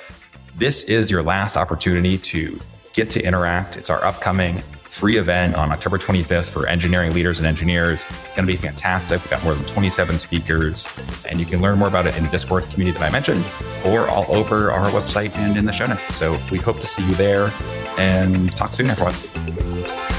this 0.56 0.84
is 0.84 1.10
your 1.10 1.22
last 1.22 1.56
opportunity 1.56 2.18
to 2.18 2.58
get 2.92 3.10
to 3.10 3.22
interact. 3.22 3.76
It's 3.76 3.90
our 3.90 4.02
upcoming 4.04 4.62
free 4.88 5.18
event 5.18 5.54
on 5.54 5.72
October 5.72 5.98
25th 5.98 6.50
for 6.50 6.66
engineering 6.66 7.12
leaders 7.12 7.38
and 7.38 7.46
engineers. 7.46 8.06
It's 8.24 8.34
going 8.34 8.46
to 8.46 8.52
be 8.52 8.56
fantastic. 8.56 9.20
We've 9.22 9.30
got 9.30 9.44
more 9.44 9.54
than 9.54 9.66
27 9.66 10.18
speakers, 10.18 10.86
and 11.28 11.38
you 11.38 11.46
can 11.46 11.60
learn 11.60 11.78
more 11.78 11.88
about 11.88 12.06
it 12.06 12.16
in 12.16 12.24
the 12.24 12.30
Discord 12.30 12.68
community 12.70 12.98
that 12.98 13.08
I 13.08 13.10
mentioned 13.10 13.44
or 13.84 14.08
all 14.08 14.26
over 14.34 14.70
our 14.70 14.90
website 14.90 15.34
and 15.36 15.56
in 15.56 15.64
the 15.64 15.72
show 15.72 15.86
notes. 15.86 16.14
So 16.14 16.38
we 16.50 16.58
hope 16.58 16.80
to 16.80 16.86
see 16.86 17.06
you 17.06 17.14
there 17.14 17.52
and 17.98 18.50
talk 18.56 18.72
soon, 18.72 18.88
everyone. 18.88 20.15